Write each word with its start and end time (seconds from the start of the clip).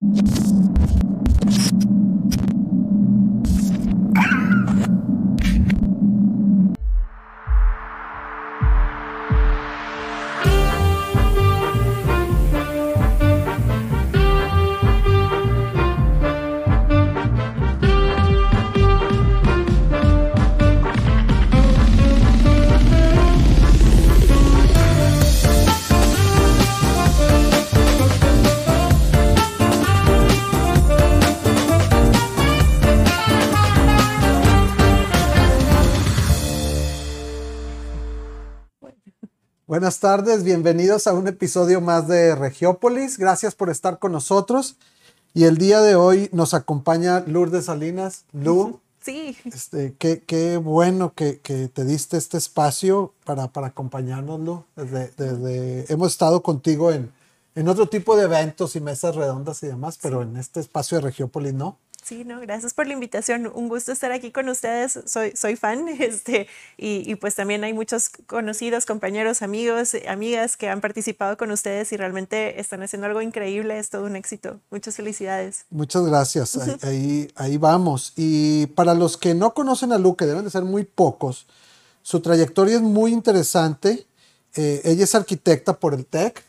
you 0.00 0.58
Buenas 39.78 40.00
tardes, 40.00 40.42
bienvenidos 40.42 41.06
a 41.06 41.14
un 41.14 41.28
episodio 41.28 41.80
más 41.80 42.08
de 42.08 42.34
Regiópolis. 42.34 43.16
Gracias 43.16 43.54
por 43.54 43.70
estar 43.70 44.00
con 44.00 44.10
nosotros. 44.10 44.74
Y 45.34 45.44
el 45.44 45.56
día 45.56 45.80
de 45.80 45.94
hoy 45.94 46.28
nos 46.32 46.52
acompaña 46.52 47.20
Lourdes 47.28 47.66
Salinas. 47.66 48.24
Lu, 48.32 48.80
Sí, 49.00 49.36
este, 49.44 49.94
qué, 49.96 50.20
qué 50.26 50.56
bueno 50.56 51.12
que, 51.14 51.38
que 51.38 51.68
te 51.68 51.84
diste 51.84 52.16
este 52.16 52.38
espacio 52.38 53.14
para, 53.24 53.52
para 53.52 53.68
acompañarnos, 53.68 54.40
Lu. 54.40 54.64
Desde, 54.74 55.12
desde- 55.16 55.92
hemos 55.92 56.10
estado 56.10 56.42
contigo 56.42 56.90
en, 56.90 57.12
en 57.54 57.68
otro 57.68 57.88
tipo 57.88 58.16
de 58.16 58.24
eventos 58.24 58.74
y 58.74 58.80
mesas 58.80 59.14
redondas 59.14 59.62
y 59.62 59.68
demás, 59.68 59.96
pero 60.02 60.22
en 60.22 60.36
este 60.38 60.58
espacio 60.58 60.98
de 60.98 61.02
Regiópolis 61.02 61.54
no. 61.54 61.78
Sí, 62.08 62.24
no, 62.24 62.40
gracias 62.40 62.72
por 62.72 62.86
la 62.86 62.94
invitación. 62.94 63.50
Un 63.54 63.68
gusto 63.68 63.92
estar 63.92 64.10
aquí 64.12 64.30
con 64.30 64.48
ustedes. 64.48 64.98
Soy, 65.04 65.32
soy 65.36 65.56
fan, 65.56 65.88
este, 66.00 66.48
y, 66.76 67.10
y 67.10 67.14
pues 67.16 67.34
también 67.34 67.62
hay 67.64 67.72
muchos 67.72 68.10
conocidos, 68.26 68.86
compañeros, 68.86 69.42
amigos, 69.42 69.92
amigas 70.08 70.56
que 70.56 70.68
han 70.68 70.80
participado 70.80 71.36
con 71.36 71.50
ustedes 71.50 71.92
y 71.92 71.96
realmente 71.96 72.60
están 72.60 72.82
haciendo 72.82 73.06
algo 73.06 73.20
increíble. 73.20 73.78
Es 73.78 73.90
todo 73.90 74.06
un 74.06 74.16
éxito. 74.16 74.60
Muchas 74.70 74.96
felicidades. 74.96 75.66
Muchas 75.70 76.04
gracias. 76.06 76.56
Ahí, 76.56 76.76
ahí, 76.82 77.32
ahí 77.36 77.56
vamos. 77.58 78.14
Y 78.16 78.66
para 78.68 78.94
los 78.94 79.16
que 79.16 79.34
no 79.34 79.52
conocen 79.52 79.92
a 79.92 79.98
Lu, 79.98 80.16
que 80.16 80.26
deben 80.26 80.44
de 80.44 80.50
ser 80.50 80.62
muy 80.62 80.84
pocos, 80.84 81.46
su 82.02 82.20
trayectoria 82.20 82.76
es 82.76 82.82
muy 82.82 83.12
interesante. 83.12 84.06
Eh, 84.54 84.80
ella 84.84 85.04
es 85.04 85.14
arquitecta 85.14 85.78
por 85.78 85.92
el 85.92 86.06
TEC, 86.06 86.42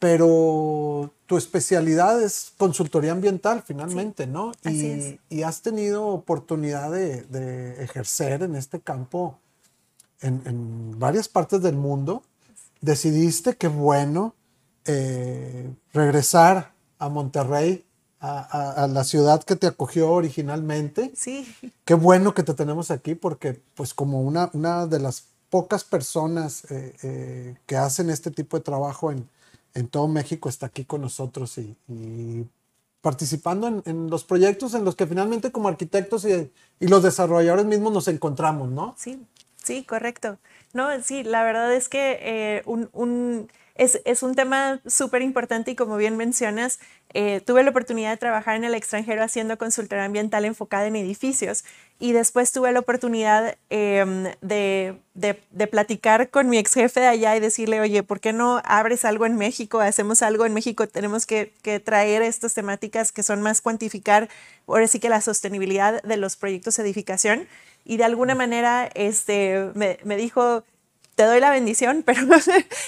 pero 0.00 1.12
tu 1.26 1.36
especialidad 1.36 2.20
es 2.20 2.52
consultoría 2.58 3.12
ambiental 3.12 3.62
finalmente, 3.64 4.26
¿no? 4.26 4.50
así 4.64 4.86
y, 4.86 4.90
es. 4.90 5.18
y 5.28 5.42
has 5.42 5.62
tenido 5.62 6.06
oportunidad 6.08 6.90
de, 6.90 7.22
de 7.24 7.84
ejercer 7.84 8.42
en 8.42 8.56
este 8.56 8.80
campo 8.80 9.38
en, 10.22 10.42
en 10.46 10.98
varias 10.98 11.28
partes 11.28 11.62
del 11.62 11.76
mundo. 11.76 12.22
Decidiste 12.80 13.56
que 13.56 13.68
bueno 13.68 14.34
eh, 14.86 15.70
regresar 15.92 16.72
a 16.98 17.08
Monterrey, 17.10 17.84
a, 18.20 18.40
a- 18.40 18.84
a 18.84 18.88
la 18.88 19.04
ciudad 19.04 19.42
que 19.44 19.54
te 19.56 19.66
acogió 19.66 20.10
originalmente. 20.10 21.12
sí, 21.14 21.46
Qué 21.84 21.92
bueno 21.94 22.32
que 22.34 22.42
te 22.42 22.54
tenemos 22.54 22.90
aquí 22.90 23.14
porque 23.14 23.60
pues 23.74 23.92
como 23.92 24.22
una, 24.22 24.50
una 24.54 24.86
de 24.86 24.98
las 24.98 25.24
pocas 25.50 25.84
personas 25.84 26.64
eh, 26.70 26.96
eh, 27.02 27.56
que 27.66 27.76
hacen 27.76 28.08
este 28.08 28.30
tipo 28.30 28.56
de 28.56 28.62
trabajo 28.62 29.12
en, 29.12 29.28
en 29.74 29.88
todo 29.88 30.08
México 30.08 30.48
está 30.48 30.66
aquí 30.66 30.84
con 30.84 31.00
nosotros 31.02 31.58
y, 31.58 31.76
participando 33.00 33.82
en, 33.84 34.10
los 34.10 34.24
proyectos 34.24 34.74
en 34.74 34.84
los 34.84 34.94
que 34.94 35.06
finalmente 35.06 35.50
como 35.52 35.68
arquitectos 35.68 36.24
y, 36.26 36.52
y 36.80 36.88
los 36.88 37.02
desarrolladores 37.02 37.64
mismos 37.64 37.92
nos 37.92 38.08
encontramos, 38.08 38.70
¿no? 38.70 38.94
Sí, 38.98 39.18
sí, 39.62 39.84
correcto. 39.84 40.38
No, 40.74 40.88
sí, 41.02 41.22
la 41.22 41.42
verdad 41.42 41.74
es 41.74 41.88
que 41.88 42.18
eh, 42.20 42.62
un- 42.66 43.48
es, 43.80 44.00
es 44.04 44.22
un 44.22 44.34
tema 44.34 44.80
súper 44.86 45.22
importante 45.22 45.70
y 45.70 45.74
como 45.74 45.96
bien 45.96 46.16
mencionas, 46.18 46.80
eh, 47.14 47.40
tuve 47.40 47.64
la 47.64 47.70
oportunidad 47.70 48.10
de 48.10 48.18
trabajar 48.18 48.56
en 48.56 48.64
el 48.64 48.74
extranjero 48.74 49.22
haciendo 49.22 49.56
consultoría 49.56 50.04
ambiental 50.04 50.44
enfocada 50.44 50.86
en 50.86 50.96
edificios 50.96 51.64
y 51.98 52.12
después 52.12 52.52
tuve 52.52 52.72
la 52.72 52.80
oportunidad 52.80 53.56
em, 53.70 54.24
de, 54.42 54.96
de- 55.14 55.40
de 55.50 55.66
platicar 55.66 56.28
con 56.30 56.48
mi 56.50 56.58
ex 56.58 56.74
jefe 56.74 57.00
de 57.00 57.06
allá 57.06 57.36
y 57.36 57.40
decirle, 57.40 57.80
oye, 57.80 58.02
¿por 58.02 58.20
qué 58.20 58.32
no 58.34 58.60
abres 58.64 59.04
algo 59.06 59.24
en 59.26 59.36
México? 59.36 59.80
Hacemos 59.80 60.22
algo 60.22 60.44
en 60.46 60.52
México, 60.54 60.86
tenemos 60.86 61.26
que, 61.26 61.52
que 61.62 61.80
traer 61.80 62.22
estas 62.22 62.54
temáticas 62.54 63.12
que 63.12 63.22
son 63.22 63.40
más 63.42 63.60
cuantificar, 63.62 64.28
ahora 64.66 64.86
sí 64.86 65.00
que 65.00 65.08
la 65.08 65.20
sostenibilidad 65.22 66.02
de 66.02 66.16
los 66.18 66.36
proyectos 66.36 66.76
de 66.76 66.82
edificación 66.84 67.48
y 67.84 67.96
de 67.96 68.04
alguna 68.04 68.34
manera 68.34 68.90
este, 68.94 69.70
me, 69.74 69.98
me 70.04 70.16
dijo, 70.16 70.64
te 71.20 71.26
doy 71.26 71.38
la 71.38 71.50
bendición, 71.50 72.02
pero 72.06 72.22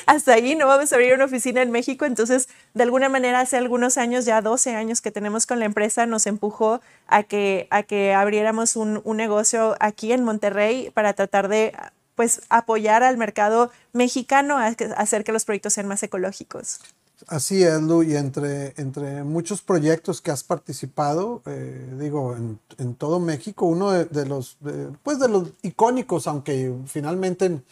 hasta 0.06 0.32
ahí 0.32 0.54
no 0.54 0.66
vamos 0.66 0.90
a 0.90 0.96
abrir 0.96 1.12
una 1.12 1.26
oficina 1.26 1.60
en 1.60 1.70
México. 1.70 2.06
Entonces, 2.06 2.48
de 2.72 2.82
alguna 2.82 3.10
manera, 3.10 3.40
hace 3.40 3.58
algunos 3.58 3.98
años, 3.98 4.24
ya 4.24 4.40
12 4.40 4.74
años 4.74 5.02
que 5.02 5.10
tenemos 5.10 5.44
con 5.44 5.58
la 5.58 5.66
empresa, 5.66 6.06
nos 6.06 6.26
empujó 6.26 6.80
a 7.08 7.24
que, 7.24 7.66
a 7.68 7.82
que 7.82 8.14
abriéramos 8.14 8.74
un, 8.76 9.02
un 9.04 9.18
negocio 9.18 9.76
aquí 9.80 10.12
en 10.12 10.24
Monterrey 10.24 10.90
para 10.94 11.12
tratar 11.12 11.48
de 11.48 11.74
pues 12.14 12.40
apoyar 12.48 13.02
al 13.02 13.18
mercado 13.18 13.70
mexicano 13.92 14.56
a, 14.56 14.68
hacer 14.96 15.24
que 15.24 15.32
los 15.32 15.44
proyectos 15.44 15.74
sean 15.74 15.86
más 15.86 16.02
ecológicos. 16.02 16.80
Así 17.26 17.62
es, 17.62 17.82
Lu, 17.82 18.02
y 18.02 18.16
entre, 18.16 18.72
entre 18.78 19.24
muchos 19.24 19.60
proyectos 19.60 20.22
que 20.22 20.30
has 20.30 20.42
participado, 20.42 21.42
eh, 21.44 21.86
digo, 22.00 22.34
en, 22.78 22.94
todo 22.94 23.20
México, 23.20 23.66
uno 23.66 23.90
de, 23.90 24.26
los, 24.26 24.56
pues 25.02 25.18
de 25.18 25.28
los 25.28 25.50
icónicos, 25.60 26.26
aunque 26.26 26.72
finalmente 26.86 27.44
en- 27.44 27.62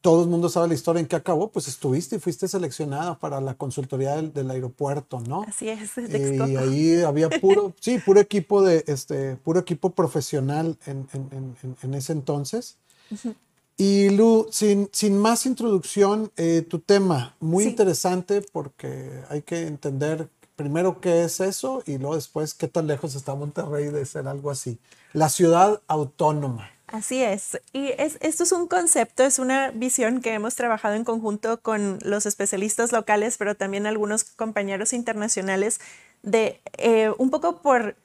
todo 0.00 0.22
el 0.24 0.30
mundo 0.30 0.48
sabe 0.48 0.68
la 0.68 0.74
historia 0.74 1.00
en 1.00 1.06
que 1.06 1.16
acabó, 1.16 1.48
pues 1.50 1.68
estuviste 1.68 2.16
y 2.16 2.18
fuiste 2.18 2.48
seleccionada 2.48 3.18
para 3.18 3.40
la 3.40 3.54
consultoría 3.54 4.16
del, 4.16 4.32
del 4.32 4.50
aeropuerto, 4.50 5.20
¿no? 5.20 5.42
Así 5.46 5.68
es, 5.68 5.94
de 5.96 6.36
y 6.50 6.56
ahí 6.56 7.02
había 7.02 7.28
puro, 7.28 7.74
sí, 7.80 7.98
puro 7.98 8.18
equipo 8.20 8.62
de, 8.62 8.82
este, 8.86 9.36
puro 9.36 9.60
equipo 9.60 9.90
profesional 9.90 10.78
en, 10.86 11.06
en- 11.12 11.56
en- 11.82 11.94
ese 11.94 12.12
entonces. 12.12 12.76
Y 13.76 14.10
Lu, 14.10 14.46
sin, 14.50 14.88
sin 14.92 15.18
más 15.18 15.46
introducción, 15.46 16.30
eh, 16.36 16.64
tu 16.68 16.78
tema, 16.78 17.34
muy 17.40 17.64
Sí. 17.64 17.70
interesante 17.70 18.40
porque 18.52 19.22
hay 19.28 19.42
que 19.42 19.66
entender 19.66 20.28
primero 20.56 21.00
qué 21.00 21.24
es 21.24 21.40
eso 21.40 21.82
y 21.84 21.98
luego 21.98 22.14
después 22.14 22.54
qué 22.54 22.68
tan 22.68 22.86
lejos 22.86 23.16
está 23.16 23.34
Monterrey 23.34 23.86
de 23.88 24.06
ser 24.06 24.28
algo 24.28 24.50
así. 24.52 24.78
La 25.12 25.28
ciudad 25.28 25.82
autónoma. 25.88 26.70
Así 26.94 27.24
es. 27.24 27.60
Y 27.72 27.88
es, 27.98 28.18
esto 28.20 28.44
es 28.44 28.52
un 28.52 28.68
concepto, 28.68 29.24
es 29.24 29.40
una 29.40 29.72
visión 29.72 30.20
que 30.20 30.32
hemos 30.32 30.54
trabajado 30.54 30.94
en 30.94 31.02
conjunto 31.02 31.60
con 31.60 31.98
los 32.02 32.24
especialistas 32.24 32.92
locales, 32.92 33.36
pero 33.36 33.56
también 33.56 33.88
algunos 33.88 34.22
compañeros 34.22 34.92
internacionales, 34.92 35.80
de 36.22 36.60
eh, 36.78 37.10
un 37.18 37.30
poco 37.30 37.62
por 37.62 37.96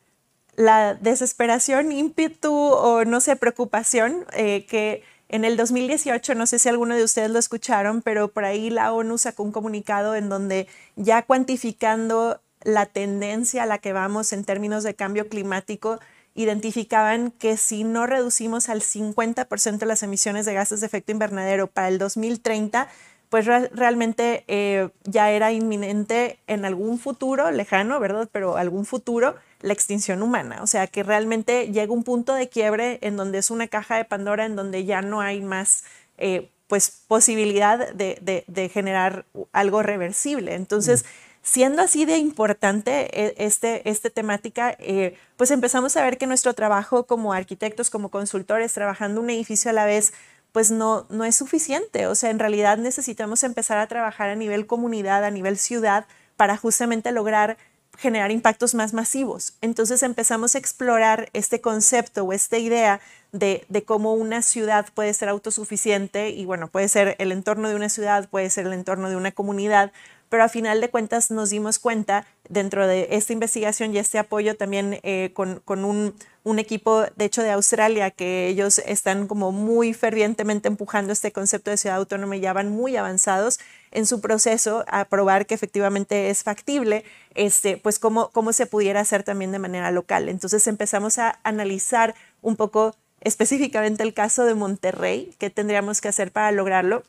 la 0.55 0.95
desesperación, 0.95 1.91
ímpetu 1.91 2.51
o 2.51 3.05
no 3.05 3.21
sé, 3.21 3.35
preocupación 3.35 4.25
eh, 4.33 4.65
que 4.65 5.03
en 5.27 5.45
el 5.45 5.55
2018, 5.55 6.33
no 6.33 6.47
sé 6.47 6.57
si 6.57 6.67
alguno 6.67 6.95
de 6.95 7.03
ustedes 7.03 7.29
lo 7.29 7.37
escucharon, 7.37 8.01
pero 8.01 8.29
por 8.29 8.43
ahí 8.43 8.71
la 8.71 8.91
ONU 8.91 9.19
sacó 9.19 9.43
un 9.43 9.51
comunicado 9.51 10.15
en 10.15 10.29
donde 10.29 10.67
ya 10.95 11.21
cuantificando 11.21 12.41
la 12.63 12.87
tendencia 12.87 13.63
a 13.63 13.65
la 13.67 13.77
que 13.77 13.93
vamos 13.93 14.33
en 14.33 14.45
términos 14.45 14.83
de 14.83 14.95
cambio 14.95 15.29
climático, 15.29 15.99
identificaban 16.39 17.31
que 17.31 17.57
si 17.57 17.83
no 17.83 18.05
reducimos 18.07 18.69
al 18.69 18.81
50% 18.81 19.85
las 19.85 20.03
emisiones 20.03 20.45
de 20.45 20.53
gases 20.53 20.79
de 20.79 20.85
efecto 20.85 21.11
invernadero 21.11 21.67
para 21.67 21.89
el 21.89 21.97
2030, 21.97 22.87
pues 23.29 23.45
re- 23.45 23.69
realmente 23.73 24.45
eh, 24.47 24.87
ya 25.03 25.31
era 25.31 25.51
inminente 25.51 26.39
en 26.47 26.63
algún 26.63 26.97
futuro 26.97 27.51
lejano, 27.51 27.99
¿verdad? 27.99 28.29
Pero 28.31 28.55
algún 28.55 28.85
futuro 28.85 29.35
la 29.61 29.73
extinción 29.73 30.23
humana. 30.23 30.63
O 30.63 30.67
sea, 30.67 30.87
que 30.87 31.03
realmente 31.03 31.71
llega 31.73 31.91
un 31.91 32.05
punto 32.05 32.33
de 32.33 32.47
quiebre 32.47 32.99
en 33.01 33.17
donde 33.17 33.39
es 33.39 33.51
una 33.51 33.67
caja 33.67 33.97
de 33.97 34.05
Pandora, 34.05 34.45
en 34.45 34.55
donde 34.55 34.85
ya 34.85 35.01
no 35.01 35.19
hay 35.19 35.41
más, 35.41 35.83
eh, 36.17 36.49
pues, 36.67 37.03
posibilidad 37.07 37.91
de, 37.93 38.71
generar 38.73 39.25
algo 39.51 39.83
reversible. 39.83 40.55
Entonces, 40.55 41.03
siendo 41.41 41.81
así 41.81 42.05
de 42.05 42.17
importante 42.17 43.07
eh, 43.19 43.35
este, 43.37 43.89
esta 43.89 44.09
temática, 44.09 44.75
eh, 44.79 45.17
pues 45.37 45.51
empezamos 45.51 45.95
a 45.97 46.03
ver 46.03 46.17
que 46.17 46.27
nuestro 46.27 46.53
trabajo 46.53 47.05
como 47.05 47.33
arquitectos, 47.33 47.89
como 47.89 48.09
consultores, 48.09 48.73
trabajando 48.73 49.21
un 49.21 49.29
edificio 49.29 49.71
a 49.71 49.73
la 49.73 49.85
vez, 49.85 50.13
pues 50.51 50.71
no, 50.71 51.05
no 51.09 51.25
es 51.25 51.35
suficiente. 51.35 52.07
O 52.07 52.15
sea, 52.15 52.29
en 52.29 52.39
realidad 52.39 52.77
necesitamos 52.77 53.43
empezar 53.43 53.77
a 53.77 53.87
trabajar 53.87 54.29
a 54.29 54.35
nivel 54.35 54.67
comunidad, 54.67 55.23
a 55.23 55.31
nivel 55.31 55.57
ciudad, 55.57 56.05
para 56.35 56.57
justamente 56.57 57.11
lograr 57.11 57.57
generar 57.97 58.31
impactos 58.31 58.75
más 58.75 58.93
masivos. 58.93 59.53
Entonces 59.61 60.03
empezamos 60.03 60.55
a 60.55 60.57
explorar 60.57 61.29
este 61.33 61.59
concepto 61.59 62.23
o 62.23 62.31
esta 62.31 62.57
idea 62.57 63.01
de, 63.33 63.65
de, 63.67 63.83
cómo 63.83 64.13
una 64.13 64.41
ciudad 64.41 64.87
puede 64.93 65.13
ser 65.13 65.27
autosuficiente 65.27 66.29
y 66.29 66.45
bueno, 66.45 66.69
puede 66.69 66.87
ser 66.87 67.17
el 67.19 67.33
entorno 67.33 67.67
de 67.67 67.75
una 67.75 67.89
ciudad, 67.89 68.29
puede 68.29 68.49
ser 68.49 68.67
el 68.67 68.73
entorno 68.73 69.09
de 69.09 69.17
una 69.17 69.33
comunidad, 69.33 69.91
pero 70.29 70.43
a 70.43 70.49
final 70.49 70.79
de 70.79 70.89
cuentas 70.89 71.31
nos 71.31 71.49
dimos 71.49 71.79
cuenta 71.79 72.25
dentro 72.47 72.87
de 72.87 73.07
esta 73.11 73.33
investigación 73.33 73.93
y 73.93 73.97
este 73.97 74.19
apoyo 74.19 74.55
también 74.55 74.99
eh, 75.03 75.31
con, 75.33 75.61
un, 75.67 76.13
equipo, 76.59 77.03
de 77.15 77.25
hecho, 77.25 77.43
de 77.43 77.51
Australia, 77.51 78.11
que 78.11 78.47
ellos 78.47 78.79
están 78.79 79.27
como 79.27 79.51
muy 79.51 79.93
fervientemente 79.93 80.67
empujando 80.67 81.13
este 81.13 81.31
concepto 81.31 81.69
de 81.71 81.77
ciudad 81.77 81.97
autónoma 81.97 82.37
y 82.37 82.39
ya 82.39 82.53
van 82.53 82.69
muy 82.69 82.95
avanzados 82.95 83.59
en 83.91 84.05
su 84.05 84.19
proceso 84.21 84.83
a 84.87 85.05
probar 85.05 85.45
que 85.45 85.53
efectivamente 85.53 86.29
es 86.29 86.43
factible, 86.43 87.03
este, 87.35 87.77
pues 87.77 87.99
cómo, 87.99 88.29
cómo 88.29 88.53
se 88.53 88.65
pudiera 88.65 88.99
hacer 88.99 89.23
también 89.23 89.51
de 89.51 89.59
manera 89.59 89.91
local. 89.91 90.29
Entonces 90.29 90.65
empezamos 90.67 91.19
a 91.19 91.39
analizar 91.43 92.15
un 92.41 92.55
poco 92.55 92.95
específicamente 93.21 94.03
el 94.03 94.13
caso 94.13 94.45
de 94.45 94.55
Monterrey, 94.55 95.33
qué 95.37 95.49
tendríamos 95.49 96.01
que 96.01 96.07
hacer 96.07 96.31
para 96.31 96.51
lograrlo 96.51 97.03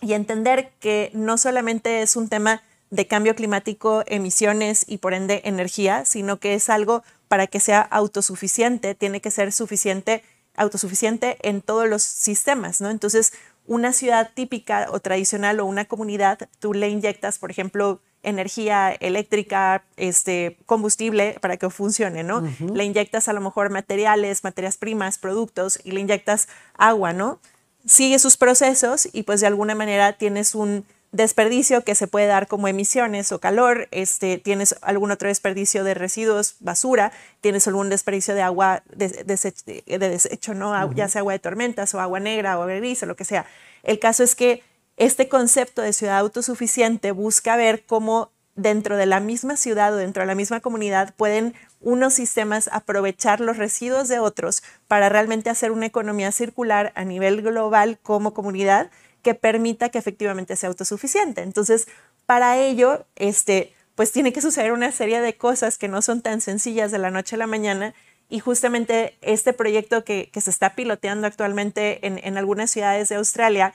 y 0.00 0.12
entender 0.12 0.70
que 0.80 1.10
no 1.14 1.38
solamente 1.38 2.02
es 2.02 2.16
un 2.16 2.28
tema 2.28 2.62
de 2.90 3.06
cambio 3.06 3.34
climático, 3.34 4.02
emisiones 4.06 4.84
y 4.86 4.98
por 4.98 5.12
ende 5.12 5.42
energía, 5.44 6.04
sino 6.04 6.38
que 6.38 6.54
es 6.54 6.70
algo 6.70 7.02
para 7.28 7.46
que 7.46 7.60
sea 7.60 7.80
autosuficiente, 7.80 8.94
tiene 8.94 9.20
que 9.20 9.30
ser 9.30 9.52
suficiente, 9.52 10.22
autosuficiente 10.56 11.36
en 11.42 11.60
todos 11.60 11.88
los 11.88 12.02
sistemas, 12.02 12.80
¿no? 12.80 12.90
Entonces, 12.90 13.32
una 13.66 13.92
ciudad 13.92 14.30
típica 14.34 14.88
o 14.90 15.00
tradicional 15.00 15.60
o 15.60 15.66
una 15.66 15.84
comunidad, 15.84 16.48
tú 16.58 16.72
le 16.72 16.88
inyectas, 16.88 17.38
por 17.38 17.50
ejemplo, 17.50 18.00
energía 18.22 18.90
eléctrica, 18.92 19.84
este, 19.96 20.56
combustible 20.66 21.36
para 21.40 21.58
que 21.58 21.70
funcione, 21.70 22.24
¿no? 22.24 22.42
Le 22.72 22.84
inyectas 22.84 23.28
a 23.28 23.32
lo 23.32 23.40
mejor 23.40 23.70
materiales, 23.70 24.42
materias 24.42 24.76
primas, 24.76 25.18
productos 25.18 25.78
y 25.84 25.92
le 25.92 26.00
inyectas 26.00 26.48
agua, 26.76 27.12
¿no? 27.12 27.38
Sigue 27.86 28.18
sus 28.18 28.36
procesos 28.36 29.08
y 29.12 29.22
pues 29.22 29.40
de 29.40 29.46
alguna 29.46 29.74
manera 29.74 30.12
tienes 30.14 30.54
un 30.54 30.84
desperdicio 31.12 31.84
que 31.84 31.94
se 31.94 32.06
puede 32.06 32.26
dar 32.26 32.48
como 32.48 32.68
emisiones 32.68 33.32
o 33.32 33.40
calor, 33.40 33.88
este, 33.92 34.38
tienes 34.38 34.76
algún 34.82 35.10
otro 35.10 35.28
desperdicio 35.28 35.82
de 35.84 35.94
residuos, 35.94 36.56
basura, 36.60 37.12
tienes 37.40 37.66
algún 37.66 37.88
desperdicio 37.88 38.34
de 38.34 38.42
agua 38.42 38.82
de, 38.94 39.08
desecho, 39.24 40.54
¿no? 40.54 40.92
ya 40.92 41.08
sea 41.08 41.20
agua 41.20 41.32
de 41.32 41.38
tormentas 41.38 41.94
o 41.94 42.00
agua 42.00 42.20
negra 42.20 42.58
o 42.58 42.66
gris 42.66 43.02
o 43.02 43.06
lo 43.06 43.16
que 43.16 43.24
sea. 43.24 43.46
El 43.82 43.98
caso 43.98 44.22
es 44.22 44.34
que 44.34 44.62
este 44.96 45.28
concepto 45.28 45.80
de 45.80 45.92
ciudad 45.92 46.18
autosuficiente 46.18 47.12
busca 47.12 47.56
ver 47.56 47.84
cómo 47.86 48.30
dentro 48.54 48.96
de 48.96 49.06
la 49.06 49.20
misma 49.20 49.56
ciudad 49.56 49.94
o 49.94 49.96
dentro 49.96 50.22
de 50.22 50.26
la 50.26 50.34
misma 50.34 50.60
comunidad 50.60 51.14
pueden 51.16 51.54
unos 51.80 52.14
sistemas 52.14 52.68
aprovechar 52.72 53.40
los 53.40 53.56
residuos 53.56 54.08
de 54.08 54.18
otros 54.18 54.62
para 54.88 55.08
realmente 55.08 55.50
hacer 55.50 55.70
una 55.70 55.86
economía 55.86 56.32
circular 56.32 56.92
a 56.94 57.04
nivel 57.04 57.42
global 57.42 57.98
como 58.02 58.34
comunidad 58.34 58.90
que 59.22 59.34
permita 59.34 59.88
que 59.88 59.98
efectivamente 59.98 60.56
sea 60.56 60.68
autosuficiente. 60.68 61.42
Entonces, 61.42 61.86
para 62.26 62.58
ello, 62.58 63.06
este, 63.16 63.74
pues 63.94 64.12
tiene 64.12 64.32
que 64.32 64.40
suceder 64.40 64.72
una 64.72 64.92
serie 64.92 65.20
de 65.20 65.36
cosas 65.36 65.78
que 65.78 65.88
no 65.88 66.02
son 66.02 66.22
tan 66.22 66.40
sencillas 66.40 66.90
de 66.90 66.98
la 66.98 67.10
noche 67.10 67.36
a 67.36 67.38
la 67.38 67.46
mañana 67.46 67.94
y 68.28 68.40
justamente 68.40 69.16
este 69.22 69.52
proyecto 69.52 70.04
que, 70.04 70.30
se 70.34 70.50
está 70.50 70.74
piloteando 70.74 71.26
actualmente 71.26 72.06
en, 72.06 72.20
en 72.22 72.36
algunas 72.36 72.70
ciudades 72.70 73.08
de 73.08 73.16
Australia 73.16 73.74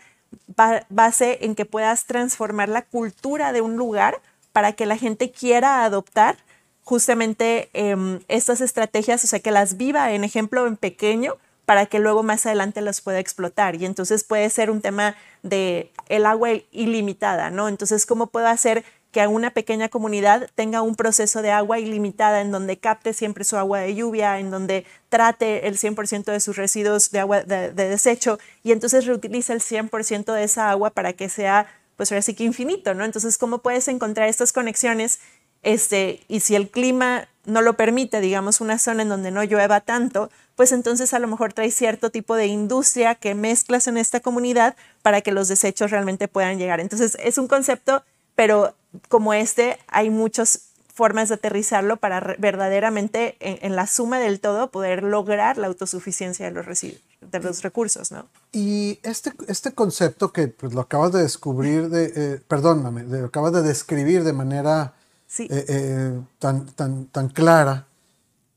base 0.89 1.39
en 1.41 1.56
que 1.56 1.65
puedas 1.65 2.06
transformar 2.06 2.69
la 2.69 2.83
cultura 2.83 3.51
de 3.51 3.61
un 3.61 3.75
lugar 3.75 4.21
para 4.51 4.73
que 4.73 4.85
la 4.85 4.97
gente 4.97 5.31
quiera 5.31 5.83
adoptar 5.83 6.38
justamente 6.83 7.69
em, 7.74 8.19
estas 8.27 8.62
estrategias, 8.62 9.24
o 9.24 9.27
sea, 9.27 9.39
que 9.39 9.51
las 9.51 9.77
viva 9.77 10.12
en 10.12 10.24
ejemplo 10.24 10.68
en 10.68 10.77
pequeño 10.77 11.38
para 11.65 11.85
que 11.85 12.00
luego 12.00 12.24
más 12.24 12.45
adelante 12.45 12.81
las 12.81 13.01
pueda 13.01 13.19
explotar. 13.19 13.75
Y 13.75 13.85
entonces 13.85 14.24
puede 14.24 14.50
ser 14.50 14.69
un 14.69 14.81
tema 14.81 15.15
de 15.44 15.91
el 16.09 16.25
agua 16.25 16.50
ilimitada, 16.71 17.50
¿no? 17.50 17.69
Entonces, 17.69 18.06
¿cómo 18.06 18.27
puedo 18.27 18.47
hacer 18.47 18.83
que 19.13 19.25
una 19.27 19.51
pequeña 19.51 19.89
comunidad 19.89 20.50
tenga 20.56 20.81
un 20.81 20.95
proceso 20.95 21.44
de 21.44 21.51
agua 21.51 21.80
ilimitada 21.80 22.41
en 22.41 22.51
donde 22.51 22.77
capte 22.77 23.13
siempre 23.13 23.44
su 23.44 23.56
agua 23.57 23.80
de 23.80 23.94
lluvia, 23.94 24.39
en 24.39 24.50
donde 24.50 24.85
trate 25.09 25.68
el 25.68 25.77
100% 25.77 26.25
de 26.25 26.39
sus 26.39 26.57
residuos 26.57 27.12
de 27.12 27.19
agua 27.19 27.44
de, 27.44 27.71
de 27.71 27.89
desecho 27.89 28.39
y 28.63 28.71
entonces 28.71 29.06
reutiliza 29.06 29.53
el 29.53 29.62
100% 29.62 30.33
de 30.33 30.44
esa 30.44 30.71
agua 30.71 30.89
para 30.89 31.13
que 31.13 31.30
sea 31.30 31.68
pues 31.95 32.12
ahora 32.12 32.24
sí 32.24 32.33
que 32.33 32.44
infinito, 32.44 32.94
¿no? 32.94 33.06
Entonces, 33.06 33.38
¿cómo 33.38 33.59
puedes 33.59 33.88
encontrar 33.88 34.27
estas 34.27 34.51
conexiones? 34.51 35.19
Este, 35.63 36.21
y 36.27 36.42
si 36.42 36.56
el 36.56 36.69
clima 36.69 37.27
no 37.45 37.62
lo 37.62 37.74
permite, 37.74 38.21
digamos, 38.21 38.62
una 38.62 38.80
zona 38.80 39.01
en 39.04 39.10
donde 39.10 39.31
no 39.31 39.44
llueva 39.44 39.81
tanto, 39.81 40.30
pues 40.56 40.71
entonces 40.71 41.13
a 41.13 41.19
lo 41.19 41.27
mejor 41.27 41.54
trae 41.54 41.71
cierto 41.71 42.10
tipo 42.10 42.36
de 42.36 42.48
industria 42.48 43.15
que 43.15 43.36
mezclas 43.36 43.88
en 43.88 43.98
esta 43.98 44.19
comunidad 44.19 44.75
para 45.01 45.21
que 45.21 45.31
los 45.31 45.48
desechos 45.48 45.92
realmente 45.92 46.27
puedan 46.27 46.57
llegar. 46.57 46.80
Entonces, 46.80 47.18
es 47.19 47.38
un 47.38 47.48
concepto, 47.48 48.04
pero 48.36 48.75
como 49.10 49.33
este, 49.33 49.77
hay 49.88 50.10
muchas 50.10 50.69
formas 50.94 51.30
de 51.30 51.36
aterrizarlo 51.36 51.98
para 51.98 52.36
verdaderamente 52.38 53.36
en, 53.39 53.75
la 53.75 53.88
suma 53.88 54.19
del 54.19 54.39
todo 54.39 54.69
poder 54.69 55.01
lograr 55.01 55.57
la 55.57 55.66
autosuficiencia 55.66 56.45
de 56.45 56.51
los 56.51 56.66
de 56.75 57.39
los 57.39 57.63
recursos, 57.63 58.12
¿no? 58.12 58.27
Y 58.51 59.00
este, 59.01 59.33
este 59.48 59.71
concepto 59.71 60.31
que 60.31 60.50
pues, 60.50 60.74
lo 60.74 60.81
acabas 60.81 61.12
de 61.12 61.24
descubrir, 61.24 61.89
de, 61.89 62.13
eh, 62.16 62.42
perdóname, 62.48 63.04
lo 63.06 63.25
acabas 63.25 63.54
de 63.54 63.63
describir 63.63 64.24
de 64.24 64.33
manera 64.33 64.94
eh, 65.39 65.65
eh, 65.68 66.21
tan, 66.39 66.65
tan, 66.68 67.06
tan 67.07 67.30
clara, 67.30 67.88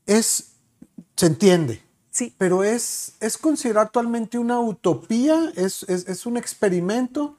es, 0.05 0.51
se 1.15 1.25
entiende. 1.25 1.81
Sí. 2.11 2.33
Pero 2.37 2.63
es, 2.63 3.13
es 3.19 3.37
considerado 3.37 3.85
actualmente 3.85 4.37
una 4.39 4.59
utopía, 4.59 5.51
es, 5.55 5.83
es, 5.83 6.07
es 6.07 6.25
un 6.25 6.37
experimento 6.37 7.37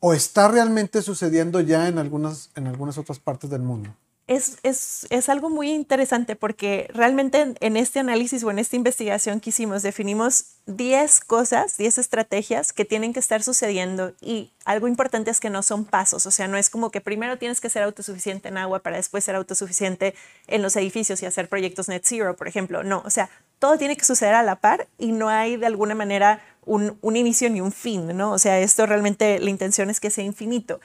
o 0.00 0.12
está 0.12 0.48
realmente 0.48 1.02
sucediendo 1.02 1.60
ya 1.60 1.86
en 1.86 1.98
algunas, 1.98 2.50
en 2.56 2.66
algunas 2.66 2.98
otras 2.98 3.20
partes 3.20 3.50
del 3.50 3.62
mundo 3.62 3.94
es, 4.28 5.28
algo 5.28 5.50
muy 5.50 5.70
interesante 5.70 6.36
porque 6.36 6.88
realmente 6.94 7.54
en, 7.60 7.76
este 7.76 7.98
análisis 7.98 8.44
o 8.44 8.50
en 8.50 8.58
esta 8.58 8.76
investigación 8.76 9.40
que 9.40 9.50
hicimos 9.50 9.82
definimos 9.82 10.44
10 10.66 11.20
cosas, 11.22 11.76
10 11.76 11.98
estrategias 11.98 12.72
que 12.72 12.84
tienen 12.84 13.12
que 13.12 13.20
estar 13.20 13.42
sucediendo 13.42 14.14
y 14.20 14.52
algo 14.64 14.86
importante 14.86 15.30
es 15.30 15.40
que 15.40 15.50
no 15.50 15.62
son 15.62 15.84
pasos, 15.84 16.26
o 16.26 16.30
sea, 16.30 16.46
no 16.46 16.56
es 16.56 16.70
como 16.70 16.90
que 16.90 17.00
primero 17.00 17.36
tienes 17.38 17.60
que 17.60 17.68
ser 17.68 17.82
autosuficiente 17.82 18.48
en 18.48 18.58
agua 18.58 18.80
para 18.80 18.96
después 18.96 19.24
ser 19.24 19.34
autosuficiente 19.34 20.14
en 20.46 20.62
los 20.62 20.76
edificios 20.76 21.22
y 21.22 21.26
hacer 21.26 21.48
proyectos 21.48 21.88
net 21.88 22.02
zero, 22.04 22.36
por 22.36 22.46
ejemplo, 22.46 22.84
no, 22.84 23.02
o 23.04 23.10
sea, 23.10 23.28
todo 23.58 23.76
tiene 23.76 23.96
que 23.96 24.04
suceder 24.04 24.34
a 24.34 24.42
la 24.42 24.56
par 24.56 24.88
y 24.98 25.12
no 25.12 25.28
hay 25.28 25.56
de 25.56 25.66
alguna 25.66 25.94
manera 25.94 26.42
un, 26.64 26.96
un 27.00 27.16
inicio 27.16 27.50
ni 27.50 27.60
un 27.60 27.72
fin, 27.72 28.16
¿no? 28.16 28.32
O 28.32 28.38
sea, 28.38 28.60
esto 28.60 28.86
realmente 28.86 29.40
la 29.40 29.50
intención 29.50 29.90
es 29.90 29.98
que 29.98 30.10
sea 30.10 30.24
infinito. 30.24 30.80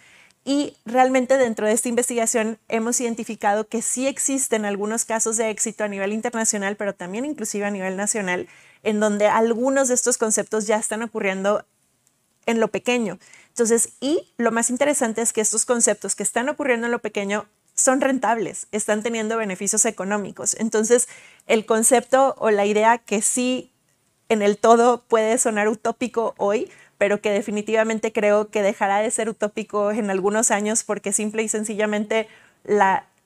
Y 0.47 0.77
realmente 0.85 1.37
dentro 1.37 1.67
de 1.67 1.73
esta 1.73 1.89
investigación 1.89 2.57
hemos 2.69 3.01
identificado 3.01 3.67
que 3.67 3.81
sí 3.81 4.07
existen 4.07 4.63
algunos 4.63 5.03
casos 5.03 5.35
de 5.35 5.49
éxito 5.49 5.83
a 5.83 5.89
nivel 5.89 6.13
internacional, 6.13 6.77
pero 6.77 6.95
también 6.95 7.25
inclusive 7.25 7.65
a 7.65 7.69
nivel 7.69 7.97
nacional, 7.97 8.47
en 8.81 9.01
donde 9.01 9.27
algunos 9.27 9.89
de 9.89 9.95
estos 9.95 10.17
conceptos 10.17 10.65
ya 10.65 10.77
están 10.77 11.01
ocurriendo 11.01 11.65
en 12.45 12.61
lo 12.61 12.69
pequeño. 12.69 13.19
Entonces, 13.49 13.89
y 13.99 14.31
lo 14.37 14.53
más 14.53 14.69
interesante 14.69 15.21
es 15.21 15.33
que 15.33 15.41
estos 15.41 15.65
conceptos 15.65 16.15
que 16.15 16.23
están 16.23 16.47
ocurriendo 16.47 16.87
en 16.87 16.91
lo 16.93 16.99
pequeño 16.99 17.45
son 17.73 17.99
rentables, 17.99 18.67
están 18.71 19.03
teniendo 19.03 19.35
beneficios 19.35 19.83
económicos. 19.83 20.55
Entonces, 20.61 21.09
el 21.47 21.65
concepto 21.65 22.35
o 22.37 22.51
la 22.51 22.65
idea 22.65 22.99
que 22.99 23.21
sí 23.21 23.73
en 24.29 24.41
el 24.41 24.57
todo 24.57 25.03
puede 25.09 25.37
sonar 25.39 25.67
utópico 25.67 26.35
hoy, 26.37 26.71
pero 26.97 27.21
que 27.21 27.31
definitivamente 27.31 28.11
creo 28.11 28.49
que 28.49 28.61
dejará 28.61 28.99
de 28.99 29.11
ser 29.11 29.29
utópico 29.29 29.91
en 29.91 30.09
algunos 30.09 30.51
años 30.51 30.83
porque 30.83 31.13
simple 31.13 31.43
y 31.43 31.49
sencillamente 31.49 32.27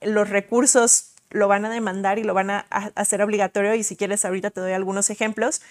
los 0.02 0.30
recursos 0.30 1.14
lo 1.30 1.48
van 1.48 1.66
a 1.66 1.70
demandar 1.70 2.20
y 2.20 2.24
lo 2.24 2.34
van 2.34 2.50
a, 2.50 2.66
hacer 2.96 3.22
obligatorio 3.22 3.74
y 3.76 3.84
si 3.84 3.96
quieres 3.96 4.26
ahorita 4.26 4.52
te 4.52 4.62
doy 4.62 4.74
algunos 4.74 5.10
ejemplos. 5.10 5.62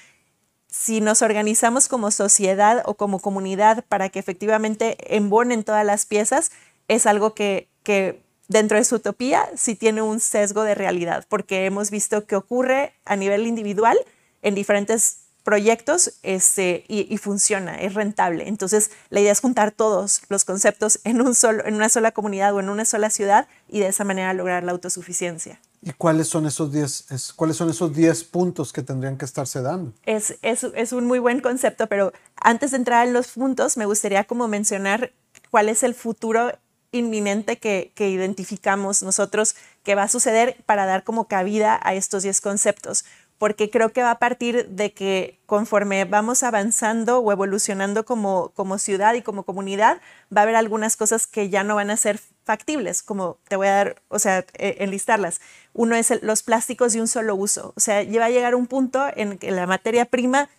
Si 0.69 1.00
nos 1.00 1.21
organizamos 1.23 1.88
como 1.88 2.11
sociedad 2.11 2.83
o 2.87 2.95
como 2.95 3.21
comunidad 3.21 3.85
para 3.88 4.09
que 4.09 4.19
efectivamente 4.19 4.97
embonen 5.14 5.64
todas 5.64 5.85
las 5.85 6.07
piezas, 6.07 6.52
es 6.88 7.07
algo 7.07 7.35
que, 7.35 7.69
que 7.83 8.23
dentro 8.49 8.78
de 8.78 8.85
su 8.85 8.97
utopía 8.97 9.49
sí 9.57 9.75
tiene 9.75 10.00
un 10.02 10.21
sesgo 10.21 10.62
de 10.62 10.75
realidad, 10.75 11.26
porque 11.28 11.66
hemos 11.66 11.90
visto 11.90 12.26
que 12.26 12.37
ocurre 12.37 12.95
a 13.04 13.16
nivel 13.16 13.47
individual 13.47 13.99
en 14.42 14.54
diferentes 14.54 15.19
proyectos 15.42 16.12
este, 16.23 16.85
y, 16.88 17.16
funciona, 17.18 17.80
es 17.80 17.94
rentable. 17.94 18.49
Entonces, 18.49 18.90
la 19.09 19.20
idea 19.20 19.32
es 19.32 19.40
juntar 19.40 19.73
todos 19.73 20.23
los 20.28 20.44
conceptos 20.44 21.00
en, 21.04 21.20
un 21.20 21.35
solo, 21.35 21.64
en 21.66 21.75
una 21.75 21.88
sola 21.88 22.12
comunidad 22.12 22.54
o 22.54 22.61
en 22.61 22.68
una 22.68 22.85
sola 22.85 23.11
ciudad 23.11 23.49
y 23.68 23.80
de 23.80 23.88
esa 23.88 24.04
manera 24.04 24.32
lograr 24.35 24.64
la 24.64 24.73
autosuficiencia. 24.73 25.61
¿Y 25.82 25.92
cuáles 25.92 26.28
son 26.28 26.47
esos 26.47 26.70
10 26.70 27.32
cuáles 27.37 27.56
son 27.56 27.70
esos 27.70 27.94
10 27.94 28.25
puntos 28.25 28.73
que 28.73 28.82
tendrían 28.82 29.16
que 29.16 29.25
estarse 29.25 29.62
dando? 29.62 29.94
Es, 30.04 30.37
es, 30.42 30.64
es, 30.75 30.92
un 30.92 31.06
muy 31.06 31.18
buen 31.18 31.40
concepto, 31.40 31.87
pero 31.87 32.12
antes 32.37 32.73
de 32.73 32.76
entrar 32.76 33.06
en 33.06 33.14
los 33.14 33.28
puntos, 33.28 33.78
me 33.78 33.87
gustaría 33.87 34.25
como 34.25 34.47
mencionar 34.47 35.12
cuál 35.50 35.70
es 35.70 35.82
el 35.82 35.94
futuro 35.94 36.52
inminente 36.92 37.59
que, 37.59 37.92
que 37.94 38.11
identificamos 38.11 39.02
nosotros 39.02 39.54
que 39.82 39.94
va 39.94 40.02
a 40.02 40.09
suceder 40.09 40.56
para 40.66 40.87
dar 40.87 41.04
como 41.04 41.28
cabida 41.28 41.80
a 41.82 41.94
estos 41.94 42.25
10 42.25 42.40
conceptos 42.40 43.04
porque 43.40 43.70
creo 43.70 43.90
que 43.90 44.02
va 44.02 44.11
a 44.11 44.18
partir 44.18 44.68
de 44.68 44.92
que 44.92 45.40
conforme 45.47 46.04
vamos 46.04 46.42
avanzando 46.42 47.20
o 47.20 47.32
evolucionando 47.32 48.04
como, 48.04 48.50
como 48.50 48.76
ciudad 48.76 49.14
y 49.14 49.23
como 49.23 49.44
comunidad, 49.44 50.02
va 50.30 50.42
a 50.42 50.44
haber 50.44 50.56
algunas 50.56 50.94
cosas 50.99 51.26
que 51.26 51.49
ya 51.49 51.64
no 51.64 51.75
van 51.75 51.88
a 51.88 51.97
ser 51.97 52.20
factibles, 52.44 53.02
como 53.02 53.38
te 53.49 53.56
voy 53.56 53.68
a 53.68 53.76
dar, 53.76 54.02
o 54.09 54.18
sea, 54.18 54.44
e, 54.59 54.76
enlistarlas. 54.80 55.40
Uno 55.73 55.97
es 55.97 56.12
los 56.23 56.42
plásticos 56.42 56.92
de 56.92 57.00
un 57.00 57.09
solo 57.09 57.35
uso, 57.35 57.73
o 57.75 57.80
sea, 57.80 58.04
va 58.18 58.26
a 58.26 58.30
llegar 58.30 58.54
un 58.54 58.66
punto 58.66 59.06
en 59.16 59.38
que 59.38 59.50
la 59.52 59.66
materia 59.66 60.04
prima 60.04 60.50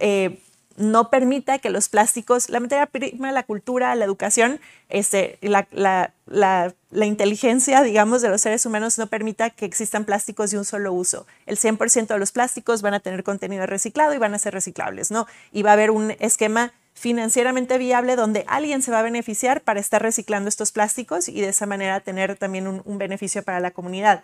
eh, 0.00 0.42
no 0.76 1.10
permita 1.10 1.58
que 1.58 1.70
los 1.70 1.88
plásticos, 1.88 2.48
la 2.50 2.60
materia 2.60 2.86
prima, 2.86 3.32
la 3.32 3.42
cultura, 3.42 3.94
la 3.94 4.04
educación, 4.04 4.60
este, 4.88 5.38
la, 5.40 5.66
la, 5.70 6.12
la, 6.26 7.06
inteligencia, 7.06 7.82
digamos, 7.82 8.22
de 8.22 8.28
los 8.28 8.40
seres 8.40 8.66
humanos 8.66 8.98
no 8.98 9.06
permita 9.06 9.50
que 9.50 9.64
existan 9.64 10.04
plásticos 10.04 10.50
de 10.50 10.58
un 10.58 10.64
solo 10.64 10.92
uso. 10.92 11.26
El 11.46 11.56
100% 11.56 12.06
de 12.08 12.18
los 12.18 12.32
plásticos 12.32 12.82
van 12.82 12.94
a 12.94 13.00
tener 13.00 13.24
contenido 13.24 13.66
reciclado 13.66 14.14
y 14.14 14.18
van 14.18 14.34
a 14.34 14.38
ser 14.38 14.54
reciclables, 14.54 15.10
¿no? 15.10 15.26
Y 15.52 15.62
va 15.62 15.70
a 15.70 15.74
haber 15.74 15.90
un 15.90 16.12
esquema 16.20 16.72
financieramente 16.94 17.76
viable 17.76 18.16
donde 18.16 18.44
alguien 18.46 18.80
se 18.80 18.90
va 18.90 19.00
a 19.00 19.02
beneficiar 19.02 19.60
para 19.60 19.80
estar 19.80 20.00
reciclando 20.00 20.48
estos 20.48 20.72
plásticos 20.72 21.28
y 21.28 21.40
de 21.40 21.48
esa 21.48 21.66
manera 21.66 22.00
tener 22.00 22.36
también 22.36 22.66
un, 22.66 22.80
un 22.84 22.98
beneficio 22.98 23.42
para 23.42 23.60
la 23.60 23.70
comunidad. 23.70 24.22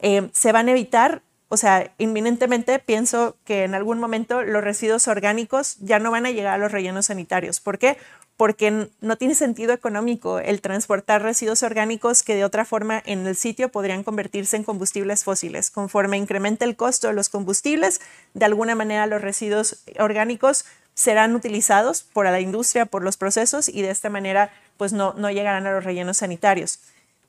Eh, 0.00 0.28
se 0.32 0.52
van 0.52 0.68
a 0.68 0.72
evitar 0.72 1.22
o 1.50 1.56
sea, 1.56 1.92
inminentemente 1.96 2.78
pienso 2.78 3.36
que 3.44 3.64
en 3.64 3.74
algún 3.74 3.98
momento 3.98 4.42
los 4.42 4.62
residuos 4.62 5.08
orgánicos 5.08 5.76
ya 5.80 5.98
no 5.98 6.10
van 6.10 6.26
a 6.26 6.30
llegar 6.30 6.54
a 6.54 6.58
los 6.58 6.72
rellenos 6.72 7.06
sanitarios. 7.06 7.58
¿Por 7.60 7.78
qué? 7.78 7.96
Porque 8.36 8.88
no 9.00 9.16
tiene 9.16 9.34
sentido 9.34 9.72
económico 9.72 10.40
el 10.40 10.60
transportar 10.60 11.22
residuos 11.22 11.62
orgánicos 11.62 12.22
que 12.22 12.34
de 12.34 12.44
otra 12.44 12.66
forma 12.66 13.02
en 13.06 13.26
el 13.26 13.34
sitio 13.34 13.70
podrían 13.70 14.04
convertirse 14.04 14.56
en 14.56 14.64
combustibles 14.64 15.24
fósiles. 15.24 15.70
Conforme 15.70 16.18
incrementa 16.18 16.66
el 16.66 16.76
costo 16.76 17.08
de 17.08 17.14
los 17.14 17.30
combustibles, 17.30 18.02
de 18.34 18.44
alguna 18.44 18.74
manera 18.74 19.06
los 19.06 19.22
residuos 19.22 19.82
orgánicos 19.98 20.66
serán 20.92 21.34
utilizados 21.34 22.02
por 22.02 22.26
la 22.26 22.40
industria, 22.40 22.84
por 22.84 23.02
los 23.02 23.16
procesos 23.16 23.68
y 23.68 23.80
de 23.80 23.90
esta 23.90 24.10
manera 24.10 24.52
pues 24.76 24.92
no, 24.92 25.14
no 25.14 25.30
llegarán 25.30 25.66
a 25.66 25.72
los 25.72 25.84
rellenos 25.84 26.18
sanitarios. 26.18 26.80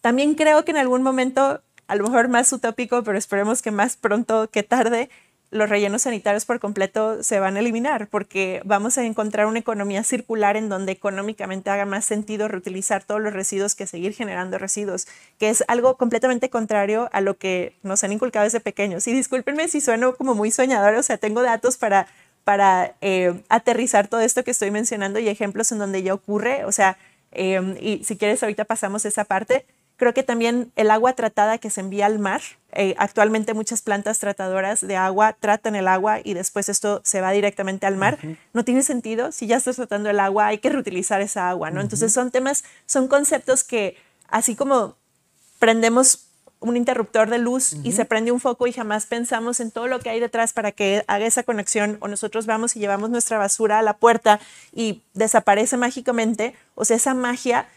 También 0.01 0.35
creo 0.35 0.63
que 0.63 0.71
en 0.71 0.77
algún 0.77 1.03
momento 1.03 1.61
a 1.89 1.95
lo 1.95 2.03
mejor 2.03 2.27
más 2.27 2.53
utópico, 2.53 3.03
pero 3.03 3.17
esperemos 3.17 3.63
que 3.63 3.71
más 3.71 3.97
pronto 3.97 4.47
que 4.49 4.61
tarde 4.61 5.09
los 5.51 5.67
rellenos 5.67 6.03
sanitarios 6.03 6.45
por 6.45 6.59
completo 6.59 7.23
se 7.23 7.39
van 7.39 7.57
a 7.57 7.61
eliminar 7.61 8.07
porque 8.07 8.61
vamos 8.63 8.99
a 8.99 9.03
encontrar 9.03 9.47
una 9.47 9.57
economía 9.57 10.03
circular 10.03 10.55
en 10.55 10.69
donde 10.69 10.91
económicamente 10.91 11.71
haga 11.71 11.85
más 11.85 12.05
sentido 12.05 12.47
reutilizar 12.47 13.03
todos 13.03 13.19
los 13.19 13.33
residuos 13.33 13.73
que 13.73 13.87
seguir 13.87 14.13
generando 14.13 14.59
residuos, 14.59 15.07
que 15.39 15.49
es 15.49 15.63
algo 15.67 15.97
completamente 15.97 16.51
contrario 16.51 17.09
a 17.11 17.21
lo 17.21 17.37
que 17.37 17.73
nos 17.81 18.03
han 18.03 18.11
inculcado 18.11 18.43
desde 18.43 18.59
pequeños. 18.59 19.07
Y 19.07 19.13
discúlpenme 19.13 19.67
si 19.67 19.81
sueno 19.81 20.15
como 20.15 20.35
muy 20.35 20.51
soñador, 20.51 20.93
o 20.93 21.01
sea, 21.01 21.17
tengo 21.17 21.41
datos 21.41 21.77
para, 21.77 22.05
para 22.43 22.93
eh, 23.01 23.41
aterrizar 23.49 24.07
todo 24.07 24.21
esto 24.21 24.43
que 24.43 24.51
estoy 24.51 24.69
mencionando 24.69 25.17
y 25.17 25.27
ejemplos 25.27 25.71
en 25.71 25.79
donde 25.79 26.03
ya 26.03 26.13
ocurre, 26.13 26.65
o 26.65 26.71
sea, 26.71 26.99
eh, 27.31 27.75
y 27.81 28.03
si 28.03 28.15
quieres 28.15 28.43
ahorita 28.43 28.65
pasamos 28.65 29.05
esa 29.05 29.23
parte 29.23 29.65
Creo 29.99 30.13
que 30.13 30.23
también 30.23 30.71
el 30.77 30.91
agua 30.91 31.11
tratada 31.11 31.57
que 31.57 31.69
se 31.69 31.81
envía 31.81 32.05
al 32.05 32.19
mar, 32.19 32.41
eh, 32.71 32.95
actualmente 32.97 33.53
muchas 33.53 33.81
plantas 33.81 34.17
tratadoras 34.19 34.79
de 34.79 34.95
agua 34.95 35.35
tratan 35.37 35.75
el 35.75 35.89
agua 35.89 36.19
y 36.23 36.35
después 36.35 36.69
esto 36.69 37.01
se 37.03 37.19
va 37.19 37.31
directamente 37.31 37.85
al 37.85 37.97
mar. 37.97 38.17
No 38.53 38.63
tiene 38.63 38.81
sentido, 38.81 39.33
si 39.33 39.45
ya 39.45 39.57
estás 39.57 39.75
tratando 39.75 40.09
el 40.09 40.21
agua, 40.21 40.47
hay 40.47 40.59
que 40.59 40.69
reutilizar 40.69 41.19
esa 41.19 41.49
agua, 41.49 41.69
¿no? 41.69 41.81
Entonces 41.81 42.13
son 42.13 42.31
temas, 42.31 42.63
son 42.85 43.09
conceptos 43.09 43.65
que 43.65 43.97
así 44.29 44.55
como 44.55 44.95
prendemos 45.59 46.29
un 46.61 46.77
interruptor 46.77 47.29
de 47.29 47.37
luz 47.37 47.75
y 47.83 47.91
se 47.91 48.05
prende 48.05 48.31
un 48.31 48.39
foco 48.39 48.67
y 48.67 48.71
jamás 48.71 49.05
pensamos 49.05 49.59
en 49.59 49.69
todo 49.69 49.87
lo 49.87 49.99
que 49.99 50.09
hay 50.09 50.21
detrás 50.21 50.53
para 50.53 50.71
que 50.71 51.03
haga 51.07 51.25
esa 51.25 51.43
conexión 51.43 51.97
o 51.99 52.07
nosotros 52.07 52.45
vamos 52.45 52.77
y 52.77 52.79
llevamos 52.79 53.09
nuestra 53.09 53.37
basura 53.37 53.79
a 53.79 53.81
la 53.81 53.97
puerta 53.97 54.39
y 54.71 55.01
desaparece 55.13 55.75
mágicamente, 55.75 56.55
o 56.75 56.85
sea, 56.85 56.95
esa 56.95 57.13
magia 57.13 57.67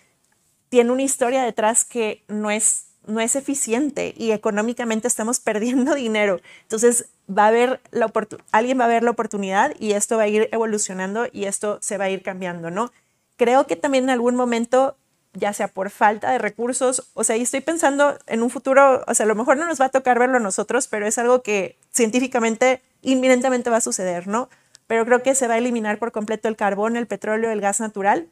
tiene 0.72 0.90
una 0.90 1.02
historia 1.02 1.42
detrás 1.42 1.84
que 1.84 2.24
no 2.28 2.50
es, 2.50 2.86
no 3.06 3.20
es 3.20 3.36
eficiente 3.36 4.14
y 4.16 4.30
económicamente 4.30 5.06
estamos 5.06 5.38
perdiendo 5.48 5.94
dinero. 5.94 6.40
Entonces, 6.62 7.10
va 7.28 7.44
a 7.44 7.48
haber 7.48 7.82
la 7.90 8.10
alguien 8.52 8.80
va 8.80 8.86
a 8.86 8.88
ver 8.88 9.02
la 9.02 9.10
oportunidad 9.10 9.74
y 9.78 9.92
esto 9.92 10.16
va 10.16 10.22
a 10.22 10.28
ir 10.28 10.48
evolucionando 10.50 11.26
y 11.30 11.44
esto 11.44 11.76
se 11.82 11.98
va 11.98 12.04
a 12.04 12.08
ir 12.10 12.22
cambiando, 12.22 12.70
¿no? 12.70 12.90
Creo 13.36 13.66
que 13.66 13.76
también 13.76 14.04
en 14.04 14.10
algún 14.10 14.34
momento, 14.34 14.96
ya 15.34 15.52
sea 15.52 15.68
por 15.68 15.90
falta 15.90 16.30
de 16.30 16.38
recursos, 16.38 17.10
o 17.12 17.22
sea, 17.22 17.36
y 17.36 17.42
estoy 17.42 17.60
pensando 17.60 18.16
en 18.26 18.42
un 18.42 18.48
futuro, 18.48 19.04
o 19.06 19.14
sea, 19.14 19.24
a 19.24 19.28
lo 19.28 19.34
mejor 19.34 19.58
no 19.58 19.66
nos 19.66 19.78
va 19.78 19.86
a 19.86 19.90
tocar 19.90 20.18
verlo 20.18 20.38
a 20.38 20.40
nosotros, 20.40 20.88
pero 20.88 21.06
es 21.06 21.18
algo 21.18 21.42
que 21.42 21.76
científicamente, 21.90 22.80
inminentemente 23.02 23.68
va 23.68 23.76
a 23.76 23.82
suceder, 23.82 24.26
¿no? 24.26 24.48
Pero 24.86 25.04
creo 25.04 25.22
que 25.22 25.34
se 25.34 25.48
va 25.48 25.54
a 25.54 25.58
eliminar 25.58 25.98
por 25.98 26.12
completo 26.12 26.48
el 26.48 26.56
carbón, 26.56 26.96
el 26.96 27.06
petróleo, 27.06 27.50
el 27.50 27.60
gas 27.60 27.78
natural 27.78 28.30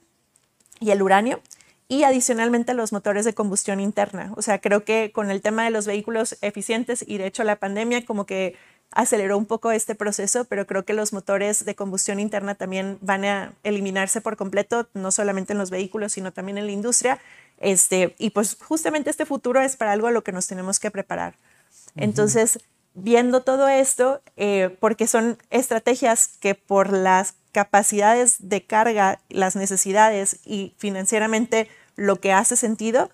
y 0.81 0.91
el 0.91 1.03
uranio 1.03 1.43
y 1.91 2.05
adicionalmente 2.05 2.73
los 2.73 2.93
motores 2.93 3.25
de 3.25 3.35
combustión 3.35 3.81
interna. 3.81 4.33
O 4.37 4.43
sea, 4.43 4.61
creo 4.61 4.85
que 4.85 5.11
con 5.13 5.29
el 5.29 5.43
tema 5.43 5.65
de 5.65 5.71
los 5.71 5.87
vehículos 5.87 6.39
eficientes 6.41 7.05
y 7.05 7.19
de 7.19 7.27
hecho 7.27 7.43
la 7.43 7.57
pandemia 7.57 8.07
como 8.07 8.27
que 8.27 8.55
aceleró 8.93 9.37
un 9.37 9.45
poco 9.45 9.73
este 9.73 9.97
proceso, 9.97 10.45
pero 10.45 10.69
creo 10.69 10.85
que 10.85 10.93
los 10.93 11.13
motores 11.13 11.65
de 11.65 11.75
combustión 11.75 12.21
interna 12.21 12.55
también 12.55 12.97
van 13.01 13.25
a 13.25 13.55
eliminarse 13.65 14.21
por 14.21 14.37
completo, 14.37 14.89
no 14.95 15.11
solamente 15.11 15.53
en 15.53 15.59
los 15.59 15.71
vehículos, 15.71 16.13
sino 16.13 16.33
también 16.33 16.59
en 16.59 16.67
la 16.67 16.73
industria. 16.73 17.19
Este, 17.59 18.15
y 18.19 18.31
pues 18.31 18.57
justamente 18.61 19.11
este 19.11 19.27
futuro 19.27 19.61
es 19.61 19.77
para 19.77 19.91
algo 19.91 20.07
a 20.07 20.13
lo 20.13 20.23
que 20.23 20.31
nos 20.31 20.47
tenemos 20.47 20.79
que 20.79 20.93
preparar. 20.93 21.35
Entonces, 21.97 22.61
viendo 22.95 23.43
todo 23.43 23.67
esto, 23.67 24.23
eh, 24.37 24.77
porque 24.79 25.09
son 25.09 25.39
estrategias 25.51 26.29
que 26.39 26.55
por 26.55 26.93
las 26.93 27.35
capacidades 27.51 28.37
de 28.39 28.65
carga, 28.65 29.19
las 29.29 29.57
necesidades 29.57 30.39
y 30.45 30.75
financieramente 30.79 31.69
lo 32.01 32.19
que 32.19 32.33
hace 32.33 32.57
sentido, 32.57 33.11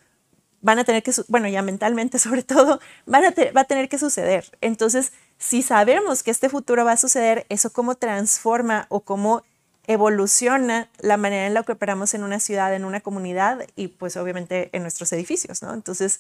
van 0.61 0.78
a 0.78 0.85
tener 0.85 1.02
que, 1.02 1.12
bueno, 1.28 1.49
ya 1.49 1.62
mentalmente 1.62 2.19
sobre 2.26 2.43
todo, 2.43 2.81
van 3.05 3.25
a 3.25 3.35
va 3.55 3.62
a 3.62 3.64
tener 3.64 3.88
que 3.88 3.99
suceder. 3.99 4.57
Entonces, 4.61 5.12
si 5.38 5.62
sabemos 5.62 6.23
que 6.23 6.31
este 6.31 6.49
futuro 6.49 6.85
va 6.85 6.93
a 6.93 6.97
suceder, 6.97 7.47
eso 7.49 7.71
cómo 7.71 7.97
transforma 7.97 8.87
o 8.88 9.00
cómo 9.00 9.43
evoluciona 9.88 10.88
la 10.99 11.16
manera 11.16 11.47
en 11.47 11.55
la 11.55 11.62
que 11.62 11.73
operamos 11.73 12.14
en 12.14 12.25
una 12.25 12.40
ciudad, 12.40 12.75
en 12.75 12.85
una 12.85 13.00
comunidad 13.00 13.66
y 13.76 13.88
pues 13.88 14.16
obviamente 14.16 14.71
en 14.73 14.83
nuestros 14.83 15.12
edificios, 15.12 15.62
¿no? 15.62 15.73
Entonces, 15.75 16.19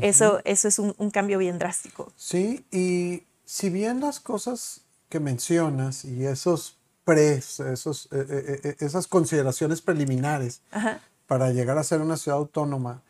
eso, 0.00 0.40
eso 0.44 0.68
es 0.68 0.78
un, 0.78 0.94
un, 0.98 1.10
cambio 1.10 1.38
bien 1.38 1.58
drástico. 1.58 2.12
Sí, 2.14 2.64
y 2.70 3.24
si 3.44 3.70
bien 3.70 4.00
las 4.00 4.20
cosas 4.20 4.82
que 5.08 5.18
mencionas 5.18 6.04
y 6.04 6.26
esos 6.26 6.76
pres, 7.04 7.58
esos, 7.58 8.06
eh, 8.12 8.26
eh, 8.28 8.60
eh, 8.62 8.76
esas 8.80 9.08
consideraciones 9.08 9.80
preliminares 9.80 10.60
Ajá 10.70 11.00
para 11.28 11.52
llegar 11.52 11.78
a 11.78 11.84
ser 11.84 12.00
una 12.00 12.16
ciudad 12.16 12.38
autónoma, 12.38 13.02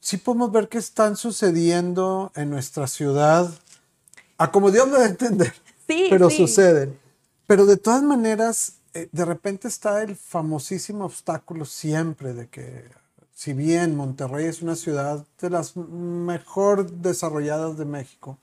sí 0.00 0.18
podemos 0.18 0.52
ver 0.52 0.68
que 0.68 0.78
están 0.78 1.16
sucediendo 1.16 2.32
en 2.34 2.50
nuestra 2.50 2.86
ciudad, 2.86 3.48
a 4.36 4.50
como 4.50 4.70
Dios 4.70 4.88
me 4.88 4.98
va 4.98 5.04
a 5.04 5.08
entender, 5.08 5.54
sí, 5.88 6.08
pero 6.10 6.28
suceden. 6.28 6.98
Pero 7.46 7.64
de 7.64 7.78
todas 7.78 8.02
maneras, 8.02 8.74
eh, 8.92 9.08
de 9.10 9.24
repente 9.24 9.68
está 9.68 10.02
el 10.02 10.16
famosísimo 10.16 11.04
obstáculo 11.06 11.64
siempre 11.64 12.34
de 12.34 12.48
que, 12.48 12.84
si 13.32 13.52
bien 13.52 13.96
Monterrey 13.96 14.46
es 14.46 14.60
una 14.60 14.74
ciudad 14.74 15.24
de 15.40 15.48
las 15.48 15.76
mejor 15.76 16.90
desarrolladas 16.90 17.78
de 17.78 17.84
México, 17.84 18.38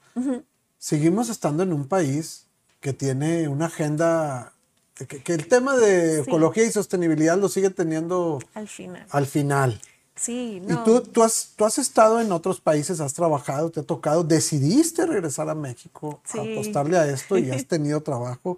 seguimos 0.79 1.29
estando 1.29 1.63
en 1.63 1.73
un 1.73 1.87
país 1.87 2.45
que 2.79 2.93
tiene 2.93 3.49
una 3.49 3.65
agenda 3.65 4.54
que, 4.95 5.33
el 5.33 5.47
tema 5.47 5.75
de 5.75 6.21
ecología 6.21 6.63
y 6.63 6.71
sostenibilidad 6.71 7.37
lo 7.37 7.49
sigue 7.49 7.69
teniendo 7.69 8.39
al 8.53 8.67
final. 8.67 9.05
Al 9.09 9.25
final. 9.25 9.81
Sí, 10.15 10.61
no. 10.63 10.73
Y 10.73 10.83
tú, 10.85 11.01
tú, 11.01 11.23
has, 11.23 11.51
tú 11.57 11.65
has 11.65 11.77
estado 11.77 12.21
en 12.21 12.31
otros 12.31 12.61
países, 12.61 13.01
has 13.01 13.13
trabajado, 13.13 13.69
te 13.69 13.81
ha 13.81 13.83
tocado, 13.83 14.23
decidiste 14.23 15.05
regresar 15.05 15.49
a 15.49 15.55
México 15.55 16.21
a 16.33 16.41
apostarle 16.41 16.97
a 16.97 17.07
esto 17.07 17.37
y 17.37 17.51
has 17.51 17.65
tenido 17.67 18.01
trabajo. 18.01 18.57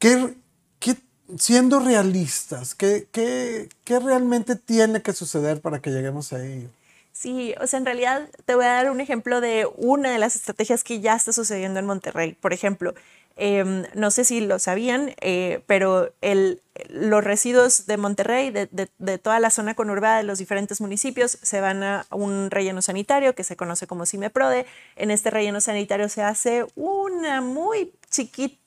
¿Qué, 0.00 0.34
qué, 0.80 0.96
siendo 1.38 1.78
realistas, 1.78 2.74
¿qué, 2.74 3.06
qué, 3.12 3.68
qué 3.84 4.00
realmente 4.00 4.56
tiene 4.56 5.00
que 5.02 5.12
suceder 5.12 5.60
para 5.60 5.80
que 5.80 5.90
lleguemos 5.90 6.32
ahí? 6.32 6.68
Sí, 7.12 7.54
o 7.60 7.66
sea, 7.66 7.78
en 7.78 7.84
realidad 7.84 8.28
te 8.46 8.54
voy 8.54 8.64
a 8.64 8.72
dar 8.72 8.90
un 8.90 9.00
ejemplo 9.00 9.40
de 9.40 9.68
una 9.76 10.10
de 10.10 10.18
las 10.18 10.36
estrategias 10.36 10.82
que 10.82 11.00
ya 11.00 11.14
está 11.14 11.32
sucediendo 11.32 11.78
en 11.78 11.86
Monterrey. 11.86 12.32
Por 12.32 12.52
ejemplo, 12.52 12.94
Em, 13.42 13.84
no 13.94 14.10
sé 14.10 14.24
si 14.24 14.42
lo 14.42 14.58
sabían, 14.58 15.14
eh, 15.22 15.62
pero 15.66 16.12
el, 16.20 16.60
los 16.90 17.24
residuos 17.24 17.86
de 17.86 17.96
Monterrey, 17.96 18.50
de, 18.50 18.68
de, 18.70 19.18
toda 19.18 19.40
la 19.40 19.48
zona 19.48 19.74
conurbada 19.74 20.18
de 20.18 20.24
los 20.24 20.38
diferentes 20.38 20.82
municipios, 20.82 21.38
se 21.40 21.62
van 21.62 21.82
a 21.82 22.06
un 22.10 22.50
relleno 22.50 22.82
sanitario 22.82 23.34
que 23.34 23.42
se 23.42 23.56
conoce 23.56 23.86
como 23.86 24.04
CIMEPRODE. 24.04 24.66
En 24.96 25.10
este 25.10 25.30
relleno 25.30 25.62
sanitario 25.62 26.10
se 26.10 26.22
hace 26.22 26.66
una 26.74 27.40
muy 27.40 27.94
chiquita 28.10 28.60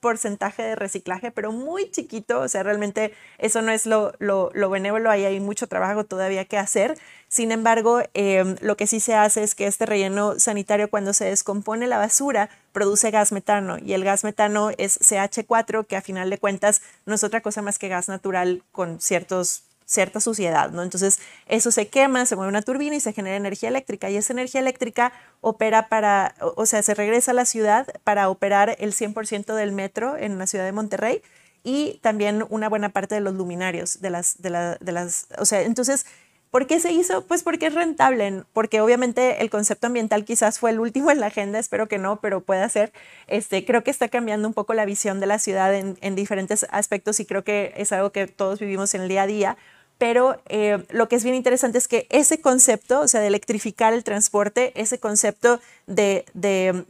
porcentaje 0.00 0.62
de 0.62 0.76
reciclaje, 0.76 1.30
pero 1.30 1.52
muy 1.52 1.90
chiquito, 1.90 2.40
o 2.40 2.48
sea, 2.48 2.62
realmente 2.62 3.12
eso 3.38 3.62
no 3.62 3.72
es 3.72 3.86
lo, 3.86 4.12
lo, 4.18 4.50
lo 4.54 4.70
benévolo, 4.70 5.10
ahí 5.10 5.24
hay 5.24 5.40
mucho 5.40 5.66
trabajo 5.66 6.04
todavía 6.04 6.44
que 6.44 6.58
hacer. 6.58 6.96
Sin 7.28 7.52
embargo, 7.52 8.00
em, 8.14 8.56
lo 8.60 8.76
que 8.76 8.86
sí 8.86 9.00
se 9.00 9.14
hace 9.14 9.42
es 9.42 9.54
que 9.54 9.66
este 9.66 9.86
relleno 9.86 10.38
sanitario, 10.38 10.88
cuando 10.88 11.12
se 11.12 11.24
descompone 11.26 11.86
la 11.86 11.98
basura, 11.98 12.48
produce 12.72 13.10
gas 13.10 13.32
metano 13.32 13.78
y 13.78 13.92
el 13.94 14.04
gas 14.04 14.24
metano 14.24 14.70
es 14.78 14.98
CH4, 15.00 15.86
que 15.86 15.96
a 15.96 16.02
final 16.02 16.30
de 16.30 16.38
cuentas 16.38 16.82
no 17.04 17.14
es 17.14 17.24
otra 17.24 17.40
cosa 17.40 17.62
más 17.62 17.78
que 17.78 17.88
gas 17.88 18.08
natural 18.08 18.62
con 18.72 19.00
ciertos 19.00 19.65
cierta 19.86 20.20
suciedad, 20.20 20.70
¿no? 20.70 20.82
Entonces, 20.82 21.20
eso 21.46 21.70
se 21.70 21.88
quema, 21.88 22.26
se 22.26 22.36
mueve 22.36 22.50
una 22.50 22.62
turbina 22.62 22.96
y 22.96 23.00
se 23.00 23.12
genera 23.12 23.36
energía 23.36 23.68
eléctrica. 23.68 24.10
Y 24.10 24.16
esa 24.16 24.32
energía 24.32 24.60
eléctrica 24.60 25.12
opera 25.40 25.88
para, 25.88 26.34
o 26.40 26.66
sea, 26.66 26.82
se 26.82 26.94
regresa 26.94 27.30
a 27.30 27.34
la 27.34 27.44
ciudad 27.46 27.86
para 28.04 28.28
operar 28.28 28.76
el 28.80 28.92
100% 28.92 29.54
del 29.54 29.72
metro 29.72 30.16
en 30.18 30.38
la 30.38 30.46
ciudad 30.46 30.64
de 30.64 30.72
Monterrey 30.72 31.22
y 31.62 31.98
también 32.00 32.44
una 32.48 32.68
buena 32.68 32.90
parte 32.90 33.16
de 33.16 33.20
los 33.20 33.34
luminarios, 33.34 34.00
de 34.00 34.10
las, 34.10 34.40
de, 34.40 34.50
las, 34.50 35.26
o 35.36 35.44
sea, 35.44 35.62
entonces, 35.62 36.06
¿por 36.52 36.68
qué 36.68 36.78
se 36.78 36.92
hizo? 36.92 37.26
Pues 37.26 37.42
porque 37.42 37.66
es 37.66 37.74
rentable, 37.74 38.44
porque 38.52 38.80
obviamente 38.80 39.42
el 39.42 39.50
concepto 39.50 39.88
ambiental 39.88 40.24
quizás 40.24 40.60
fue 40.60 40.70
el 40.70 40.78
último 40.78 41.10
en 41.10 41.18
la 41.18 41.26
agenda, 41.26 41.58
espero 41.58 41.88
que 41.88 41.98
no, 41.98 42.20
pero 42.20 42.40
puede 42.40 42.68
ser. 42.68 42.92
Este, 43.26 43.64
creo 43.64 43.82
que 43.82 43.90
está 43.90 44.08
cambiando 44.08 44.46
un 44.46 44.54
poco 44.54 44.74
la 44.74 44.84
visión 44.84 45.18
de 45.18 45.26
la 45.26 45.40
ciudad 45.40 45.74
en, 45.74 45.98
en 46.02 46.14
diferentes 46.14 46.66
aspectos 46.70 47.18
y 47.18 47.26
creo 47.26 47.42
que 47.42 47.74
es 47.76 47.90
algo 47.90 48.12
que 48.12 48.28
todos 48.28 48.60
vivimos 48.60 48.94
en 48.94 49.02
el 49.02 49.08
día 49.08 49.22
a 49.22 49.26
día 49.26 49.56
pero 49.98 50.40
eh, 50.48 50.84
lo 50.90 51.08
que 51.08 51.16
es 51.16 51.24
bien 51.24 51.34
interesante 51.34 51.78
es 51.78 51.88
que 51.88 52.06
ese 52.10 52.40
concepto, 52.40 53.00
o 53.00 53.08
sea, 53.08 53.20
de 53.20 53.28
electrificar 53.28 53.94
el 53.94 54.04
transporte, 54.04 54.72
ese 54.74 54.98
concepto 54.98 55.60
de, 55.86 56.24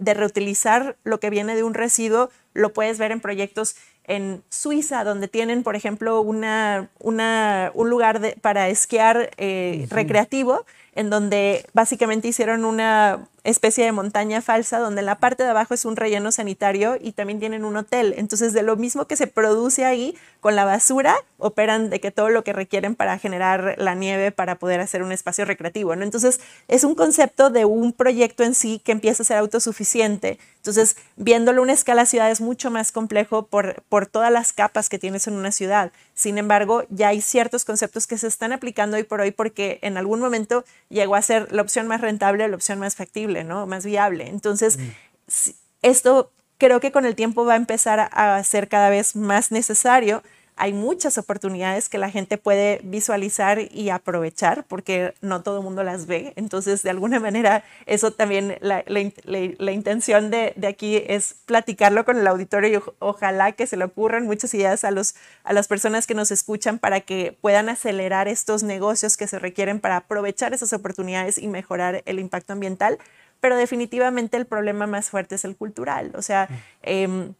reutilizar 0.00 0.96
lo 1.04 1.20
que 1.20 1.30
viene 1.30 1.54
de 1.54 1.62
un 1.62 1.74
residuo, 1.74 2.30
lo 2.52 2.72
puedes 2.72 2.98
ver 2.98 3.12
en 3.12 3.20
proyectos 3.20 3.76
en 4.04 4.42
Suiza, 4.48 5.04
donde 5.04 5.28
tienen, 5.28 5.62
por 5.62 5.76
ejemplo, 5.76 6.20
una, 6.20 6.90
un 7.00 7.90
lugar 7.90 8.36
para 8.40 8.68
esquiar 8.68 9.30
eh, 9.36 9.86
recreativo, 9.90 10.64
en 10.94 11.10
donde 11.10 11.66
básicamente 11.74 12.28
hicieron 12.28 12.64
una, 12.64 13.28
especie 13.50 13.84
de 13.84 13.92
montaña 13.92 14.42
falsa 14.42 14.78
donde 14.78 15.02
la 15.02 15.18
parte 15.18 15.42
de 15.42 15.50
abajo 15.50 15.74
es 15.74 15.84
un 15.84 15.96
relleno 15.96 16.32
sanitario 16.32 16.96
y 17.00 17.12
también 17.12 17.38
tienen 17.38 17.64
un 17.64 17.76
hotel. 17.76 18.14
Entonces, 18.16 18.52
de 18.52 18.62
lo 18.62 18.76
mismo 18.76 19.06
que 19.06 19.16
se 19.16 19.26
produce 19.26 19.84
ahí 19.84 20.16
con 20.40 20.56
la 20.56 20.64
basura, 20.64 21.16
operan 21.38 21.90
de 21.90 22.00
que 22.00 22.10
todo 22.10 22.28
lo 22.28 22.44
que 22.44 22.52
requieren 22.52 22.94
para 22.94 23.18
generar 23.18 23.74
la 23.78 23.94
nieve 23.94 24.32
para 24.32 24.56
poder 24.56 24.80
hacer 24.80 25.02
un 25.02 25.12
espacio 25.12 25.44
recreativo. 25.44 25.94
¿no? 25.96 26.02
Entonces, 26.02 26.40
es 26.68 26.84
un 26.84 26.94
concepto 26.94 27.50
de 27.50 27.64
un 27.64 27.92
proyecto 27.92 28.42
en 28.42 28.54
sí 28.54 28.80
que 28.84 28.92
empieza 28.92 29.22
a 29.22 29.26
ser 29.26 29.38
autosuficiente. 29.38 30.38
Entonces, 30.56 30.96
viéndolo 31.16 31.60
a 31.60 31.64
una 31.64 31.72
escala 31.72 32.06
ciudad 32.06 32.30
es 32.30 32.40
mucho 32.40 32.70
más 32.70 32.90
complejo 32.90 33.46
por, 33.46 33.82
por 33.88 34.06
todas 34.06 34.32
las 34.32 34.52
capas 34.52 34.88
que 34.88 34.98
tienes 34.98 35.26
en 35.26 35.34
una 35.34 35.52
ciudad. 35.52 35.92
Sin 36.14 36.38
embargo, 36.38 36.84
ya 36.88 37.08
hay 37.08 37.20
ciertos 37.20 37.64
conceptos 37.64 38.06
que 38.06 38.18
se 38.18 38.26
están 38.26 38.52
aplicando 38.52 38.96
hoy 38.96 39.02
por 39.02 39.20
hoy 39.20 39.30
porque 39.30 39.78
en 39.82 39.96
algún 39.96 40.18
momento 40.18 40.64
llegó 40.88 41.14
a 41.14 41.22
ser 41.22 41.52
la 41.52 41.62
opción 41.62 41.86
más 41.86 42.00
rentable, 42.00 42.48
la 42.48 42.56
opción 42.56 42.78
más 42.78 42.96
factible. 42.96 43.35
¿No? 43.44 43.66
Más 43.66 43.84
viable. 43.84 44.28
Entonces, 44.28 44.78
mm. 44.78 45.50
esto 45.82 46.30
creo 46.58 46.80
que 46.80 46.92
con 46.92 47.04
el 47.04 47.14
tiempo 47.14 47.44
va 47.44 47.54
a 47.54 47.56
empezar 47.56 48.08
a 48.12 48.42
ser 48.44 48.68
cada 48.68 48.90
vez 48.90 49.16
más 49.16 49.50
necesario. 49.50 50.22
Hay 50.58 50.72
muchas 50.72 51.18
oportunidades 51.18 51.90
que 51.90 51.98
la 51.98 52.10
gente 52.10 52.38
puede 52.38 52.80
visualizar 52.82 53.58
y 53.70 53.90
aprovechar 53.90 54.64
porque 54.64 55.12
no 55.20 55.42
todo 55.42 55.58
el 55.58 55.64
mundo 55.64 55.84
las 55.84 56.06
ve. 56.06 56.32
Entonces, 56.36 56.82
de 56.82 56.88
alguna 56.88 57.20
manera, 57.20 57.62
eso 57.84 58.10
también, 58.10 58.56
la, 58.62 59.70
intención 59.70 60.30
de, 60.30 60.54
aquí 60.66 61.02
es 61.08 61.34
platicarlo 61.44 62.06
con 62.06 62.16
el 62.16 62.26
auditorio 62.26 62.70
y 62.70 62.90
ojalá 63.00 63.52
que 63.52 63.66
se 63.66 63.76
le 63.76 63.84
ocurran 63.84 64.24
muchas 64.24 64.54
ideas 64.54 64.82
a, 64.84 64.90
los, 64.90 65.14
a 65.44 65.52
las 65.52 65.68
personas 65.68 66.06
que 66.06 66.14
nos 66.14 66.30
escuchan 66.30 66.78
para 66.78 67.00
que 67.00 67.36
puedan 67.38 67.68
acelerar 67.68 68.26
estos 68.26 68.62
negocios 68.62 69.18
que 69.18 69.28
se 69.28 69.38
requieren 69.38 69.78
para 69.78 69.98
aprovechar 69.98 70.54
esas 70.54 70.72
oportunidades 70.72 71.36
y 71.36 71.48
mejorar 71.48 72.02
el 72.06 72.18
impacto 72.18 72.54
ambiental 72.54 72.96
pero 73.40 73.56
definitivamente 73.56 74.36
el 74.36 74.46
problema 74.46 74.86
más 74.86 75.10
fuerte 75.10 75.34
es 75.34 75.44
el 75.44 75.56
cultural. 75.56 76.12
O 76.16 76.22
sea, 76.22 76.48
em, 76.82 77.34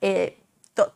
eh, 0.00 0.38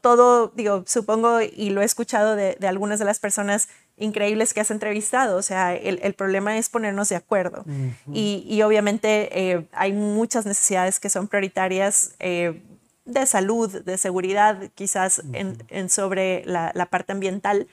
todo, 0.00 0.48
digo, 0.56 0.82
supongo, 0.86 1.40
y 1.40 1.70
lo 1.70 1.82
he 1.82 1.84
escuchado 1.84 2.34
de, 2.34 2.56
algunas 2.66 2.98
de 2.98 3.04
las 3.04 3.20
personas 3.20 3.68
increíbles 3.96 4.52
que 4.52 4.60
has 4.60 4.70
entrevistado, 4.72 5.36
o 5.36 5.42
sea, 5.42 5.74
el, 5.74 6.14
problema 6.14 6.58
es 6.58 6.68
ponernos 6.68 7.08
de 7.08 7.16
acuerdo. 7.16 7.64
y, 8.12 8.60
obviamente 8.62 9.28
eh, 9.32 9.68
hay 9.72 9.92
muchas 9.92 10.46
necesidades 10.46 10.98
que 11.00 11.10
son 11.10 11.28
prioritarias. 11.28 12.14
Eh, 12.18 12.62
de 13.04 13.24
salud, 13.24 13.84
de 13.84 13.96
seguridad, 13.96 14.70
quizás 14.74 15.22
en, 15.32 15.88
sobre 15.88 16.44
la, 16.44 16.72
la, 16.74 16.84
parte 16.84 17.12
ambiental. 17.12 17.66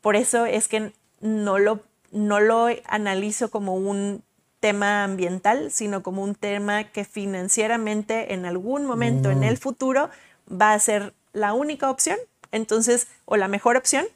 Por 0.00 0.16
eso 0.16 0.46
es 0.46 0.66
que 0.66 0.92
no 1.20 1.58
lo, 1.58 1.82
no 2.10 2.40
lo 2.40 2.68
analizo 2.86 3.50
como 3.50 3.74
un 3.74 4.22
tema 4.60 5.04
ambiental, 5.04 5.70
sino 5.70 6.02
como 6.02 6.22
un 6.22 6.34
tema 6.34 6.84
que 6.84 7.04
financieramente 7.04 8.34
en 8.34 8.44
algún 8.44 8.86
momento 8.86 9.30
en 9.30 9.44
el 9.44 9.54
mm. 9.54 9.58
futuro 9.58 10.10
va 10.50 10.72
a 10.72 10.78
ser 10.78 11.14
la 11.32 11.52
única 11.52 11.90
opción, 11.90 12.18
entonces, 12.52 13.08
o 13.24 13.36
la 13.36 13.48
mejor 13.48 13.76
opción. 13.76 14.06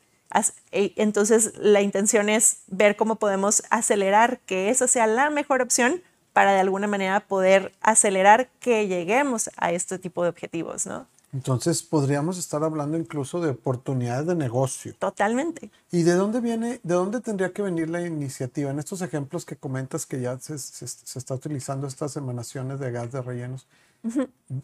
E, 0.71 0.95
entonces, 0.97 1.53
la 1.59 1.83
intención 1.83 2.29
es 2.29 2.63
ver 2.67 2.97
cómo 2.97 3.17
podemos 3.17 3.63
acelerar 3.71 4.41
que 4.41 4.71
esa 4.71 4.89
sea 4.89 5.07
la 5.07 5.31
mejor 5.31 5.61
opción 5.63 6.03
para 6.33 6.53
de 6.53 6.61
alguna 6.61 6.87
manera 6.87 7.21
poder 7.21 7.73
acelerar 7.83 8.49
que 8.59 8.89
lleguemos 8.89 9.51
a 9.57 9.73
este 9.73 9.99
tipo 9.99 10.23
de 10.23 10.31
objetivos, 10.31 10.87
¿no? 10.87 11.07
Entonces 11.33 11.83
podríamos 11.83 12.37
estar 12.39 12.63
hablando 12.63 12.99
incluso 12.99 13.41
de 13.41 13.51
oportunidades 13.51 14.27
de 14.27 14.35
negocio. 14.35 14.95
Totalmente. 14.99 15.71
¿Y 15.91 16.03
de 16.03 16.13
dónde 16.13 16.41
viene, 16.41 16.81
de 16.83 16.95
dónde 16.95 17.21
tendría 17.21 17.53
que 17.55 17.63
venir 17.63 17.89
la 17.89 18.07
iniciativa? 18.07 18.71
En 18.71 18.79
estos 18.79 19.01
ejemplos 19.01 19.47
que 19.47 19.57
comentas 19.57 20.05
que 20.05 20.21
ya 20.21 20.39
se, 20.39 20.55
está 20.55 21.35
utilizando 21.35 21.87
estas 21.87 22.17
emanaciones 22.17 22.81
de 22.81 22.91
gas 22.91 23.13
de 23.13 23.23
rellenos, 23.23 23.67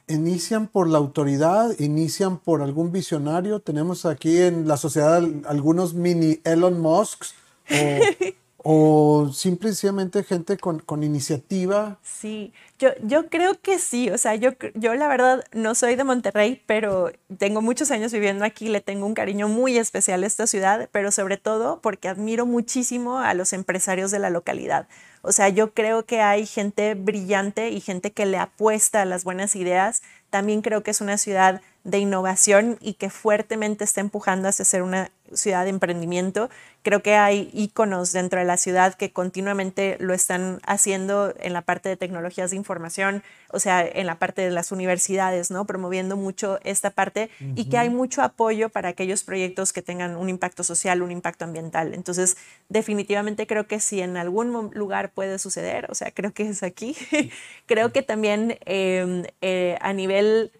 ¿inician 0.09 0.67
por 0.67 0.89
la 0.89 0.99
autoridad? 0.99 1.71
¿Inician 1.79 2.37
por 2.39 2.61
algún 2.61 2.93
visionario? 2.93 3.61
Tenemos 3.61 4.05
aquí 4.05 4.37
en 4.37 4.69
la 4.69 4.77
sociedad 4.77 5.23
algunos 5.47 5.95
mini 5.95 6.41
Elon 6.45 6.79
Musks. 6.79 7.35
O, 7.71 7.75
o 8.59 9.31
simplemente 9.33 10.25
gente 10.25 10.59
con, 10.59 10.81
con, 10.81 11.05
iniciativa. 11.05 11.99
Sí, 12.03 12.53
yo, 12.79 12.91
yo 13.05 13.29
creo 13.29 13.61
que 13.61 13.79
sí, 13.79 14.11
o 14.11 14.19
sea, 14.19 14.35
yo, 14.35 14.51
yo 14.75 14.95
la 14.95 15.07
verdad 15.07 15.45
no 15.53 15.75
soy 15.77 15.95
de 15.95 16.03
Monterrey, 16.05 16.63
pero 16.67 17.13
tengo 17.39 17.63
muchos 17.63 17.93
años 17.93 18.13
viviendo 18.13 18.45
aquí, 18.45 18.69
le 18.69 18.81
tengo 18.81 19.07
un 19.07 19.15
cariño 19.15 19.49
muy 19.49 19.79
especial 19.79 20.25
a 20.25 20.27
esta 20.27 20.47
ciudad, 20.49 20.89
pero 20.91 21.13
sobre 21.13 21.37
todo 21.37 21.81
porque 21.81 22.09
admiro 22.09 22.47
muchísimo 22.47 23.19
a 23.19 23.33
los 23.35 23.53
empresarios 23.53 24.11
de 24.11 24.19
la 24.19 24.31
localidad. 24.31 24.89
O 25.23 25.33
sea, 25.33 25.49
yo 25.49 25.73
creo 25.73 26.05
que 26.05 26.21
hay 26.21 26.47
gente 26.47 26.95
brillante 26.95 27.71
y 27.71 27.81
gente 27.81 28.13
que 28.13 28.27
le 28.27 28.39
apuesta 28.39 29.03
a 29.03 29.05
las 29.05 29.25
buenas 29.25 29.57
ideas. 29.57 30.03
También 30.31 30.63
creo 30.63 30.83
que 30.83 30.91
es 30.91 31.01
una 31.01 31.19
ciudad 31.19 31.61
de 31.85 31.99
innovación 31.99 32.79
y 32.81 32.95
que 32.95 33.11
fuertemente 33.11 33.85
está 33.85 34.01
empujando 34.01 34.49
hacia 34.49 34.65
ser 34.65 34.83
una 34.83 35.11
ciudad 35.35 35.65
de 35.65 35.71
emprendimiento. 35.71 36.51
Creo 36.83 37.03
que 37.03 37.15
hay 37.15 37.51
íconos 37.53 38.13
dentro 38.13 38.39
de 38.39 38.47
la 38.47 38.57
ciudad 38.57 38.95
que 38.95 39.13
continuamente 39.13 39.97
lo 40.01 40.15
están 40.15 40.61
haciendo 40.67 41.35
en 41.39 41.53
la 41.53 41.63
parte 41.63 41.89
de 41.89 41.97
tecnologías 41.97 42.51
de 42.51 42.57
información, 42.57 43.23
o 43.51 43.59
sea, 43.59 43.87
en 43.87 44.07
la 44.07 44.19
parte 44.19 44.43
de 44.43 44.51
las 44.51 44.73
universidades, 44.73 45.51
¿no? 45.51 45.67
Promoviendo 45.67 46.17
mucho 46.17 46.59
esta 46.65 46.91
parte 46.91 47.31
y 47.57 47.69
que 47.69 47.79
hay 47.79 47.91
mucho 47.91 48.23
apoyo 48.23 48.69
para 48.69 48.91
aquellos 48.91 49.25
proyectos 49.25 49.73
que 49.73 49.83
tengan 49.83 50.17
un 50.17 50.29
impacto 50.29 50.63
social, 50.63 51.03
un 51.03 51.11
impacto 51.11 51.45
ambiental. 51.45 51.95
Entonces, 51.95 52.37
definitivamente 52.69 53.47
creo 53.47 53.67
que 53.67 53.81
si 53.81 54.01
en 54.01 54.17
algún 54.17 54.71
lugar 54.75 55.11
puede 55.11 55.39
suceder, 55.39 55.87
o 55.91 55.95
sea, 55.95 56.11
creo 56.11 56.33
que 56.33 56.49
es 56.49 56.63
aquí. 56.63 56.97
creo 57.67 57.93
que 57.93 58.03
también 58.03 58.59
em, 58.65 59.25
eh, 59.41 59.77
a 59.81 59.93
nivel 59.93 60.53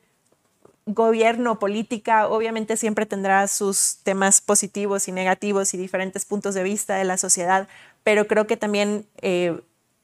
gobierno, 0.95 1.59
política, 1.59 2.29
obviamente 2.29 2.77
siempre 2.77 3.07
tendrá 3.07 3.47
sus 3.49 3.99
temas 4.03 4.41
positivos 4.41 5.09
y 5.09 5.13
negativos 5.13 5.75
y 5.75 5.77
diferentes 5.79 6.25
puntos 6.25 6.55
de 6.55 6.63
vista 6.63 6.97
de 6.97 7.05
la 7.05 7.17
sociedad, 7.17 7.69
pero 8.05 8.27
creo 8.27 8.47
que 8.47 8.57
también 8.57 9.07
eh, 9.21 9.61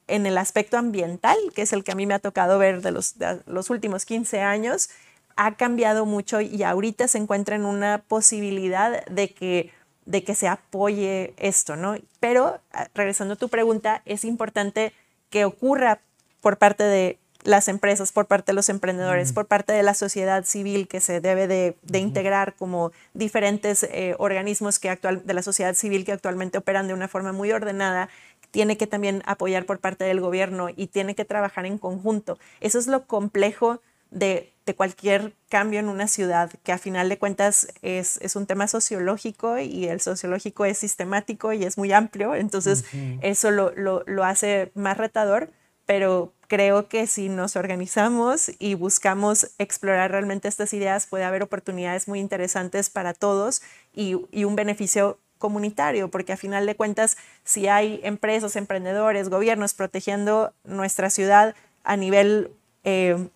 en 0.07 0.25
el 0.25 0.37
aspecto 0.37 0.77
ambiental, 0.77 1.37
que 1.55 1.63
es 1.63 1.73
el 1.73 1.83
que 1.83 1.91
a 1.91 1.95
mí 1.95 2.05
me 2.05 2.13
ha 2.13 2.19
tocado 2.19 2.59
ver 2.59 2.81
de 2.81 2.91
los, 2.91 3.15
los 3.47 3.69
últimos 3.69 4.05
15 4.05 4.41
años, 4.41 4.89
ha 5.35 5.55
cambiado 5.55 6.05
mucho 6.05 6.39
y 6.41 6.63
ahorita 6.63 7.07
se 7.07 7.17
encuentra 7.17 7.55
en 7.55 7.65
una 7.65 8.03
posibilidad 8.07 9.05
de 9.05 9.33
que, 9.33 9.71
de 10.05 10.23
que 10.23 10.35
se 10.35 10.47
apoye 10.47 11.33
esto, 11.37 11.75
¿no? 11.75 11.97
Pero, 12.19 12.59
ah, 12.71 12.87
regresando 12.93 13.33
a 13.33 13.37
tu 13.37 13.49
pregunta, 13.49 14.01
es 14.05 14.23
importante 14.23 14.93
que 15.29 15.45
ocurra 15.45 15.99
por 16.41 16.57
parte 16.57 16.83
de 16.83 17.17
las 17.45 17.67
empresas, 17.67 18.11
por 18.11 18.25
parte 18.25 18.51
de 18.51 18.55
los 18.55 18.69
emprendedores, 18.69 19.31
por 19.31 19.45
parte 19.45 19.71
de 19.71 19.83
la 19.83 19.93
sociedad 19.93 20.43
civil 20.43 20.87
que 20.87 20.99
se 20.99 21.21
debe 21.21 21.47
de, 21.47 21.75
integrar 21.97 22.53
como 22.55 22.91
diferentes 23.13 23.83
eh, 23.83 24.15
organismos 24.17 24.79
que 24.79 24.89
actual, 24.89 25.25
de 25.25 25.33
la 25.33 25.41
sociedad 25.41 25.73
civil 25.75 26.03
que 26.03 26.11
actualmente 26.11 26.57
operan 26.57 26.87
de 26.87 26.93
una 26.93 27.07
forma 27.07 27.31
muy 27.31 27.51
ordenada, 27.51 28.09
tiene 28.51 28.77
que 28.77 28.87
también 28.87 29.23
apoyar 29.25 29.65
por 29.65 29.79
parte 29.79 30.03
del 30.03 30.19
gobierno 30.19 30.69
y 30.75 30.87
tiene 30.87 31.15
que 31.15 31.25
trabajar 31.25 31.65
en 31.65 31.77
conjunto. 31.77 32.37
Eso 32.59 32.79
es 32.79 32.87
lo 32.87 33.05
complejo 33.05 33.81
de 34.11 34.51
de 34.65 34.73
cualquier 34.73 35.33
cambio 35.49 35.79
en 35.79 35.89
una 35.89 36.07
ciudad, 36.07 36.51
que 36.63 36.71
a 36.71 36.77
final 36.77 37.07
de 37.07 37.19
cuentas 37.19 37.67
es, 37.83 38.17
es, 38.21 38.35
un 38.35 38.47
tema 38.47 38.67
sociológico 38.67 39.59
y 39.59 39.87
el 39.87 40.01
sociológico 40.01 40.65
es 40.65 40.79
sistemático 40.79 41.53
y 41.53 41.63
es 41.63 41.77
muy 41.77 41.93
amplio, 41.93 42.33
entonces 42.33 42.83
eso 43.21 43.51
lo, 43.51 43.71
lo, 43.75 44.03
lo, 44.07 44.23
hace 44.23 44.71
más 44.73 44.97
retador, 44.97 45.51
pero 45.85 46.33
creo 46.47 46.87
que 46.87 47.07
si 47.07 47.29
nos 47.29 47.55
organizamos 47.55 48.51
y 48.59 48.75
buscamos 48.75 49.51
explorar 49.57 50.11
realmente 50.11 50.47
estas 50.47 50.73
ideas, 50.73 51.07
puede 51.07 51.23
haber 51.23 51.43
oportunidades 51.43 52.07
muy 52.07 52.19
interesantes 52.19 52.89
para 52.89 53.13
todos 53.13 53.61
y, 53.93 54.17
y 54.31 54.43
un 54.43 54.55
beneficio 54.55 55.17
comunitario, 55.37 56.09
porque 56.09 56.33
a 56.33 56.37
final 56.37 56.65
de 56.65 56.75
cuentas, 56.75 57.17
si 57.43 57.67
hay 57.67 57.99
empresas, 58.03 58.55
emprendedores, 58.55 59.29
gobiernos 59.29 59.73
protegiendo 59.73 60.53
nuestra 60.63 61.09
ciudad 61.09 61.55
a 61.83 61.97
nivel 61.97 62.51
eh, 62.83 63.27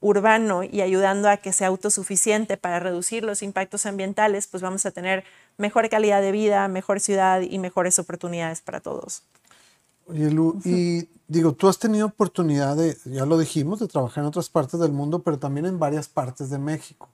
urbano 0.00 0.62
y 0.62 0.82
ayudando 0.82 1.28
a 1.28 1.38
que 1.38 1.52
sea 1.52 1.68
autosuficiente 1.68 2.56
para 2.56 2.78
reducir 2.78 3.24
los 3.24 3.42
impactos 3.42 3.86
ambientales, 3.86 4.46
pues 4.46 4.62
vamos 4.62 4.86
a 4.86 4.90
tener 4.90 5.24
mejor 5.56 5.88
calidad 5.88 6.20
de 6.20 6.32
vida, 6.32 6.68
mejor 6.68 7.00
ciudad 7.00 7.40
y 7.40 7.58
mejores 7.58 7.98
oportunidades 7.98 8.60
para 8.60 8.80
todos. 8.80 9.22
Oye, 10.06 10.30
Lu, 10.30 10.60
y 10.64 11.08
digo, 11.28 11.52
tú 11.52 11.68
has 11.68 11.78
tenido 11.78 12.06
oportunidad 12.06 12.76
de, 12.76 12.96
ya 13.04 13.26
lo 13.26 13.38
dijimos, 13.38 13.80
de 13.80 13.88
trabajar 13.88 14.22
en 14.22 14.28
otras 14.28 14.48
partes 14.48 14.78
del 14.80 14.92
mundo, 14.92 15.20
pero 15.22 15.38
también 15.38 15.66
en 15.66 15.78
varias 15.78 16.08
partes 16.08 16.50
de 16.50 16.58
México. 16.58 17.08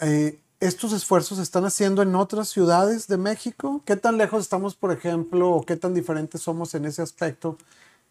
eh, 0.00 0.38
¿Estos 0.60 0.92
esfuerzos 0.92 1.38
se 1.38 1.42
están 1.42 1.64
haciendo 1.64 2.02
en 2.02 2.14
otras 2.14 2.48
ciudades 2.48 3.08
de 3.08 3.16
México? 3.16 3.82
¿Qué 3.84 3.96
tan 3.96 4.16
lejos 4.16 4.42
estamos, 4.42 4.76
por 4.76 4.92
ejemplo, 4.92 5.50
o 5.50 5.62
qué 5.62 5.74
tan 5.74 5.92
diferentes 5.92 6.40
somos 6.40 6.74
en 6.76 6.84
ese 6.84 7.02
aspecto 7.02 7.58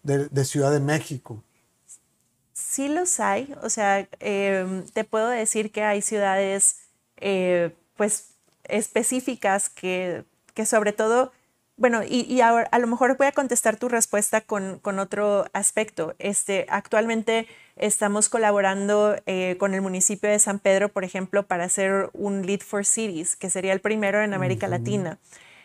de, 0.03 0.27
de 0.27 0.43
Ciudad 0.43 0.69
de 0.69 0.81
México? 0.81 1.41
Sí 2.51 2.89
los 2.89 3.21
hay, 3.21 3.55
o 3.63 3.69
sea, 3.69 4.05
eh, 4.19 4.83
te 4.93 5.05
puedo 5.05 5.29
decir 5.29 5.71
que 5.71 5.83
hay 5.83 6.01
ciudades, 6.01 6.79
eh, 7.17 7.73
pues, 7.95 8.31
específicas 8.65 9.69
que, 9.69 10.25
que 10.53 10.65
sobre 10.65 10.91
todo 10.91 11.31
bueno, 11.81 12.03
y, 12.03 12.21
y 12.31 12.41
ahora, 12.41 12.69
a 12.71 12.77
lo 12.77 12.85
mejor 12.85 13.17
voy 13.17 13.25
a 13.25 13.31
contestar 13.31 13.75
tu 13.75 13.89
respuesta 13.89 14.41
con, 14.41 14.77
con 14.79 14.99
otro 14.99 15.45
aspecto. 15.51 16.13
Este, 16.19 16.67
actualmente 16.69 17.47
estamos 17.75 18.29
colaborando 18.29 19.15
eh, 19.25 19.55
con 19.57 19.73
el 19.73 19.81
municipio 19.81 20.29
de 20.29 20.37
San 20.37 20.59
Pedro, 20.59 20.89
por 20.89 21.03
ejemplo, 21.03 21.41
para 21.41 21.63
hacer 21.63 22.11
un 22.13 22.45
Lead 22.45 22.59
for 22.59 22.85
Cities, 22.85 23.35
que 23.35 23.49
sería 23.49 23.73
el 23.73 23.81
primero 23.81 24.21
en 24.21 24.35
América 24.35 24.67
Latina. 24.67 25.17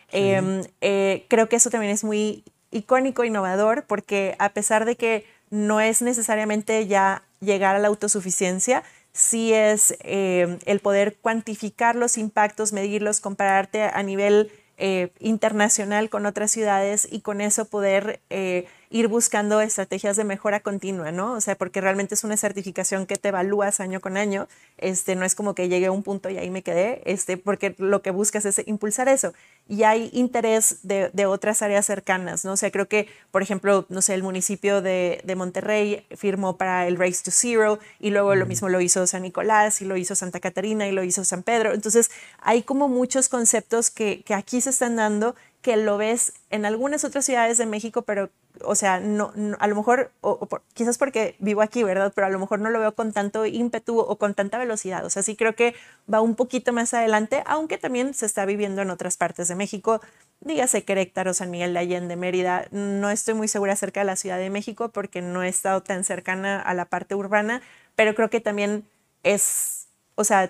Sí. 0.09 0.17
Eh, 0.17 0.63
eh, 0.81 1.25
creo 1.27 1.49
que 1.49 1.57
eso 1.57 1.69
también 1.69 1.93
es 1.93 2.03
muy 2.03 2.43
icónico, 2.71 3.23
innovador, 3.23 3.85
porque 3.85 4.35
a 4.39 4.49
pesar 4.49 4.85
de 4.85 4.95
que 4.95 5.23
no 5.51 5.81
es 5.81 6.01
necesariamente 6.01 6.87
ya 6.87 7.21
llegar 7.41 7.75
a 7.75 7.79
la 7.79 7.89
autosuficiencia, 7.89 8.83
sí 9.13 9.53
es 9.53 9.95
eh, 9.99 10.57
el 10.65 10.79
poder 10.79 11.15
cuantificar 11.21 11.95
los 11.95 12.17
impactos, 12.17 12.73
medirlos, 12.73 13.19
compararte 13.19 13.83
a 13.83 14.01
nivel 14.01 14.51
eh, 14.77 15.11
internacional 15.19 16.09
con 16.09 16.25
otras 16.25 16.51
ciudades 16.51 17.07
y 17.11 17.21
con 17.21 17.41
eso 17.41 17.65
poder 17.65 18.19
eh, 18.29 18.67
ir 18.89 19.07
buscando 19.07 19.59
estrategias 19.61 20.15
de 20.15 20.23
mejora 20.23 20.61
continua, 20.61 21.11
¿no? 21.11 21.33
O 21.33 21.41
sea, 21.41 21.55
porque 21.55 21.81
realmente 21.81 22.15
es 22.15 22.23
una 22.23 22.37
certificación 22.37 23.05
que 23.05 23.17
te 23.17 23.29
evalúas 23.29 23.79
año 23.79 23.99
con 23.99 24.17
año, 24.17 24.47
este, 24.77 25.15
no 25.15 25.25
es 25.25 25.35
como 25.35 25.55
que 25.55 25.67
llegue 25.67 25.87
a 25.87 25.91
un 25.91 26.03
punto 26.03 26.29
y 26.29 26.37
ahí 26.37 26.49
me 26.49 26.61
quedé, 26.61 27.01
este, 27.05 27.37
porque 27.37 27.75
lo 27.77 28.01
que 28.01 28.11
buscas 28.11 28.45
es 28.45 28.61
impulsar 28.65 29.09
eso. 29.09 29.33
Y 29.67 29.83
hay 29.83 30.09
interés 30.13 30.79
de, 30.83 31.09
de 31.11 31.25
otras 31.25 31.61
áreas 31.61 31.85
cercanas, 31.85 32.45
¿no? 32.45 32.53
O 32.53 32.57
sea, 32.57 32.71
creo 32.71 32.87
que, 32.87 33.07
por 33.31 33.41
ejemplo, 33.41 33.85
no 33.89 34.01
sé, 34.01 34.13
el 34.13 34.23
municipio 34.23 34.81
de, 34.81 35.21
de 35.23 35.35
Monterrey 35.35 36.05
firmó 36.15 36.57
para 36.57 36.87
el 36.87 36.97
Race 36.97 37.21
to 37.23 37.31
Zero 37.31 37.79
y 37.99 38.11
luego 38.11 38.33
mm. 38.33 38.37
lo 38.37 38.45
mismo 38.45 38.69
lo 38.69 38.79
hizo 38.79 39.05
San 39.05 39.23
Nicolás 39.23 39.81
y 39.81 39.85
lo 39.85 39.97
hizo 39.97 40.15
Santa 40.15 40.39
Catarina 40.39 40.87
y 40.87 40.91
lo 40.91 41.03
hizo 41.03 41.25
San 41.25 41.43
Pedro. 41.43 41.73
Entonces, 41.73 42.09
hay 42.39 42.63
como 42.63 42.87
muchos 42.87 43.27
conceptos 43.27 43.91
que, 43.91 44.23
que 44.23 44.33
aquí 44.33 44.61
se 44.61 44.69
están 44.69 44.95
dando 44.95 45.35
que 45.67 45.75
lo 45.75 45.97
ves 45.97 46.31
en 46.49 46.63
algunas 46.65 47.03
otras 47.03 47.25
ciudades 47.25 47.57
de 47.57 47.65
México, 47.65 48.03
pero, 48.03 48.29
o 48.63 48.73
sea, 48.73 49.01
no, 49.01 49.33
no 49.35 49.57
a 49.59 49.67
lo 49.67 49.75
mejor, 49.75 50.11
o, 50.21 50.29
o 50.29 50.45
por, 50.45 50.63
quizás 50.73 50.97
porque 50.97 51.35
vivo 51.39 51.61
aquí, 51.61 51.83
¿verdad? 51.83 52.13
Pero 52.15 52.25
a 52.25 52.29
lo 52.29 52.39
mejor 52.39 52.61
no 52.61 52.69
lo 52.69 52.79
veo 52.79 52.95
con 52.95 53.11
tanto 53.11 53.45
ímpetu 53.45 53.99
o 53.99 54.17
con 54.17 54.33
tanta 54.33 54.57
velocidad. 54.57 55.03
O 55.03 55.09
sea, 55.09 55.23
sí 55.23 55.35
creo 55.35 55.55
que 55.55 55.75
va 56.11 56.21
un 56.21 56.35
poquito 56.35 56.71
más 56.71 56.93
adelante, 56.93 57.43
aunque 57.45 57.77
también 57.77 58.13
se 58.13 58.25
está 58.25 58.45
viviendo 58.45 58.81
en 58.81 58.89
otras 58.89 59.17
partes 59.17 59.49
de 59.49 59.55
México. 59.55 59.99
Dígase 60.39 60.85
Querétaro, 60.85 61.33
San 61.33 61.51
Miguel 61.51 61.73
de 61.73 61.79
Allende, 61.79 62.15
Mérida. 62.15 62.69
No 62.71 63.09
estoy 63.09 63.33
muy 63.33 63.49
segura 63.49 63.73
acerca 63.73 63.99
de 63.99 64.05
la 64.05 64.15
Ciudad 64.15 64.37
de 64.37 64.49
México 64.49 64.87
porque 64.87 65.21
no 65.21 65.43
he 65.43 65.49
estado 65.49 65.83
tan 65.83 66.05
cercana 66.05 66.61
a 66.61 66.73
la 66.75 66.85
parte 66.85 67.13
urbana, 67.13 67.61
pero 67.97 68.15
creo 68.15 68.29
que 68.29 68.39
también 68.39 68.85
es, 69.23 69.89
o 70.15 70.23
sea, 70.23 70.49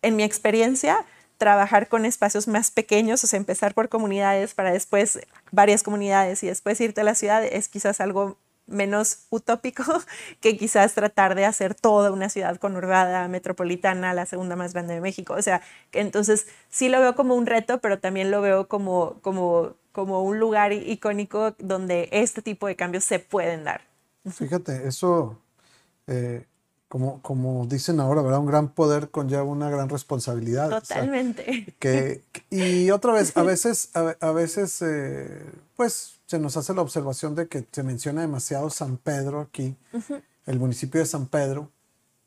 en 0.00 0.16
mi 0.16 0.22
experiencia, 0.22 1.04
trabajar 1.38 1.88
con 1.88 2.04
espacios 2.04 2.48
más 2.48 2.70
pequeños, 2.70 3.22
o 3.24 3.26
sea, 3.26 3.36
empezar 3.36 3.74
por 3.74 3.88
comunidades 3.88 4.54
para 4.54 4.72
después 4.72 5.20
varias 5.52 5.82
comunidades 5.82 6.42
y 6.42 6.46
después 6.46 6.80
irte 6.80 7.00
a 7.00 7.04
la 7.04 7.14
ciudad 7.14 7.44
es 7.44 7.68
quizás 7.68 8.00
algo 8.00 8.36
menos 8.66 9.26
utópico 9.30 9.84
que 10.40 10.56
quizás 10.56 10.94
tratar 10.94 11.34
de 11.34 11.44
hacer 11.44 11.74
toda 11.74 12.10
una 12.10 12.28
ciudad 12.28 12.56
conurbada, 12.56 13.28
metropolitana, 13.28 14.14
la 14.14 14.26
segunda 14.26 14.56
más 14.56 14.72
grande 14.72 14.94
de 14.94 15.00
México. 15.00 15.34
O 15.34 15.42
sea, 15.42 15.62
entonces 15.92 16.46
sí 16.70 16.88
lo 16.88 17.00
veo 17.00 17.14
como 17.14 17.34
un 17.34 17.46
reto, 17.46 17.78
pero 17.78 17.98
también 17.98 18.30
lo 18.30 18.40
veo 18.40 18.68
como, 18.68 19.18
como, 19.20 19.74
como 19.92 20.22
un 20.22 20.38
lugar 20.38 20.72
icónico 20.72 21.54
donde 21.58 22.08
este 22.12 22.42
tipo 22.42 22.66
de 22.66 22.76
cambios 22.76 23.04
se 23.04 23.18
pueden 23.18 23.64
dar. 23.64 23.82
Fíjate, 24.30 24.88
eso 24.88 25.38
eh, 26.06 26.46
como, 26.88 27.20
como 27.22 27.66
dicen 27.66 28.00
ahora, 28.00 28.22
¿verdad? 28.22 28.40
Un 28.40 28.46
gran 28.46 28.68
poder 28.68 29.10
conlleva 29.10 29.42
una 29.42 29.70
gran 29.70 29.88
responsabilidad. 29.88 30.70
Totalmente. 30.70 31.42
O 31.42 31.54
sea, 31.54 31.64
que, 31.78 32.22
y 32.50 32.90
otra 32.90 33.12
vez, 33.12 33.36
a 33.36 33.42
veces, 33.42 33.90
a, 33.94 34.14
a 34.20 34.32
veces, 34.32 34.80
eh, 34.82 35.44
pues 35.76 36.20
se 36.26 36.38
nos 36.38 36.56
hace 36.56 36.74
la 36.74 36.82
observación 36.82 37.34
de 37.34 37.48
que 37.48 37.66
se 37.70 37.82
menciona 37.82 38.20
demasiado 38.20 38.70
San 38.70 38.96
Pedro 38.96 39.40
aquí, 39.40 39.76
uh 39.92 39.98
-huh. 39.98 40.22
el 40.46 40.58
municipio 40.58 41.00
de 41.00 41.06
San 41.06 41.26
Pedro, 41.26 41.70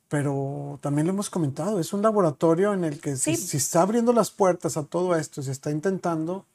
pero 0.10 0.80
también 0.82 1.08
lo 1.08 1.14
hemos 1.14 1.30
comentado, 1.30 1.80
es 1.80 1.94
un 1.94 2.02
laboratorio 2.02 2.74
en 2.74 2.84
el 2.84 3.00
que 3.00 3.16
sí. 3.16 3.36
si, 3.36 3.48
si, 3.48 3.58
está 3.58 3.82
abriendo 3.82 4.14
las 4.14 4.32
puertas 4.32 4.78
a 4.78 4.84
todo 4.84 5.16
esto, 5.16 5.42
se 5.42 5.52
está 5.52 5.72
intentando, 5.72 6.46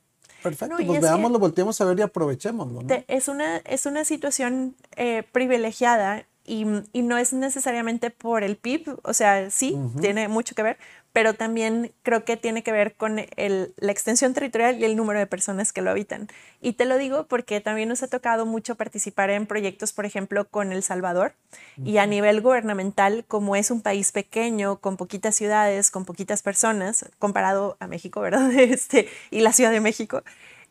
perfecto, 0.42 0.78
no, 0.78 0.86
pues 0.86 1.00
veámoslo, 1.00 1.38
volteemos 1.38 1.80
a 1.80 1.84
ver 1.84 1.98
y 1.98 2.02
aprovechémoslo. 2.02 2.82
¿no? 2.82 2.86
Te, 2.86 3.04
es, 3.08 3.28
una, 3.28 3.58
es 3.58 3.86
una 3.86 4.04
situación 4.04 4.74
eh, 4.96 5.24
privilegiada 5.32 6.26
y, 6.44 6.66
y, 6.92 7.02
no 7.02 7.18
es 7.18 7.32
necesariamente 7.32 8.10
por 8.10 8.42
el 8.42 8.56
PIB, 8.56 8.98
o 9.02 9.14
sea, 9.14 9.50
sí, 9.50 9.74
uh 9.74 9.78
-huh. 9.78 10.00
tiene 10.00 10.28
mucho 10.28 10.54
que 10.54 10.62
ver, 10.62 10.78
pero 11.12 11.34
también 11.34 11.92
creo 12.02 12.24
que 12.24 12.36
tiene 12.36 12.62
que 12.62 12.72
ver 12.72 12.94
con 12.94 13.20
el, 13.36 13.74
la 13.76 13.92
extensión 13.92 14.32
territorial 14.34 14.78
y 14.80 14.84
el 14.84 14.96
número 14.96 15.18
de 15.18 15.26
personas 15.26 15.72
que 15.72 15.82
lo 15.82 15.90
habitan. 15.90 16.28
Y 16.60 16.72
te 16.72 16.84
lo 16.84 16.96
digo 16.96 17.26
porque 17.26 17.60
también 17.60 17.88
nos 17.88 18.02
ha 18.02 18.08
tocado 18.08 18.46
mucho 18.46 18.76
participar 18.76 19.30
en 19.30 19.46
proyectos, 19.46 19.92
por 19.92 20.06
ejemplo, 20.06 20.48
con 20.48 20.72
El 20.72 20.82
Salvador, 20.82 21.34
uh 21.76 21.82
-huh. 21.82 21.88
y 21.88 21.98
a 21.98 22.06
nivel 22.06 22.40
gubernamental, 22.40 23.24
como 23.28 23.56
es 23.56 23.70
un 23.70 23.82
país 23.82 24.10
pequeño, 24.12 24.76
con 24.76 24.96
poquitas 24.96 25.34
ciudades, 25.36 25.90
con 25.90 26.04
poquitas 26.04 26.42
personas, 26.42 27.04
comparado 27.18 27.76
a 27.78 27.86
México, 27.86 28.20
¿verdad? 28.20 28.50
Este, 28.72 29.08
y 29.30 29.40
la 29.40 29.52
Ciudad 29.52 29.70
de 29.70 29.80
México, 29.80 30.22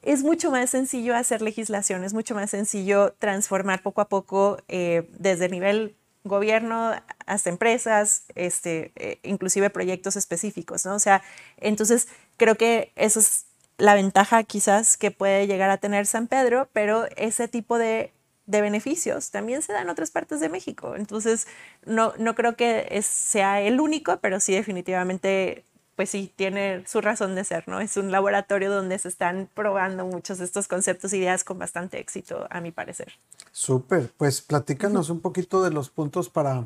es 0.01 0.23
mucho 0.23 0.51
más 0.51 0.69
sencillo 0.69 1.15
hacer 1.15 1.41
legislación, 1.41 2.03
es 2.03 2.13
mucho 2.13 2.35
más 2.35 2.49
sencillo 2.49 3.13
transformar 3.19 3.83
poco 3.83 4.01
a 4.01 4.09
poco 4.09 4.57
eh, 4.67 5.09
desde 5.19 5.45
el 5.45 5.51
nivel 5.51 5.95
gobierno 6.23 6.93
hasta 7.25 7.49
empresas, 7.49 8.25
este, 8.35 8.91
eh, 8.95 9.19
inclusive 9.23 9.69
proyectos 9.69 10.15
específicos, 10.15 10.85
¿no? 10.85 10.95
O 10.95 10.99
sea, 10.99 11.23
entonces 11.57 12.07
creo 12.37 12.55
que 12.55 12.91
esa 12.95 13.19
es 13.19 13.45
la 13.77 13.95
ventaja 13.95 14.43
quizás 14.43 14.97
que 14.97 15.11
puede 15.11 15.47
llegar 15.47 15.69
a 15.69 15.77
tener 15.77 16.05
San 16.05 16.27
Pedro, 16.27 16.69
pero 16.73 17.07
ese 17.15 17.47
tipo 17.47 17.77
de, 17.77 18.11
de 18.45 18.61
beneficios 18.61 19.31
también 19.31 19.61
se 19.63 19.73
da 19.73 19.81
en 19.81 19.89
otras 19.89 20.11
partes 20.11 20.39
de 20.39 20.49
México. 20.49 20.95
Entonces, 20.95 21.47
no, 21.85 22.13
no 22.19 22.35
creo 22.35 22.55
que 22.55 23.01
sea 23.01 23.61
el 23.61 23.79
único, 23.79 24.17
pero 24.19 24.39
sí 24.39 24.53
definitivamente 24.53 25.65
pues 25.95 26.09
sí, 26.09 26.31
tiene 26.35 26.83
su 26.87 27.01
razón 27.01 27.35
de 27.35 27.43
ser, 27.43 27.67
¿no? 27.67 27.79
Es 27.81 27.97
un 27.97 28.11
laboratorio 28.11 28.71
donde 28.71 28.97
se 28.97 29.07
están 29.07 29.49
probando 29.53 30.05
muchos 30.05 30.37
de 30.37 30.45
estos 30.45 30.67
conceptos 30.67 31.13
e 31.13 31.17
ideas 31.17 31.43
con 31.43 31.59
bastante 31.59 31.99
éxito, 31.99 32.47
a 32.49 32.61
mi 32.61 32.71
parecer. 32.71 33.13
Súper, 33.51 34.11
pues 34.17 34.41
platícanos 34.41 35.09
un 35.09 35.19
poquito 35.19 35.63
de 35.63 35.71
los 35.71 35.89
puntos 35.89 36.29
para, 36.29 36.63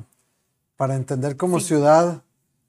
para 0.77 0.95
entender 0.95 1.37
como 1.37 1.59
sí. 1.59 1.67
ciudad 1.67 2.21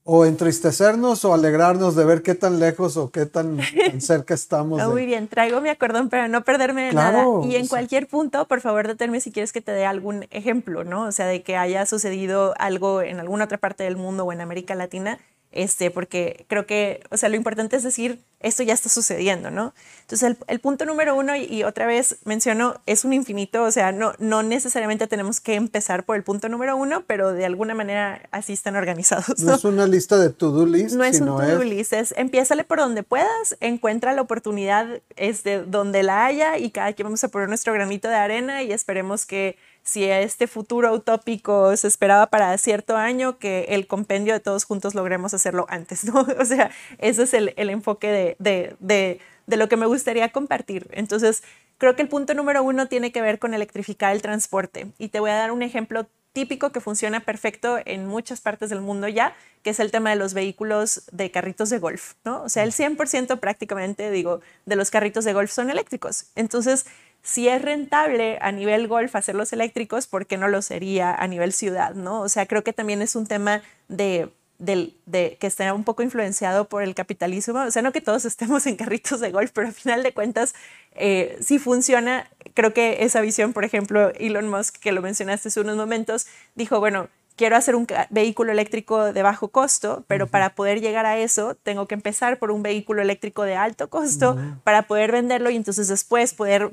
o 0.09 0.25
entristecernos 0.25 1.25
o 1.25 1.35
alegrarnos 1.35 1.97
de 1.97 2.05
ver 2.05 2.23
qué 2.23 2.37
tan 2.37 2.61
lejos 2.61 2.97
o 2.97 3.11
qué 3.11 3.27
tan, 3.27 3.59
tan 3.59 4.01
cerca 4.01 4.35
estamos. 4.35 4.79
no, 4.79 4.88
de... 4.88 4.95
Muy 4.95 5.05
bien, 5.05 5.27
traigo 5.27 5.61
mi 5.61 5.69
acordón 5.69 6.09
para 6.09 6.29
no 6.29 6.45
perderme 6.45 6.85
de 6.85 6.90
claro, 6.90 7.40
nada. 7.40 7.53
Y 7.53 7.57
en 7.57 7.66
cualquier 7.66 8.07
punto, 8.07 8.47
por 8.47 8.61
favor, 8.61 8.87
deténme 8.87 9.21
si 9.21 9.33
quieres 9.33 9.53
que 9.53 9.61
te 9.61 9.73
dé 9.73 9.85
algún 9.85 10.27
ejemplo, 10.31 10.85
¿no? 10.85 11.03
O 11.03 11.12
sea, 11.12 11.27
de 11.27 11.42
que 11.42 11.57
haya 11.57 11.85
sucedido 11.87 12.55
algo 12.57 13.03
en 13.03 13.19
alguna 13.19 13.45
otra 13.45 13.59
parte 13.59 13.83
del 13.83 13.97
mundo 13.97 14.25
o 14.25 14.33
en 14.33 14.40
América 14.40 14.77
Latina 14.77 15.19
este, 15.57 15.90
porque 15.90 16.45
creo 16.49 16.66
que, 16.66 17.01
o 17.11 17.16
sea, 17.16 17.29
lo 17.29 17.37
importante 17.37 17.77
es 17.77 17.83
decir 17.83 18.21
esto 18.40 18.62
ya 18.62 18.75
está 18.75 18.88
sucediendo, 18.88 19.51
¿no? 19.51 19.75
Entonces, 20.03 20.37
el, 20.47 20.61
punto 20.61 20.85
número 20.85 21.16
uno, 21.16 21.35
y, 21.35 21.64
otra 21.64 21.87
vez 21.87 22.19
menciono, 22.25 22.81
es 22.87 23.05
un 23.05 23.12
infinito, 23.12 23.62
o 23.64 23.71
sea, 23.71 23.92
no, 23.92 24.12
no 24.19 24.42
necesariamente 24.42 25.07
tenemos 25.07 25.40
que 25.40 25.55
empezar 25.55 26.05
por 26.05 26.16
el 26.16 26.23
punto 26.23 26.49
número 26.49 26.77
uno, 26.77 27.03
pero 27.07 27.33
de 27.33 27.47
alguna 27.47 27.75
manera 27.75 28.29
así 28.31 28.53
están 28.53 28.77
organizados. 28.77 29.40
No, 29.40 29.55
es 29.55 29.64
una 29.64 29.87
lista 29.87 30.19
de 30.19 30.31
to-do 30.31 30.66
list. 30.66 30.95
No 30.95 31.05
es 31.05 31.21
un 31.21 31.29
to-do 31.29 31.64
list, 31.64 31.92
es 31.92 32.14
empiézale 32.16 32.64
por 32.64 32.79
donde 32.79 33.03
puedas, 33.03 33.57
encuentra 33.61 34.12
la 34.12 34.23
oportunidad 34.23 35.01
es 35.16 35.42
de 35.42 35.64
donde 35.64 36.03
la 36.03 36.27
haya 36.27 36.59
y 36.59 36.71
cada 36.71 36.92
quien 36.92 37.07
vamos 37.07 37.25
a 37.25 37.29
poner 37.29 37.49
nuestro 37.49 37.73
granito 37.73 38.09
de 38.09 38.16
arena 38.16 38.62
y 38.62 38.73
esperemos 38.73 39.25
que 39.27 39.57
si 39.87 40.03
este 40.03 40.49
futuro 40.49 40.92
utópico 40.92 41.77
se 41.77 41.87
esperaba 41.87 42.27
para 42.27 42.59
cierto 42.59 42.96
año, 42.96 43.38
que 43.38 43.66
el 43.68 43.87
compendio 43.87 44.35
de 44.35 44.40
todos 44.40 44.64
juntos 44.64 44.96
logremos 44.96 45.33
hacerlo 45.33 45.64
antes, 45.68 46.05
¿no? 46.05 46.27
O 46.40 46.44
sea, 46.44 46.72
ese 46.99 47.22
es 47.22 47.33
el, 47.35 47.55
enfoque 47.57 48.37
de, 48.38 49.20
lo 49.46 49.68
que 49.68 49.77
me 49.77 49.87
gustaría 49.87 50.33
compartir. 50.33 50.88
Entonces, 50.90 51.44
creo 51.79 51.94
que 51.94 52.03
el 52.03 52.09
punto 52.09 52.35
número 52.35 52.64
uno 52.64 52.88
tiene 52.88 53.12
que 53.12 53.22
ver 53.22 53.38
con 53.38 53.55
electrificar 53.55 54.12
el 54.12 54.22
transporte. 54.22 54.88
Y 54.99 55.09
te 55.09 55.20
voy 55.20 55.31
a 55.31 55.37
dar 55.37 55.53
un 55.53 55.62
ejemplo 55.62 56.09
típico 56.33 56.72
que 56.72 56.81
funciona 56.81 57.20
perfecto 57.20 57.79
en 57.87 58.07
muchas 58.07 58.40
partes 58.40 58.68
del 58.70 58.81
mundo 58.81 59.07
ya, 59.07 59.37
que 59.62 59.70
es 59.70 59.79
el 59.79 59.92
tema 59.92 60.11
de 60.11 60.16
los 60.16 60.35
vehículos 60.35 61.05
de 61.12 61.31
carritos 61.31 61.70
de 61.70 61.79
golf, 61.79 62.14
¿no? 62.25 62.42
O 62.42 62.49
sea, 62.49 62.64
el 62.64 62.72
100% 62.72 63.38
prácticamente, 63.38 64.11
digo, 64.11 64.40
de 64.66 64.75
los 64.75 64.90
carritos 64.90 65.25
de 65.25 65.33
golf 65.33 65.51
son 65.51 65.70
eléctricos. 65.70 66.27
Entonces, 66.35 66.87
si 67.26 67.48
es 67.48 67.60
rentable 67.60 68.38
a 68.40 68.52
nivel 68.52 68.86
golf 68.86 69.16
hacerlos 69.16 69.52
eléctricos, 69.52 70.06
¿por 70.06 70.26
qué 70.26 70.36
no 70.36 70.46
lo 70.46 70.62
sería 70.62 71.12
a 71.12 71.26
nivel 71.26 71.52
ciudad? 71.52 71.92
¿no? 71.92 72.20
O 72.20 72.28
sea, 72.28 72.46
creo 72.46 72.62
que 72.62 72.72
también 72.72 73.02
es 73.02 73.16
un 73.16 73.26
tema 73.26 73.62
de, 73.88 74.30
que 74.64 75.36
está 75.40 75.74
un 75.74 75.82
poco 75.82 76.04
influenciado 76.04 76.68
por 76.68 76.84
el 76.84 76.94
capitalismo. 76.94 77.62
O 77.62 77.70
sea, 77.72 77.82
no 77.82 77.90
que 77.90 78.00
todos 78.00 78.24
estemos 78.24 78.64
en 78.68 78.76
carritos 78.76 79.18
de 79.18 79.32
golf, 79.32 79.50
pero 79.52 79.66
al 79.66 79.72
final 79.72 80.04
de 80.04 80.14
cuentas, 80.14 80.54
eh, 80.92 81.36
si 81.40 81.58
funciona, 81.58 82.30
creo 82.54 82.72
que 82.72 82.98
esa 83.00 83.20
visión, 83.22 83.52
por 83.52 83.64
ejemplo, 83.64 84.12
Elon 84.14 84.48
Musk, 84.48 84.76
que 84.78 84.92
lo 84.92 85.02
mencionaste 85.02 85.48
hace 85.48 85.58
unos 85.58 85.76
momentos, 85.76 86.28
dijo, 86.54 86.78
bueno, 86.78 87.08
quiero 87.37 87.57
hacer 87.57 87.77
un 87.77 87.87
vehículo 88.11 88.51
eléctrico 88.51 89.12
de 89.12 89.22
bajo 89.22 89.49
costo, 89.49 90.05
pero 90.09 90.27
para 90.27 90.55
poder 90.55 90.81
llegar 90.81 91.07
a 91.07 91.18
eso 91.18 91.55
tengo 91.55 91.87
que 91.87 91.94
empezar 91.94 92.38
por 92.38 92.51
un 92.51 92.62
vehículo 92.62 93.03
eléctrico 93.03 93.42
de 93.42 93.55
alto 93.55 93.90
costo 93.90 94.37
para 94.64 94.83
poder 94.83 95.12
venderlo 95.12 95.51
y 95.51 95.57
entonces 95.57 95.88
después 95.88 96.33
poder 96.35 96.70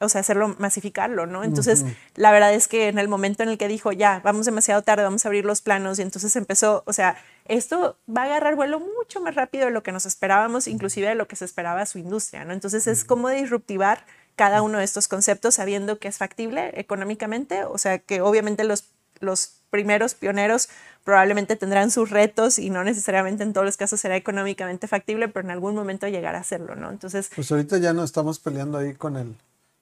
o 0.00 0.08
sea, 0.08 0.20
hacerlo, 0.20 0.54
masificarlo, 0.58 1.26
¿no? 1.26 1.42
Entonces, 1.42 1.84
la 2.14 2.30
verdad 2.30 2.54
es 2.54 2.68
que 2.68 2.88
en 2.88 2.98
el 2.98 3.08
momento 3.08 3.42
en 3.42 3.48
el 3.48 3.58
que 3.58 3.68
dijo, 3.68 3.92
ya, 3.92 4.20
vamos 4.24 4.46
demasiado 4.46 4.82
tarde, 4.82 5.02
vamos 5.02 5.24
a 5.24 5.28
abrir 5.28 5.44
los 5.44 5.60
planos 5.60 5.98
y 5.98 6.02
entonces 6.02 6.34
empezó, 6.36 6.84
o 6.86 6.92
sea, 6.92 7.16
esto 7.46 7.96
va 8.08 8.22
a 8.22 8.24
agarrar 8.26 8.54
vuelo 8.54 8.80
mucho 8.80 9.20
más 9.20 9.34
rápido 9.34 9.66
de 9.66 9.72
lo 9.72 9.82
que 9.82 9.92
nos 9.92 10.06
esperábamos, 10.06 10.68
inclusive 10.68 11.08
de 11.08 11.14
lo 11.16 11.26
que 11.26 11.36
se 11.36 11.44
esperaba 11.44 11.84
su 11.86 11.98
industria, 11.98 12.44
¿no? 12.44 12.52
Entonces, 12.52 12.86
es 12.86 13.04
como 13.04 13.28
disruptivar 13.28 14.04
cada 14.36 14.62
uno 14.62 14.78
de 14.78 14.84
estos 14.84 15.08
conceptos 15.08 15.54
sabiendo 15.54 15.98
que 15.98 16.08
es 16.08 16.18
factible 16.18 16.70
económicamente, 16.74 17.64
o 17.64 17.78
sea, 17.78 17.98
que 17.98 18.20
obviamente 18.20 18.64
los 18.64 18.84
los 19.20 19.60
primeros 19.70 20.14
pioneros 20.14 20.68
probablemente 21.04 21.54
tendrán 21.56 21.90
sus 21.90 22.10
retos 22.10 22.58
y 22.58 22.70
no 22.70 22.82
necesariamente 22.82 23.42
en 23.42 23.52
todos 23.52 23.64
los 23.64 23.76
casos 23.76 24.00
será 24.00 24.16
económicamente 24.16 24.88
factible, 24.88 25.28
pero 25.28 25.46
en 25.46 25.52
algún 25.52 25.74
momento 25.74 26.08
llegará 26.08 26.38
a 26.38 26.40
hacerlo, 26.40 26.74
¿no? 26.74 26.90
Entonces... 26.90 27.30
Pues 27.34 27.50
ahorita 27.52 27.78
ya 27.78 27.92
no 27.92 28.02
estamos 28.02 28.38
peleando 28.40 28.78
ahí 28.78 28.94
con 28.94 29.16
el, 29.16 29.36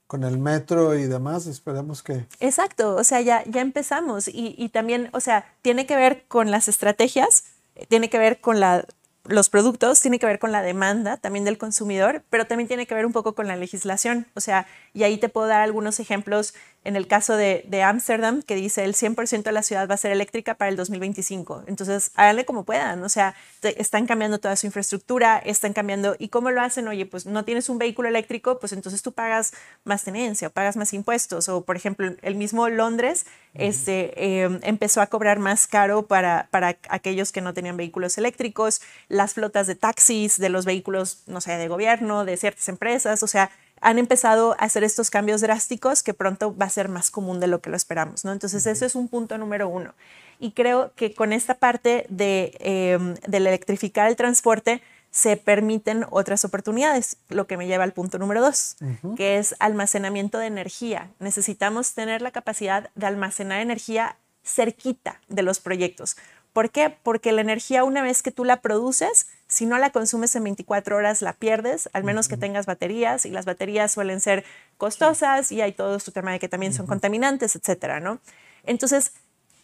con 0.07 0.25
el 0.25 0.39
metro 0.39 0.95
y 0.95 1.05
demás, 1.05 1.47
esperemos 1.47 2.03
que... 2.03 2.27
Exacto, 2.41 2.95
o 2.97 3.05
sea, 3.05 3.23
ya, 3.23 3.43
ya 3.45 3.63
empezamos 3.63 4.29
y, 4.29 4.55
y 4.59 4.69
también, 4.69 5.09
o 5.13 5.21
sea, 5.21 5.47
tiene 5.63 5.87
que 5.87 5.97
ver 5.97 6.25
con 6.29 6.51
las 6.51 6.69
estrategias, 6.69 7.45
tiene 7.89 8.11
que 8.11 8.19
ver 8.19 8.41
con 8.41 8.61
la 8.61 8.85
los 9.27 9.49
productos 9.49 10.01
tiene 10.01 10.19
que 10.19 10.27
ver 10.27 10.39
con 10.39 10.53
la 10.53 10.63
demanda 10.63 11.17
también 11.17 11.45
del 11.45 11.57
consumidor, 11.57 12.23
pero 12.29 12.47
también 12.47 12.69
tiene 12.69 12.87
que 12.87 12.95
ver 12.95 13.07
un 13.07 13.13
poco 13.13 13.35
con 13.35 13.47
la 13.47 13.57
legislación. 13.57 14.27
O 14.35 14.41
sea, 14.41 14.67
y 14.93 15.03
ahí 15.03 15.17
te 15.17 15.29
puedo 15.29 15.47
dar 15.47 15.63
algunos 15.63 15.99
ejemplos 15.99 16.55
en 16.85 16.97
el 16.97 17.07
caso 17.07 17.37
de 17.37 17.83
Ámsterdam, 17.83 18.43
que 18.43 18.55
dice 18.55 18.85
el 18.85 18.95
100% 18.95 19.43
de 19.43 19.53
la 19.53 19.63
ciudad 19.63 19.89
va 19.89 19.95
a 19.95 19.99
ser 19.99 20.13
eléctrica 20.13 20.55
para 20.55 20.69
el 20.69 20.77
2025. 20.77 21.65
Entonces, 21.67 22.11
háganle 22.15 22.45
como 22.45 22.65
puedan. 22.65 23.03
O 23.03 23.09
sea, 23.09 23.35
están 23.63 24.07
cambiando 24.07 24.39
toda 24.39 24.57
su 24.57 24.67
infraestructura, 24.67 25.39
están 25.39 25.73
cambiando. 25.73 26.17
¿Y 26.19 26.29
cómo 26.29 26.51
lo 26.51 26.61
hacen? 26.61 26.87
Oye, 26.89 27.07
pues 27.07 27.27
no 27.27 27.45
tienes 27.45 27.69
un 27.69 27.79
vehículo 27.79 28.09
eléctrico, 28.09 28.59
pues 28.59 28.73
entonces 28.73 29.03
tú 29.03 29.13
pagas 29.13 29.53
más 29.85 30.05
tenencia 30.05 30.49
o 30.49 30.51
pagas 30.51 30.77
más 30.77 30.93
impuestos. 30.93 31.49
O, 31.49 31.65
por 31.65 31.77
ejemplo, 31.77 32.15
el 32.23 32.35
mismo 32.35 32.69
Londres 32.69 33.27
este, 33.55 34.43
em, 34.43 34.61
empezó 34.63 35.01
a 35.01 35.07
cobrar 35.07 35.39
más 35.39 35.67
caro 35.67 36.07
para, 36.07 36.49
para 36.51 36.77
aquellos 36.89 37.33
que 37.33 37.41
no 37.41 37.55
tenían 37.55 37.77
vehículos 37.77 38.19
eléctricos, 38.19 38.83
las 39.09 39.35
flotas 39.35 39.67
de 39.67 39.75
taxis, 39.75 40.39
de 40.39 40.49
los 40.49 40.65
vehículos, 40.65 41.23
no 41.27 41.41
sé, 41.41 41.53
de 41.57 41.69
gobierno, 41.69 42.25
de 42.25 42.37
ciertas 42.37 42.69
empresas. 42.69 43.23
O 43.23 43.27
sea, 43.27 43.51
han 43.85 43.99
empezado 43.99 44.53
a 44.53 44.65
hacer 44.65 44.83
estos 44.83 45.11
cambios 45.11 45.43
drásticos 45.43 46.03
que 46.03 46.15
pronto 46.15 46.57
va 46.57 46.67
a 46.67 46.71
ser 46.71 46.89
más 46.89 47.11
común 47.11 47.39
de 47.39 47.47
lo 47.47 47.61
que 47.61 47.69
lo 47.71 47.77
esperamos, 47.77 48.25
¿no? 48.25 48.33
Entonces, 48.33 48.67
eso 48.67 48.87
es 48.87 48.95
un 48.95 49.09
punto 49.09 49.37
número 49.37 49.69
uno. 49.69 49.95
Y 50.41 50.53
creo 50.53 50.93
que 50.97 51.15
con 51.15 51.33
esta 51.33 51.55
parte 51.55 52.07
de, 52.09 52.57
eh, 52.61 52.99
del 53.29 53.47
electrificar 53.47 54.09
el 54.09 54.17
transporte, 54.17 54.83
se 55.11 55.37
permiten 55.37 56.07
otras 56.11 56.45
oportunidades, 56.45 57.19
lo 57.29 57.47
que 57.47 57.57
me 57.57 57.69
lleva 57.69 57.85
al 57.85 57.93
punto 57.93 58.19
número 58.19 58.41
dos, 58.41 58.75
que 59.17 59.39
es 59.39 59.55
almacenamiento 59.61 60.39
de 60.39 60.47
energía. 60.47 61.09
Necesitamos 61.21 61.95
tener 61.95 62.21
la 62.21 62.33
capacidad 62.33 62.91
de 62.97 63.07
almacenar 63.07 63.61
energía 63.61 64.17
cerquita 64.43 65.21
de 65.29 65.43
los 65.43 65.61
proyectos. 65.61 66.17
¿Por 66.55 66.71
qué? 66.71 66.97
Porque 67.03 67.33
la 67.33 67.41
energía 67.41 67.83
una 67.83 68.01
vez 68.01 68.23
que 68.23 68.31
tú 68.31 68.45
la 68.45 68.61
produces, 68.61 69.27
si 69.49 69.67
no 69.67 69.77
la 69.77 69.91
consumes 69.91 70.37
en 70.37 70.45
24 70.45 70.97
horas, 70.97 71.21
la 71.21 71.33
pierdes, 71.33 71.91
al 71.93 72.05
menos 72.05 72.29
que 72.29 72.37
tengas 72.37 72.65
baterías, 72.65 73.27
y 73.27 73.31
las 73.31 73.45
baterías 73.45 73.91
suelen 73.91 74.21
ser 74.21 74.45
costosas 74.77 75.51
y 75.51 75.61
hay 75.63 75.73
todo 75.73 75.97
este 75.97 76.13
tema 76.13 76.31
de 76.31 76.39
que 76.39 76.49
también 76.49 76.73
son 76.73 76.87
contaminantes, 76.87 77.57
etcétera, 77.57 77.99
¿no? 77.99 78.21
Entonces, 78.63 79.15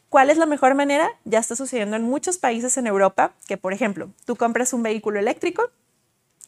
¿cuál 0.09 0.31
es 0.31 0.37
la 0.37 0.47
mejor 0.47 0.75
manera? 0.75 1.09
Ya 1.25 1.39
está 1.39 1.55
sucediendo 1.55 1.95
en 1.95 2.03
muchos 2.03 2.39
países 2.39 2.77
en 2.77 2.89
Europa 2.89 3.35
que, 3.47 3.57
por 3.57 3.73
ejemplo, 3.73 4.11
tú 4.25 4.35
compras 4.35 4.73
un 4.73 4.83
vehículo 4.83 5.21
eléctrico, 5.21 5.71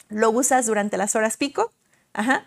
lo 0.08 0.32
usas 0.32 0.66
durante 0.66 0.96
las 0.96 1.14
horas 1.14 1.36
pico, 1.36 1.70
ajá, 2.14 2.46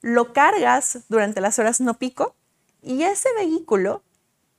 lo 0.00 0.32
cargas 0.32 1.00
durante 1.10 1.42
las 1.42 1.58
horas 1.58 1.82
no 1.82 1.98
pico 1.98 2.34
y 2.80 3.02
ese 3.02 3.28
vehículo 3.36 4.02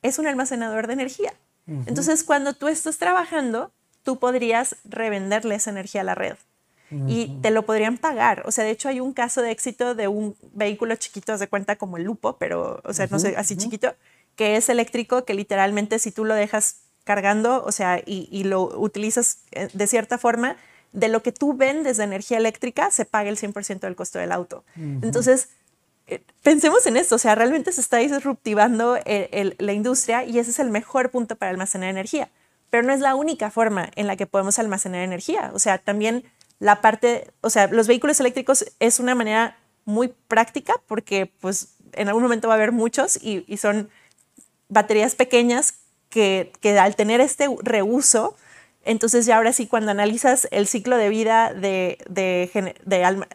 es 0.04 0.20
un 0.20 0.28
almacenador 0.28 0.86
de 0.86 0.94
energía. 0.94 1.34
Entonces, 1.68 2.24
cuando 2.24 2.54
tú 2.54 2.68
estás 2.68 2.98
trabajando, 2.98 3.72
tú 4.04 4.20
podrías 4.20 4.76
revenderle 4.86 5.56
esa 5.56 5.72
energía 5.72 6.02
a 6.02 6.04
la 6.04 6.16
red 6.16 6.36
y 7.08 7.40
te 7.42 7.52
lo 7.52 7.66
podrían 7.66 7.98
pagar. 7.98 8.44
O 8.46 8.52
sea, 8.52 8.64
de 8.64 8.72
hecho 8.72 8.88
hay 8.90 9.00
un 9.00 9.14
caso 9.14 9.42
de 9.42 9.52
éxito 9.52 9.96
de 9.96 10.08
un 10.08 10.36
vehículo 10.54 10.96
chiquito, 10.96 11.38
de 11.38 11.48
cuenta 11.48 11.76
como 11.76 11.98
el 11.98 12.04
Lupo, 12.04 12.38
pero, 12.38 12.82
o 12.84 12.94
sea, 12.94 13.08
no 13.08 13.20
sé, 13.20 13.36
así 13.38 13.58
chiquito, 13.58 13.94
que 14.36 14.56
es 14.56 14.70
eléctrico, 14.70 15.26
que 15.26 15.34
literalmente 15.34 16.00
si 16.00 16.12
tú 16.12 16.26
lo 16.26 16.36
dejas 16.36 16.82
cargando, 17.04 17.64
o 17.64 17.72
sea, 17.72 18.02
y, 18.06 18.44
lo 18.44 18.64
utilizas 18.80 19.40
eh, 19.52 19.70
de 19.74 19.88
cierta 19.88 20.18
forma, 20.18 20.58
de 20.92 21.08
lo 21.10 21.22
que 21.22 21.32
tú 21.32 21.56
vendes 21.56 21.98
de 21.98 22.04
energía 22.06 22.38
eléctrica 22.38 22.90
se 22.92 23.06
paga 23.06 23.30
el 23.30 23.38
100% 23.38 23.80
del 23.82 23.96
costo 23.96 24.20
del 24.20 24.32
auto. 24.32 24.64
Entonces, 24.76 25.50
pensemos 26.44 26.86
en 26.86 26.98
esto, 26.98 27.16
o 27.16 27.20
sea, 27.20 27.36
realmente 27.36 27.72
se 27.72 27.82
está 27.82 27.98
disruptivando 27.98 28.98
la 29.06 29.74
industria 29.74 30.24
y 30.24 30.40
ese 30.40 30.52
es 30.52 30.60
el 30.60 30.70
mejor 30.70 31.12
punto 31.12 31.36
para 31.36 31.52
almacenar 31.52 31.90
energía 31.90 32.30
pero 32.76 32.86
no 32.86 32.94
es 32.94 33.00
la 33.00 33.16
única 33.16 33.52
forma 33.52 33.90
en 33.96 34.06
la 34.06 34.18
que 34.18 34.26
podemos 34.26 34.60
almacenar 34.60 35.02
energía. 35.02 35.52
O 35.54 35.60
sea, 35.60 35.78
también 35.78 36.26
la 36.60 36.82
parte, 36.82 37.32
o 37.40 37.50
sea, 37.50 37.68
los 37.68 37.88
vehículos 37.88 38.20
eléctricos 38.20 38.66
es 38.82 39.00
una 39.00 39.16
manera 39.16 39.58
muy 39.86 40.10
práctica 40.28 40.74
porque 40.86 41.32
pues 41.40 41.76
en 41.94 42.10
algún 42.10 42.24
momento 42.24 42.50
va 42.50 42.56
a 42.56 42.58
haber 42.58 42.74
muchos 42.74 43.18
y, 43.22 43.46
son 43.56 43.90
baterías 44.68 45.16
pequeñas 45.16 45.76
que, 46.10 46.52
que, 46.60 46.78
al 46.78 46.98
tener 46.98 47.22
este 47.22 47.48
reuso, 47.62 48.36
entonces 48.86 49.26
ya 49.26 49.38
ahora 49.38 49.52
sí 49.52 49.68
cuando 49.68 49.92
analizas 49.92 50.48
el 50.52 50.68
ciclo 50.68 50.98
de 50.98 51.10
vida 51.10 51.54
de, 51.54 51.98
de, 52.08 52.50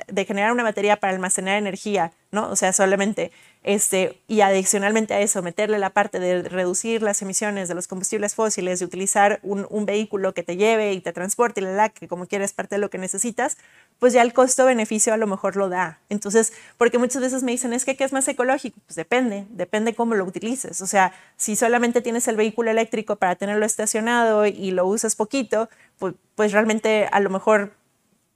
de 0.08 0.24
generar 0.24 0.52
una 0.52 0.62
batería 0.62 0.96
para 0.96 1.12
almacenar 1.12 1.58
energía, 1.58 2.12
¿no? 2.30 2.48
O 2.48 2.56
sea, 2.56 2.72
solamente 2.72 3.32
este, 3.62 4.22
y 4.26 4.40
adicionalmente 4.40 5.12
a 5.12 5.20
eso, 5.20 5.42
meterle 5.42 5.78
la 5.78 5.90
parte 5.90 6.18
de 6.18 6.42
reducir 6.42 7.02
las 7.02 7.20
emisiones 7.20 7.68
de 7.68 7.74
los 7.74 7.86
combustibles 7.88 8.34
fósiles, 8.34 8.78
de 8.78 8.86
utilizar 8.86 9.38
un, 9.42 9.66
vehículo 9.84 10.32
que 10.32 10.42
te 10.42 10.56
lleve 10.56 10.92
y 10.92 11.00
te 11.00 11.12
transporte, 11.12 11.60
y 11.60 11.64
la, 11.64 11.90
que 11.90 12.08
como 12.08 12.26
quieras 12.26 12.52
parte 12.52 12.76
de 12.76 12.80
lo 12.80 12.88
que 12.88 12.98
necesitas, 12.98 13.58
pues 13.98 14.12
ya 14.12 14.22
el 14.22 14.32
costo-beneficio 14.32 15.12
a 15.12 15.18
lo 15.18 15.26
mejor 15.26 15.56
lo 15.56 15.68
da. 15.68 16.00
Entonces, 16.08 16.52
porque 16.78 16.98
muchas 16.98 17.20
veces 17.20 17.42
me 17.42 17.52
dicen, 17.52 17.72
es 17.72 17.84
que 17.84 17.96
¿qué 17.96 18.04
es 18.04 18.12
más 18.12 18.26
ecológico? 18.28 18.78
Pues 18.86 18.96
depende, 18.96 19.46
depende 19.50 19.94
cómo 19.94 20.14
lo 20.14 20.24
utilices. 20.24 20.80
O 20.80 20.86
sea, 20.86 21.12
si 21.36 21.54
solamente 21.56 22.00
tienes 22.00 22.28
el 22.28 22.36
vehículo 22.36 22.70
eléctrico 22.70 23.16
para 23.16 23.36
tenerlo 23.36 23.66
estacionado 23.66 24.46
y 24.46 24.70
lo 24.70 24.86
usas 24.86 25.16
poquito, 25.16 25.68
pues, 25.98 26.14
pues 26.34 26.52
realmente 26.52 27.08
a 27.12 27.20
lo 27.20 27.28
mejor 27.28 27.72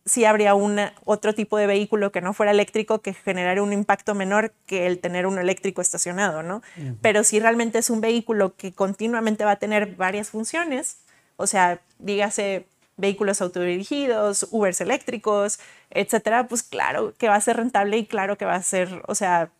sí 0.06 0.24
habría 0.24 0.54
un 0.54 0.78
otro 1.04 1.34
tipo 1.34 1.56
de 1.56 1.66
vehículo 1.66 2.12
que 2.12 2.20
no 2.20 2.34
fuera 2.34 2.52
eléctrico 2.52 3.00
que 3.00 3.14
generaría 3.14 3.62
un 3.62 3.72
impacto 3.72 4.14
menor 4.14 4.52
que 4.66 4.86
el 4.86 4.98
tener 4.98 5.26
uno 5.26 5.40
eléctrico 5.40 5.80
estacionado, 5.80 6.42
¿no? 6.42 6.62
Pero 7.00 7.24
si 7.24 7.40
realmente 7.40 7.78
es 7.78 7.90
un 7.90 8.00
vehículo 8.00 8.54
que 8.56 8.72
continuamente 8.72 9.44
va 9.44 9.52
a 9.52 9.56
tener 9.56 9.96
varias 9.96 10.30
funciones, 10.30 10.98
o 11.36 11.46
sea, 11.46 11.80
dígase 11.98 12.66
vehículos 12.96 13.40
autodirigidos, 13.40 14.46
Ubers 14.50 14.80
eléctricos, 14.80 15.58
etcétera, 15.90 16.48
pues 16.48 16.62
claro 16.62 17.14
que 17.16 17.28
va 17.28 17.36
a 17.36 17.40
ser 17.40 17.56
rentable 17.56 17.96
y 17.96 18.06
claro 18.06 18.36
que 18.36 18.44
va 18.44 18.54
a 18.54 18.62
ser, 18.62 19.02
o 19.06 19.14
sea, 19.14 19.50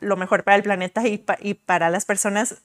lo 0.00 0.16
mejor 0.16 0.44
para 0.44 0.56
el 0.56 0.62
planeta 0.62 1.06
y, 1.06 1.24
y 1.40 1.54
para 1.54 1.90
las 1.90 2.04
personas 2.04 2.62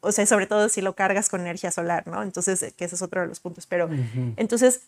o 0.00 0.12
sea, 0.12 0.24
sobre 0.24 0.46
todo 0.46 0.68
si 0.68 0.80
lo 0.80 0.94
cargas 0.94 1.28
con 1.28 1.40
energía 1.40 1.72
solar, 1.72 2.06
¿no? 2.06 2.22
Entonces, 2.22 2.72
que 2.76 2.84
ese 2.84 2.94
es 2.94 3.02
otro 3.02 3.22
de 3.22 3.26
los 3.26 3.40
puntos. 3.40 3.66
Pero, 3.66 3.90
entonces, 4.36 4.82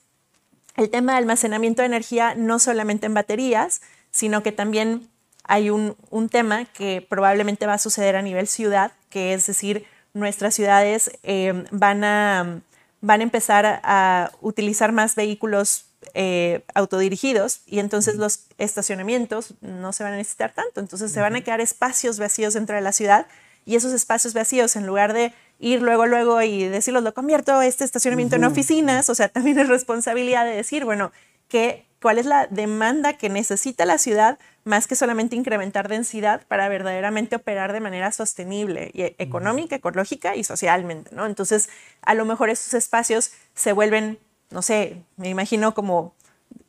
el 0.80 0.88
tema 0.88 1.12
de 1.12 1.18
almacenamiento 1.18 1.82
de 1.82 1.86
energía 1.86 2.34
no 2.34 2.58
solamente 2.58 3.04
en 3.06 3.12
baterías, 3.12 3.82
sino 4.10 4.42
que 4.42 4.50
también 4.50 5.10
hay 5.44 5.68
un, 5.68 5.94
un, 6.08 6.28
tema 6.30 6.64
que 6.64 7.06
probablemente 7.06 7.66
va 7.66 7.74
a 7.74 7.78
suceder 7.78 8.16
a 8.16 8.22
nivel 8.22 8.46
ciudad, 8.46 8.92
que 9.10 9.34
es 9.34 9.46
decir, 9.46 9.84
nuestras 10.14 10.54
ciudades 10.54 11.10
eh, 11.22 11.64
van, 11.70 12.02
a, 12.04 12.62
van 13.02 13.20
a 13.20 13.22
empezar 13.22 13.80
a 13.82 14.32
utilizar 14.40 14.92
más 14.92 15.16
vehículos 15.16 15.84
eh, 16.14 16.64
autodirigidos 16.74 17.60
y 17.66 17.78
entonces 17.78 18.16
los 18.16 18.46
estacionamientos 18.56 19.54
no 19.60 19.92
se 19.92 20.02
van 20.02 20.14
a 20.14 20.16
necesitar 20.16 20.54
tanto, 20.54 20.80
entonces 20.80 21.12
se 21.12 21.20
van 21.20 21.36
a 21.36 21.42
quedar 21.42 21.60
espacios 21.60 22.18
vacíos 22.18 22.54
dentro 22.54 22.74
de 22.74 22.80
la 22.80 22.92
ciudad 22.92 23.26
y 23.66 23.76
esos 23.76 23.92
espacios 23.92 24.32
vacíos, 24.32 24.76
en 24.76 24.86
lugar 24.86 25.12
de 25.12 25.34
ir 25.61 25.83
luego, 25.83 26.07
luego 26.07 26.42
y 26.42 26.64
decirlos, 26.64 27.05
lo 27.05 27.14
convierto 27.14 27.61
este 27.62 27.85
estacionamiento 27.85 28.37
en 28.37 28.44
oficinas, 28.44 29.09
o 29.11 29.14
sea, 29.14 29.29
también 29.33 29.59
es 29.59 29.68
responsabilidad 29.68 30.44
de 30.44 30.57
decir, 30.57 30.85
bueno, 30.85 31.12
¿qué, 31.49 31.87
¿cuál 32.01 32.18
es 32.18 32.27
la 32.27 32.46
demanda 32.49 33.12
que 33.12 33.29
necesita 33.29 33.85
la 33.85 33.99
ciudad 33.99 34.38
más 34.64 34.87
que 34.87 34.96
solamente 34.96 35.37
incrementar 35.37 35.88
densidad 35.88 36.42
para 36.49 36.68
verdaderamente 36.68 37.37
operar 37.37 37.73
de 37.73 37.81
manera 37.81 38.11
sostenible, 38.11 38.90
y 38.94 39.03
económica, 39.18 39.77
ecológica 39.77 40.35
y 40.35 40.44
socialmente, 40.44 41.14
¿no? 41.14 41.27
Entonces, 41.27 41.68
a 42.03 42.14
lo 42.14 42.25
mejor 42.25 42.51
esos 42.51 42.75
espacios 42.75 43.33
se 43.55 43.73
vuelven, 43.73 44.18
no 44.51 44.62
sé, 44.62 45.03
me 45.16 45.29
imagino 45.29 45.75
como 45.75 46.14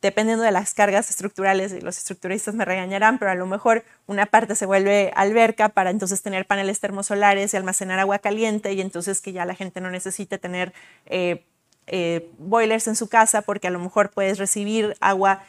dependiendo 0.00 0.44
de 0.44 0.50
las 0.50 0.74
cargas 0.74 1.10
estructurales, 1.10 1.72
y 1.72 1.80
los 1.80 1.96
estructuristas 1.96 2.54
me 2.54 2.64
regañarán, 2.64 3.18
pero 3.18 3.30
a 3.30 3.34
lo 3.34 3.46
mejor 3.46 3.84
una 4.06 4.26
parte 4.26 4.56
se 4.56 4.66
vuelve 4.66 5.12
alberca 5.14 5.68
para 5.68 5.90
entonces 5.90 6.22
tener 6.22 6.46
paneles 6.46 6.80
termosolares 6.80 7.54
y 7.54 7.56
almacenar 7.56 7.98
agua 8.00 8.18
caliente 8.18 8.72
y 8.72 8.80
entonces 8.80 9.20
que 9.20 9.32
ya 9.32 9.44
la 9.44 9.54
gente 9.54 9.80
no 9.80 9.90
necesite 9.90 10.38
tener 10.38 10.72
eh, 11.06 11.44
eh, 11.86 12.30
boilers 12.38 12.88
en 12.88 12.96
su 12.96 13.08
casa 13.08 13.42
porque 13.42 13.68
a 13.68 13.70
lo 13.70 13.78
mejor 13.78 14.10
puedes 14.10 14.38
recibir 14.38 14.96
agua 15.00 15.44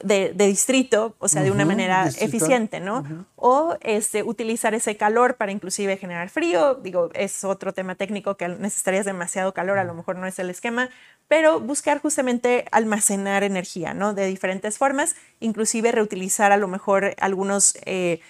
de, 0.00 0.34
distrito, 0.34 1.16
o 1.18 1.28
sea, 1.28 1.42
de 1.42 1.50
una 1.50 1.64
manera 1.64 2.06
eficiente, 2.06 2.80
¿no? 2.80 3.26
O 3.34 3.76
este, 3.80 4.22
utilizar 4.22 4.74
ese 4.74 4.96
calor 4.96 5.36
para 5.36 5.52
inclusive 5.52 5.96
generar 5.96 6.28
frío, 6.28 6.74
digo, 6.74 7.10
es 7.14 7.44
otro 7.44 7.72
tema 7.72 7.94
técnico 7.94 8.36
que 8.36 8.48
necesitarías 8.48 9.06
demasiado 9.06 9.54
calor, 9.54 9.78
a 9.78 9.84
lo 9.84 9.94
mejor 9.94 10.16
no 10.16 10.26
es 10.26 10.38
el 10.38 10.50
esquema, 10.50 10.90
pero 11.28 11.60
buscar 11.60 12.00
justamente 12.00 12.66
almacenar 12.72 13.42
energía, 13.42 13.94
¿no? 13.94 14.12
De 14.12 14.26
diferentes 14.26 14.76
formas, 14.76 15.16
inclusive 15.40 15.92
reutilizar 15.92 16.52
a 16.52 16.58
lo 16.58 16.68
mejor 16.68 17.14
algunos, 17.18 17.76
eh, 17.86 18.20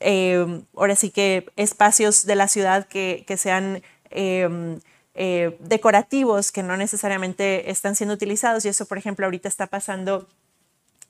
eh, 0.00 0.62
ahora 0.74 0.96
sí 0.96 1.10
que 1.10 1.46
espacios 1.56 2.24
de 2.24 2.36
la 2.36 2.48
ciudad 2.48 2.86
que, 2.86 3.24
que 3.26 3.36
sean... 3.36 3.82
Em, 4.10 4.80
eh, 5.14 5.56
decorativos 5.58 6.52
que 6.52 6.62
no 6.62 6.76
necesariamente 6.76 7.70
están 7.70 7.96
siendo 7.96 8.14
utilizados 8.14 8.64
y 8.64 8.68
eso 8.68 8.86
por 8.86 8.96
ejemplo 8.96 9.26
ahorita 9.26 9.48
está 9.48 9.66
pasando 9.66 10.28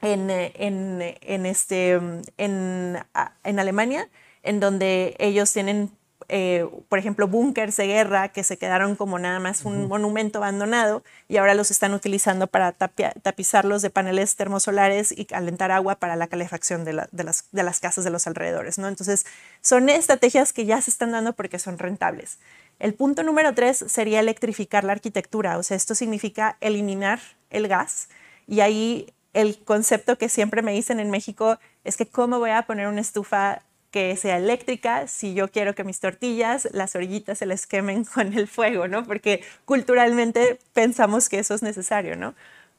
en, 0.02 0.30
en, 0.30 1.00
en 1.20 1.46
este, 1.46 1.92
en, 2.38 2.98
en 3.44 3.58
Alemania 3.58 4.08
en 4.42 4.60
donde 4.60 5.16
ellos 5.18 5.52
tienen 5.52 5.90
eh, 6.32 6.64
por 6.88 7.00
ejemplo, 7.00 7.26
búnkers 7.26 7.76
de 7.76 7.88
guerra 7.88 8.28
que 8.28 8.44
se 8.44 8.56
quedaron 8.56 8.94
como 8.94 9.18
nada 9.18 9.40
más 9.40 9.64
un 9.64 9.88
monumento 9.88 10.38
abandonado 10.38 11.02
y 11.26 11.38
ahora 11.38 11.54
los 11.54 11.72
están 11.72 11.92
utilizando 11.92 12.46
para 12.46 12.70
tapizarlos 12.70 13.82
de 13.82 13.90
paneles 13.90 14.36
termosolares 14.36 15.10
y 15.10 15.24
calentar 15.24 15.72
agua 15.72 15.96
para 15.96 16.14
la 16.14 16.28
calefacción 16.28 16.84
de, 16.84 17.04
de, 17.10 17.24
las, 17.24 17.46
de 17.50 17.62
las 17.64 17.80
casas 17.80 18.04
de 18.04 18.10
los 18.10 18.28
alrededores. 18.28 18.78
¿no? 18.78 18.86
Entonces, 18.86 19.26
son 19.60 19.88
estrategias 19.88 20.52
que 20.52 20.66
ya 20.66 20.80
se 20.80 20.90
están 20.90 21.10
dando 21.10 21.32
porque 21.32 21.58
son 21.58 21.78
rentables. 21.78 22.38
El 22.78 22.94
punto 22.94 23.24
número 23.24 23.52
tres 23.52 23.84
sería 23.88 24.20
electrificar 24.20 24.84
la 24.84 24.92
arquitectura, 24.92 25.58
o 25.58 25.64
sea, 25.64 25.76
esto 25.76 25.96
significa 25.96 26.56
eliminar 26.60 27.18
el 27.50 27.66
gas 27.66 28.08
y 28.46 28.60
ahí 28.60 29.12
el 29.32 29.58
concepto 29.58 30.18
que 30.18 30.28
siempre 30.28 30.62
me 30.62 30.72
dicen 30.72 31.00
en 31.00 31.10
México 31.10 31.58
es 31.84 31.96
que 31.96 32.06
cómo 32.06 32.38
voy 32.38 32.50
a 32.50 32.62
poner 32.62 32.88
una 32.88 33.00
estufa 33.00 33.62
que 33.90 34.16
sea 34.16 34.36
eléctrica 34.36 35.08
si 35.08 35.34
yo 35.34 35.48
quiero 35.48 35.74
que 35.74 35.84
mis 35.84 36.00
tortillas, 36.00 36.68
las 36.72 36.94
orillitas 36.94 37.38
se 37.38 37.46
les 37.46 37.66
quemen 37.66 38.04
con 38.04 38.32
el 38.34 38.48
fuego, 38.48 38.88
¿no? 38.88 39.04
Porque 39.04 39.42
culturalmente 39.64 40.58
pensamos 40.72 41.28
que 41.28 41.38
eso 41.38 41.54
es 41.54 41.62
necesario, 41.62 42.16
¿no? 42.16 42.34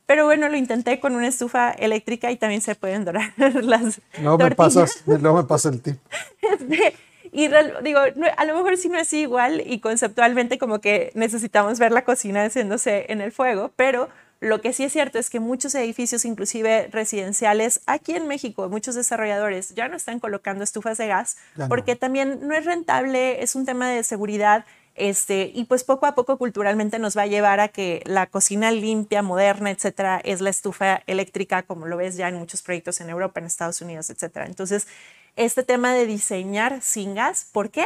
Pero 0.06 0.26
bueno, 0.26 0.50
lo 0.50 0.58
intenté 0.58 1.00
con 1.00 1.16
una 1.16 1.28
estufa 1.28 1.72
eléctrica 1.72 2.32
y 2.32 2.38
también 2.38 2.62
se 2.62 2.76
pueden 2.76 3.06
dorar 3.06 3.34
las 3.38 4.02
no 4.20 4.38
Me 4.38 4.52
pasas, 4.52 5.04
no 5.06 5.34
me 5.34 5.44
pasa 5.44 5.70
el 5.70 5.82
tip. 5.82 5.98
Este, 6.42 6.96
y 7.32 7.48
digo, 7.84 8.00
a 8.38 8.46
lo 8.46 8.56
mejor 8.56 8.76
sí 8.76 8.90
no 8.90 8.98
es 8.98 9.14
igual 9.14 9.64
y 9.66 9.80
conceptualmente 9.80 10.58
como 10.58 10.82
que 10.82 11.12
necesitamos 11.16 11.80
ver 11.80 11.94
la 11.94 12.04
cocina 12.04 12.44
haciéndose 12.44 13.06
en 13.08 13.22
el 13.22 13.32
fuego, 13.32 13.72
pero 13.78 14.10
lo 14.42 14.60
que 14.60 14.74
sí 14.74 14.84
es 14.84 14.92
cierto 14.92 15.20
es 15.20 15.30
que 15.30 15.40
muchos 15.40 15.76
edificios, 15.76 16.26
inclusive 16.26 16.90
residenciales, 16.92 17.80
aquí 17.86 18.16
en 18.16 18.28
México, 18.28 18.68
muchos 18.70 18.96
desarrolladores 18.96 19.76
ya 19.76 19.88
no 19.88 19.96
están 19.96 20.20
colocando 20.20 20.64
estufas 20.64 20.98
de 20.98 21.08
gas 21.08 21.38
porque 21.70 21.96
también 21.96 22.40
no 22.48 22.56
es 22.56 22.66
rentable, 22.66 23.44
es 23.44 23.56
un 23.56 23.66
tema 23.66 23.88
de 23.90 24.04
seguridad. 24.04 24.66
Este, 24.96 25.52
y 25.54 25.66
pues 25.66 25.84
poco 25.84 26.08
a 26.08 26.16
poco 26.16 26.38
culturalmente 26.38 27.00
nos 27.00 27.16
va 27.16 27.22
a 27.22 27.28
llevar 27.28 27.60
a 27.60 27.68
que 27.70 28.02
la 28.06 28.26
cocina 28.26 28.72
limpia, 28.72 29.22
moderna, 29.22 29.70
etcétera, 29.70 30.20
es 30.24 30.42
la 30.42 30.50
estufa 30.50 31.04
eléctrica, 31.06 31.62
como 31.62 31.86
lo 31.86 31.96
ves 31.96 32.18
ya 32.18 32.28
en 32.28 32.36
muchos 32.36 32.64
proyectos 32.64 33.00
en 33.00 33.10
Europa, 33.10 33.40
en 33.40 33.46
Estados 33.46 33.80
Unidos, 33.82 34.10
etcétera. 34.10 34.48
Entonces, 34.48 34.88
este 35.36 35.62
tema 35.62 35.94
de 35.94 36.08
diseñar 36.08 36.82
sin 36.82 37.14
gas, 37.14 37.48
¿por 37.54 37.70
qué? 37.70 37.86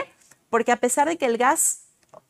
Porque 0.49 0.71
a 0.71 0.77
pesar 0.77 1.07
de 1.07 1.17
que 1.17 1.25
el 1.25 1.37
gas 1.37 1.81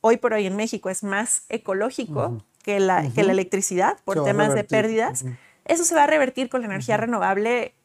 hoy 0.01 0.17
por 0.17 0.33
hoy 0.33 0.47
en 0.47 0.55
México 0.55 0.89
es 0.89 1.03
más 1.03 1.43
ecológico, 1.47 2.43
que 2.65 2.79
la, 2.79 3.07
que 3.13 3.23
la 3.23 3.31
electricidad 3.31 3.97
por 4.03 4.23
temas 4.23 4.55
de 4.55 4.63
pérdidas. 4.63 5.23
Eso 5.65 5.83
se 5.83 5.93
va 5.93 6.03
a 6.03 6.07
revertir 6.07 6.49
con 6.49 6.61
la 6.61 6.67
energía 6.67 6.97
renovable 6.97 7.75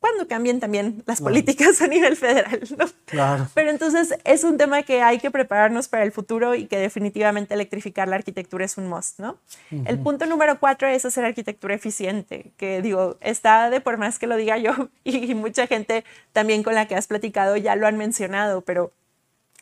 cuando 0.00 0.26
cambien 0.26 0.58
también 0.58 1.04
las 1.06 1.20
políticas 1.20 1.80
a 1.82 1.86
nivel 1.86 2.16
federal. 2.16 2.60
¿no? 2.76 2.86
Claro. 3.06 3.46
Pero 3.54 3.70
entonces 3.70 4.12
es 4.24 4.42
un 4.42 4.58
tema 4.58 4.82
que 4.82 5.02
hay 5.02 5.18
que 5.18 5.30
prepararnos 5.30 5.86
para 5.86 6.02
el 6.02 6.10
futuro 6.10 6.56
y 6.56 6.66
que 6.66 6.78
definitivamente 6.78 7.54
electrificar 7.54 8.08
la 8.08 8.16
arquitectura 8.16 8.64
es 8.64 8.76
un 8.76 8.88
must. 8.88 9.20
¿no? 9.20 9.38
El 9.70 10.00
punto 10.00 10.26
número 10.26 10.58
cuatro 10.58 10.88
es 10.88 11.04
hacer 11.04 11.24
arquitectura 11.24 11.74
eficiente, 11.74 12.52
que 12.56 12.82
digo, 12.82 13.16
está 13.20 13.70
de 13.70 13.80
por 13.80 13.98
más 13.98 14.18
que 14.18 14.26
lo 14.26 14.36
diga 14.36 14.58
yo 14.58 14.90
y 15.04 15.32
mucha 15.34 15.68
gente 15.68 16.04
también 16.32 16.64
con 16.64 16.74
la 16.74 16.88
que 16.88 16.96
has 16.96 17.06
platicado 17.06 17.56
ya 17.56 17.76
lo 17.76 17.86
han 17.86 17.96
mencionado, 17.96 18.62
pero 18.62 18.90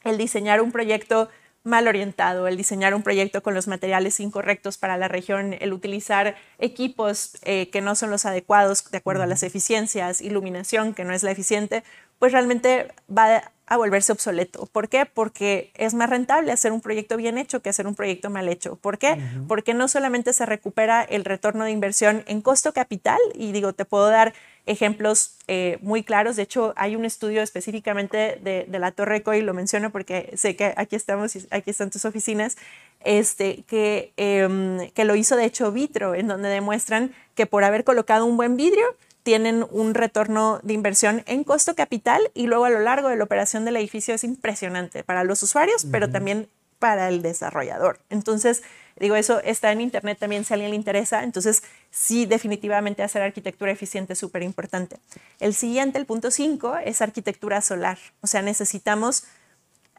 el 0.03 0.17
diseñar 0.17 0.63
un 0.63 0.73
proyecto 0.73 1.29
mal 1.65 1.87
orientado, 1.87 2.49
el 2.49 2.57
diseñar 2.57 2.95
un 2.95 3.03
proyecto 3.03 3.43
con 3.43 3.55
los 3.55 3.69
materiales 3.69 4.19
incorrectos 4.21 4.79
para 4.79 4.97
la 4.97 5.09
región, 5.09 5.55
el 5.61 5.73
utilizar 5.73 6.37
equipos 6.59 7.39
eh, 7.43 7.71
que 7.71 7.81
no 7.81 7.95
son 7.95 8.11
los 8.11 8.27
adecuados 8.27 8.91
de 8.91 8.99
acuerdo 8.99 9.23
a 9.23 9.27
las 9.27 9.43
eficiencias, 9.43 10.21
iluminación 10.21 10.95
que 10.95 11.05
no 11.05 11.13
es 11.13 11.23
la 11.23 11.31
eficiente, 11.31 11.85
pues 12.19 12.33
realmente 12.33 12.93
va 13.11 13.53
a 13.73 13.77
volverse 13.79 14.13
obsoleto. 14.13 14.67
¿Por 14.67 14.91
qué? 14.91 15.07
Porque 15.07 15.71
es 15.75 15.95
más 15.95 16.11
rentable 16.11 16.53
hacer 16.53 16.73
un 16.73 16.83
proyecto 16.83 17.17
bien 17.17 17.39
hecho 17.39 17.63
que 17.63 17.71
hacer 17.71 17.87
un 17.87 17.95
proyecto 17.95 18.29
mal 18.29 18.47
hecho. 18.49 18.77
¿Por 18.77 18.99
qué? 18.99 19.19
Porque 19.49 19.73
no 19.73 19.89
solamente 19.89 20.35
se 20.35 20.45
recupera 20.45 21.03
el 21.03 21.25
retorno 21.25 21.65
de 21.65 21.71
inversión 21.71 22.23
en 22.27 22.43
costo 22.43 22.75
capital, 22.75 23.19
y 23.35 23.53
digo, 23.53 23.73
te 23.73 23.87
puedo 23.87 24.11
dar 24.11 24.35
ejemplos 24.67 25.37
eh, 25.49 25.79
muy 25.81 26.03
claros. 26.03 26.37
De 26.37 26.43
hecho, 26.43 26.75
hay 26.77 26.97
un 26.97 27.07
estudio 27.07 27.41
específicamente 27.41 28.39
de, 28.43 28.67
la 28.79 28.93
Torre 28.93 29.23
COI, 29.23 29.41
lo 29.41 29.55
menciono 29.55 29.89
porque 29.89 30.35
sé 30.37 30.55
que 30.55 30.75
aquí 30.77 30.95
estamos, 30.95 31.35
aquí 31.51 31.71
están 31.71 31.89
tus 31.89 32.05
oficinas, 32.05 32.59
este, 33.05 33.65
que, 33.67 34.13
em, 34.19 34.91
que 34.91 35.07
lo 35.07 35.15
hizo 35.17 35.35
de 35.37 35.47
hecho 35.47 35.73
Vitro, 35.73 36.15
en 36.15 36.29
donde 36.29 36.51
demuestran 36.51 37.15
que 37.35 37.47
por 37.47 37.65
haber 37.65 37.85
colocado 37.85 38.27
un 38.27 38.37
buen 38.37 38.59
vidrio, 38.59 38.85
tienen 39.23 39.67
un 39.71 39.95
retorno 39.95 40.61
de 40.63 40.75
inversión 40.75 41.23
en 41.27 41.45
costo 41.45 41.75
capital 41.75 42.31
y 42.35 42.47
luego 42.47 42.65
a 42.65 42.71
lo 42.71 42.81
largo 42.81 43.09
de 43.09 43.17
la 43.17 43.25
operación 43.25 43.65
del 43.65 43.77
edificio 43.77 44.15
es 44.15 44.25
impresionante 44.25 45.05
para 45.05 45.25
los 45.25 45.43
usuarios, 45.43 45.87
pero 45.91 46.11
también 46.11 46.49
para 46.79 47.09
el 47.09 47.23
desarrollador. 47.23 48.01
Entonces, 48.11 48.63
digo, 48.99 49.15
eso 49.15 49.41
está 49.45 49.71
en 49.71 49.81
Internet 49.81 50.19
también 50.19 50.45
si 50.45 50.53
a 50.53 50.55
alguien 50.55 50.71
le 50.71 50.77
interesa. 50.77 51.23
Entonces, 51.23 51.63
sí, 51.93 52.27
definitivamente 52.27 53.05
hacer 53.05 53.23
arquitectura 53.23 53.71
eficiente 53.71 54.15
es 54.15 54.19
súper 54.19 54.43
importante. 54.43 54.97
El 55.39 55.55
siguiente, 55.55 55.99
el 55.99 56.07
punto 56.07 56.33
5, 56.33 56.79
es 56.85 57.01
arquitectura 57.01 57.61
solar. 57.61 57.99
O 58.21 58.27
sea, 58.27 58.43
necesitamos, 58.43 59.25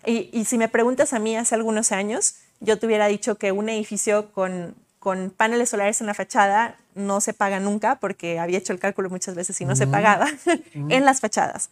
y, 0.06 0.30
y, 0.34 0.44
si 0.44 0.58
me 0.58 0.68
preguntas 0.68 1.14
a 1.14 1.20
mí 1.20 1.38
hace 1.38 1.56
algunos 1.56 1.94
años, 1.94 2.36
yo 2.60 2.78
te 2.78 2.86
hubiera 2.86 3.08
dicho 3.08 3.36
que 3.36 3.54
un 3.54 3.70
edificio 3.70 4.34
con, 4.34 4.76
con 5.00 5.30
paneles 5.30 5.70
solares 5.70 6.02
en 6.02 6.08
la 6.08 6.14
fachada 6.14 6.78
no 6.96 7.22
se 7.22 7.34
paga 7.34 7.60
nunca 7.60 8.00
porque 8.00 8.40
había 8.40 8.58
hecho 8.58 8.74
el 8.74 8.80
cálculo 8.80 9.10
muchas 9.10 9.36
veces 9.36 9.60
y 9.62 9.66
no 9.66 9.76
se 9.76 9.88
pagaba 9.88 10.28
en 10.76 11.06
las 11.06 11.20
fachadas 11.20 11.70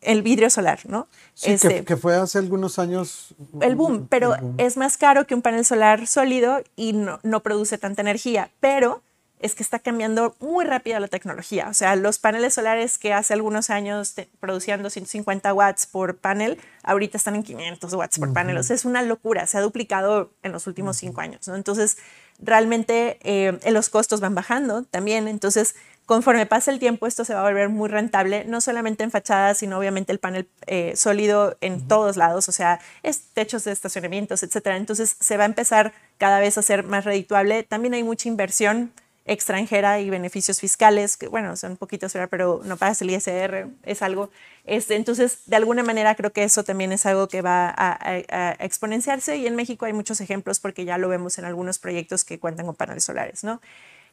el 0.00 0.22
vidrio 0.22 0.50
solar, 0.50 0.80
¿no? 0.86 1.06
Sí, 1.34 1.52
este, 1.52 1.84
que, 1.84 1.96
fue 1.96 2.16
hace 2.16 2.38
algunos 2.38 2.78
años. 2.78 3.34
El 3.60 3.76
boom, 3.76 4.06
pero 4.08 4.34
es 4.58 4.76
más 4.76 4.96
caro 4.96 5.26
que 5.26 5.34
un 5.34 5.42
panel 5.42 5.64
solar 5.64 6.06
sólido 6.06 6.62
y 6.76 6.92
no, 6.92 7.20
no 7.22 7.42
produce 7.42 7.78
tanta 7.78 8.02
energía, 8.02 8.50
pero 8.60 9.02
es 9.42 9.54
que 9.54 9.62
está 9.62 9.80
cambiando 9.80 10.34
muy 10.40 10.64
rápido 10.64 10.98
la 11.00 11.08
tecnología. 11.08 11.68
O 11.68 11.74
sea, 11.74 11.96
los 11.96 12.18
paneles 12.18 12.54
solares 12.54 12.96
que 12.96 13.12
hace 13.12 13.34
algunos 13.34 13.70
años 13.70 14.14
producían 14.40 14.82
250 14.82 15.52
watts 15.52 15.86
por 15.86 16.16
panel, 16.16 16.58
ahorita 16.84 17.16
están 17.16 17.34
en 17.34 17.42
500 17.42 17.92
watts 17.92 18.18
por 18.18 18.32
panel. 18.32 18.56
O 18.56 18.62
sea, 18.62 18.76
es 18.76 18.84
una 18.84 19.02
locura. 19.02 19.46
Se 19.46 19.58
ha 19.58 19.60
duplicado 19.60 20.30
en 20.42 20.52
los 20.52 20.66
últimos 20.66 20.96
cinco 20.96 21.20
años. 21.20 21.46
¿no? 21.48 21.56
Entonces, 21.56 21.98
realmente 22.38 23.18
eh, 23.22 23.58
los 23.70 23.88
costos 23.90 24.20
van 24.20 24.34
bajando 24.34 24.84
también. 24.84 25.26
Entonces, 25.26 25.74
conforme 26.06 26.46
pasa 26.46 26.70
el 26.70 26.78
tiempo, 26.78 27.06
esto 27.06 27.24
se 27.24 27.34
va 27.34 27.40
a 27.40 27.44
volver 27.44 27.68
muy 27.68 27.88
rentable, 27.88 28.44
no 28.44 28.60
solamente 28.60 29.02
en 29.02 29.10
fachadas, 29.10 29.58
sino 29.58 29.78
obviamente 29.78 30.12
el 30.12 30.18
panel 30.20 30.48
eh, 30.66 30.94
sólido 30.94 31.56
en 31.60 31.88
todos 31.88 32.16
lados, 32.16 32.48
o 32.48 32.52
sea, 32.52 32.80
es 33.02 33.22
techos 33.32 33.64
de 33.64 33.72
estacionamientos, 33.72 34.42
etcétera. 34.42 34.76
Entonces, 34.76 35.16
se 35.18 35.36
va 35.36 35.44
a 35.44 35.46
empezar 35.46 35.92
cada 36.18 36.38
vez 36.38 36.58
a 36.58 36.62
ser 36.62 36.84
más 36.84 37.04
redituable. 37.04 37.62
También 37.64 37.94
hay 37.94 38.04
mucha 38.04 38.28
inversión 38.28 38.92
extranjera 39.24 40.00
y 40.00 40.10
beneficios 40.10 40.60
fiscales, 40.60 41.16
que 41.16 41.28
bueno, 41.28 41.56
son 41.56 41.76
poquitos, 41.76 42.12
pero 42.30 42.60
no 42.64 42.76
pagas 42.76 43.02
el 43.02 43.10
ISR, 43.10 43.68
es 43.84 44.02
algo. 44.02 44.30
Este, 44.64 44.96
entonces, 44.96 45.40
de 45.46 45.56
alguna 45.56 45.82
manera 45.82 46.14
creo 46.14 46.32
que 46.32 46.44
eso 46.44 46.64
también 46.64 46.92
es 46.92 47.06
algo 47.06 47.28
que 47.28 47.42
va 47.42 47.72
a, 47.76 48.56
exponenciarse 48.58 49.36
y 49.36 49.46
en 49.46 49.56
México 49.56 49.84
hay 49.84 49.92
muchos 49.92 50.20
ejemplos 50.20 50.60
porque 50.60 50.84
ya 50.84 50.98
lo 50.98 51.08
vemos 51.08 51.38
en 51.38 51.44
algunos 51.44 51.78
proyectos 51.78 52.24
que 52.24 52.38
cuentan 52.38 52.66
con 52.66 52.74
paneles 52.74 53.04
solares, 53.04 53.44
¿no? 53.44 53.60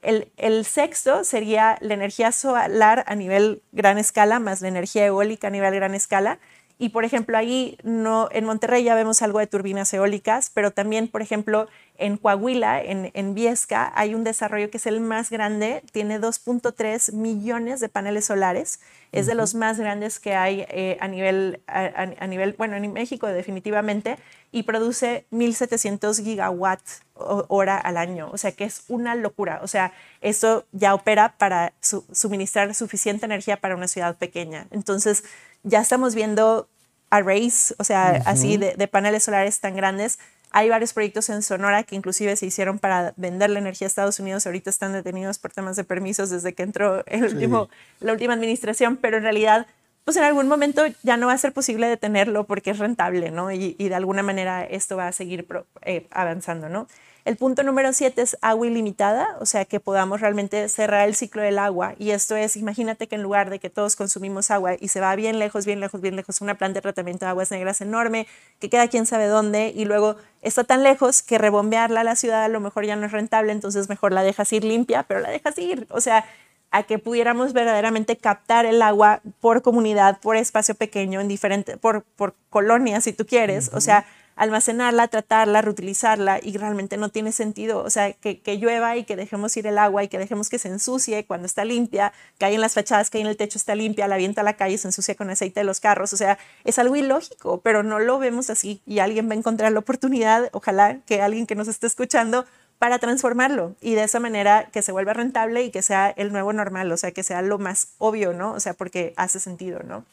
El, 0.02 0.32
el, 0.38 0.64
sexto 0.64 1.26
sería 1.26 1.78
la 1.82 1.94
energía 1.94 2.32
solar 2.32 3.04
a 3.06 3.16
nivel 3.16 3.62
gran 3.74 3.98
escala 3.98 4.40
más 4.40 4.62
la 4.62 4.70
energía 4.70 5.06
eólica 5.06 5.48
a 5.48 5.52
nivel 5.52 5.76
gran 5.76 5.94
escala. 5.94 6.40
Y 6.82 6.90
por 6.90 7.04
ejemplo, 7.04 7.38
ahí 7.38 7.78
no, 7.84 8.30
en 8.32 8.46
Monterrey 8.46 8.86
ya 8.86 8.96
vemos 8.96 9.22
algo 9.22 9.40
de 9.40 9.48
turbinas 9.48 9.94
eólicas, 9.94 10.50
pero 10.54 10.72
también, 10.72 11.10
por 11.10 11.22
ejemplo, 11.22 11.68
en 11.98 12.16
Coahuila, 12.16 12.82
en, 12.82 13.12
en 13.14 13.36
Viesca, 13.36 13.92
hay 13.96 14.16
un 14.16 14.24
desarrollo 14.24 14.72
que 14.72 14.78
es 14.78 14.86
el 14.86 15.02
más 15.02 15.30
grande, 15.30 15.84
tiene 15.92 16.22
2.3 16.22 17.12
millones 17.12 17.82
de 17.82 17.90
paneles 17.90 18.26
solares, 18.26 18.80
es 19.12 19.26
de 19.26 19.36
los 19.36 19.56
más 19.56 19.78
grandes 19.78 20.20
que 20.20 20.36
hay 20.36 20.66
eh, 20.70 20.98
a, 21.02 21.08
nivel, 21.10 21.62
a, 21.68 22.28
nivel, 22.28 22.54
bueno, 22.58 22.78
en 22.78 22.94
México 22.94 23.28
definitivamente, 23.28 24.18
y 24.52 24.64
produce 24.64 25.26
1.700 25.32 26.24
gigawatts 26.24 27.02
hora 27.16 27.78
al 27.78 27.98
año, 27.98 28.30
o 28.32 28.38
sea 28.38 28.54
que 28.54 28.64
es 28.64 28.84
una 28.88 29.16
locura, 29.16 29.60
o 29.62 29.68
sea, 29.68 29.92
esto 30.22 30.66
ya 30.72 30.94
opera 30.94 31.36
para 31.38 31.74
suministrar 31.82 32.74
suficiente 32.74 33.26
energía 33.26 33.58
para 33.58 33.76
una 33.76 33.90
ciudad 33.90 34.16
pequeña. 34.16 34.68
Entonces, 34.72 35.26
ya 35.70 35.82
estamos 35.82 36.16
viendo 36.16 36.68
arrays, 37.10 37.74
o 37.78 37.84
sea, 37.84 38.22
así 38.26 38.58
de, 38.58 38.76
de 38.76 38.88
paneles 38.88 39.24
solares 39.24 39.60
tan 39.60 39.76
grandes 39.76 40.20
hay 40.52 40.70
varios 40.70 40.94
proyectos 40.94 41.30
en 41.30 41.44
Sonora 41.44 41.84
que 41.84 41.96
inclusive 41.96 42.36
se 42.36 42.46
hicieron 42.48 42.80
para 42.80 43.14
vender 43.18 43.50
la 43.52 43.60
energía 43.60 43.86
a 43.86 43.90
Estados 43.90 44.20
Unidos. 44.20 44.46
Ahorita 44.46 44.70
están 44.70 44.94
detenidos 44.94 45.38
por 45.38 45.52
temas 45.52 45.76
de 45.76 45.84
permisos 45.84 46.30
desde 46.30 46.54
que 46.54 46.64
entró 46.64 47.04
el 47.06 47.24
último, 47.24 47.70
la 48.00 48.14
última 48.14 48.34
administración, 48.34 48.98
pero 48.98 49.18
en 49.18 49.24
realidad, 49.24 49.68
pues 50.06 50.18
en 50.18 50.24
algún 50.24 50.48
momento 50.48 50.84
ya 51.04 51.18
no 51.18 51.28
va 51.28 51.34
a 51.34 51.38
ser 51.38 51.54
posible 51.54 51.88
detenerlo 51.88 52.46
porque 52.46 52.72
es 52.72 52.80
rentable, 52.80 53.30
¿no? 53.30 53.52
Y, 53.52 53.76
de 53.78 53.96
alguna 53.96 54.24
manera 54.24 54.64
esto 54.64 54.98
va 54.98 55.08
a 55.08 55.12
seguir 55.12 55.48
eh, 55.84 56.08
avanzando, 56.12 56.68
¿no? 56.68 56.88
El 57.30 57.38
punto 57.38 57.62
número 57.62 57.94
siete 57.94 58.24
es 58.24 58.36
agua 58.42 58.66
ilimitada, 58.66 59.38
o 59.40 59.46
sea, 59.46 59.64
que 59.64 59.80
podamos 59.80 60.20
realmente 60.20 60.68
cerrar 60.68 61.08
el 61.08 61.14
ciclo 61.14 61.44
del 61.44 61.60
agua. 61.60 61.94
Y 62.00 62.10
esto 62.10 62.36
es, 62.36 62.58
imagínate 62.58 63.06
que 63.06 63.14
en 63.14 63.22
lugar 63.22 63.52
de 63.52 63.60
que 63.60 63.70
todos 63.70 63.96
consumimos 63.96 64.50
agua 64.50 64.78
y 64.80 64.88
se 64.88 65.00
va 65.00 65.16
bien 65.16 65.38
lejos, 65.38 65.68
bien 65.68 65.80
lejos, 65.80 66.02
bien 66.02 66.16
lejos, 66.16 66.42
una 66.42 66.56
planta 66.58 66.80
de 66.80 66.82
tratamiento 66.82 67.26
de 67.26 67.30
aguas 67.30 67.52
negras 67.52 67.82
enorme, 67.82 68.26
que 68.58 68.72
queda 68.72 68.88
quién 68.88 69.06
sabe 69.06 69.28
dónde, 69.28 69.72
y 69.76 69.86
luego 69.86 70.16
está 70.42 70.64
tan 70.64 70.82
lejos 70.82 71.22
que 71.22 71.38
rebombearla 71.38 72.02
a 72.02 72.04
la 72.04 72.16
ciudad 72.16 72.46
a 72.46 72.48
lo 72.48 72.62
mejor 72.62 72.88
ya 72.88 72.96
no 72.96 73.06
es 73.06 73.12
rentable, 73.12 73.52
entonces 73.52 73.90
mejor 73.90 74.12
la 74.12 74.24
dejas 74.24 74.52
ir 74.52 74.64
limpia, 74.64 75.04
pero 75.04 75.20
la 75.20 75.30
dejas 75.30 75.56
ir. 75.60 75.86
O 75.92 76.02
sea, 76.02 76.26
a 76.72 76.82
que 76.82 76.98
pudiéramos 76.98 77.54
verdaderamente 77.54 78.18
captar 78.18 78.66
el 78.66 78.82
agua 78.82 79.22
por 79.40 79.62
comunidad, 79.62 80.20
por 80.20 80.36
espacio 80.36 80.74
pequeño, 80.74 81.22
en 81.22 81.28
diferente, 81.28 81.78
por, 81.78 82.02
por 82.16 82.34
colonia, 82.50 83.02
si 83.02 83.14
tú 83.14 83.28
quieres. 83.28 83.70
O 83.74 83.82
sea, 83.82 84.08
almacenarla, 84.40 85.10
tratarla, 85.10 85.62
reutilizarla 85.62 86.40
y 86.42 86.58
realmente 86.58 86.96
no 86.96 87.10
tiene 87.10 87.34
sentido. 87.34 87.84
O 87.84 87.90
sea, 87.90 88.14
que, 88.14 88.40
llueva 88.58 88.96
y 88.96 89.04
que 89.04 89.18
dejemos 89.18 89.56
ir 89.58 89.68
el 89.68 89.78
agua 89.78 90.06
y 90.06 90.08
que 90.08 90.18
dejemos 90.18 90.50
que 90.50 90.58
se 90.58 90.70
ensucie 90.70 91.26
cuando 91.26 91.46
está 91.46 91.66
limpia, 91.66 92.14
que 92.38 92.46
hay 92.46 92.56
en 92.56 92.62
las 92.62 92.74
fachadas, 92.74 93.10
que 93.10 93.18
hay 93.18 93.24
en 93.24 93.28
el 93.28 93.36
techo 93.36 93.58
está 93.58 93.76
limpia, 93.76 94.08
la 94.08 94.16
avienta 94.16 94.40
a 94.40 94.46
la 94.46 94.54
calle 94.54 94.78
se 94.78 94.88
ensucia 94.88 95.14
con 95.16 95.30
aceite 95.30 95.60
de 95.60 95.66
los 95.66 95.82
carros. 95.82 96.14
O 96.14 96.18
sea, 96.18 96.40
es 96.64 96.80
algo 96.80 96.96
ilógico, 96.96 97.60
pero 97.60 97.84
no 97.84 98.00
lo 98.00 98.18
vemos 98.18 98.50
así 98.50 98.82
y 98.86 99.00
alguien 99.00 99.28
va 99.30 99.34
a 99.34 99.38
encontrar 99.38 99.74
la 99.74 99.80
oportunidad, 99.80 100.50
ojalá 100.54 101.00
que 101.06 101.22
alguien 101.22 101.46
que 101.46 101.56
nos 101.56 101.68
esté 101.68 101.88
escuchando 101.88 102.46
para 102.78 102.98
transformarlo 102.98 103.76
y 103.82 103.96
de 103.96 104.04
esa 104.04 104.22
manera 104.22 104.70
que 104.72 104.82
se 104.82 104.94
vuelva 104.94 105.12
rentable 105.12 105.64
y 105.64 105.72
que 105.72 105.82
sea 105.82 106.12
el 106.12 106.32
nuevo 106.32 106.54
normal, 106.54 106.90
o 106.94 106.96
sea, 106.96 107.12
que 107.12 107.24
sea 107.24 107.42
lo 107.42 107.60
más 107.60 107.90
obvio, 107.98 108.32
¿no? 108.32 108.54
O 108.54 108.62
sea, 108.62 108.74
porque 108.74 109.14
hace 109.18 109.42
sentido, 109.42 109.82
¿no? 109.84 110.06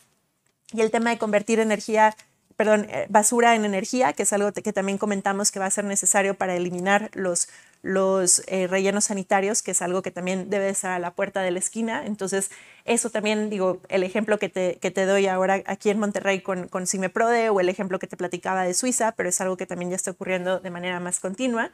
Y 0.73 0.81
el 0.81 0.91
tema 0.91 1.11
de 1.11 1.19
convertir 1.19 1.61
energía 1.61 2.17
perdón, 2.57 2.87
eh, 2.91 3.07
basura 3.09 3.55
en 3.55 3.65
energía, 3.65 4.13
que 4.13 4.23
es 4.23 4.33
algo 4.33 4.53
que 4.53 4.73
también 4.73 4.99
comentamos 4.99 5.53
que 5.53 5.59
va 5.59 5.67
a 5.67 5.71
ser 5.71 5.85
necesario 5.85 6.35
para 6.35 6.57
eliminar 6.57 7.11
los, 7.15 7.49
los 7.83 8.43
eh, 8.47 8.67
rellenos 8.67 9.05
sanitarios, 9.05 9.63
que 9.63 9.73
es 9.73 9.83
algo 9.83 10.03
que 10.03 10.11
también 10.11 10.49
debe 10.49 10.71
estar 10.71 10.93
a 10.93 10.99
la 10.99 11.13
puerta 11.13 11.43
de 11.43 11.51
la 11.51 11.59
esquina. 11.59 12.07
Entonces, 12.07 12.51
eso 12.85 13.11
también, 13.11 13.51
digo, 13.51 13.81
el 13.89 14.03
ejemplo 14.03 14.39
que 14.39 14.49
te, 14.49 14.79
que 14.81 14.91
te 14.91 15.05
doy 15.05 15.27
ahora 15.27 15.63
aquí 15.67 15.91
en 15.91 15.99
Monterrey 15.99 16.41
con, 16.41 16.69
con 16.69 16.87
CIMEPRODE 16.87 17.51
o 17.51 17.61
el 17.61 17.69
ejemplo 17.69 17.99
que 17.99 18.07
te 18.07 18.17
platicaba 18.17 18.65
de 18.65 18.75
Suiza, 18.75 19.13
pero 19.13 19.29
es 19.29 19.41
algo 19.41 19.57
que 19.57 19.67
también 19.67 19.91
ya 19.91 19.97
está 19.97 20.11
ocurriendo 20.11 20.61
de 20.61 20.71
manera 20.71 20.99
más 21.01 21.21
continua. 21.21 21.71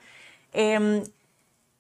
Eh, 0.53 1.03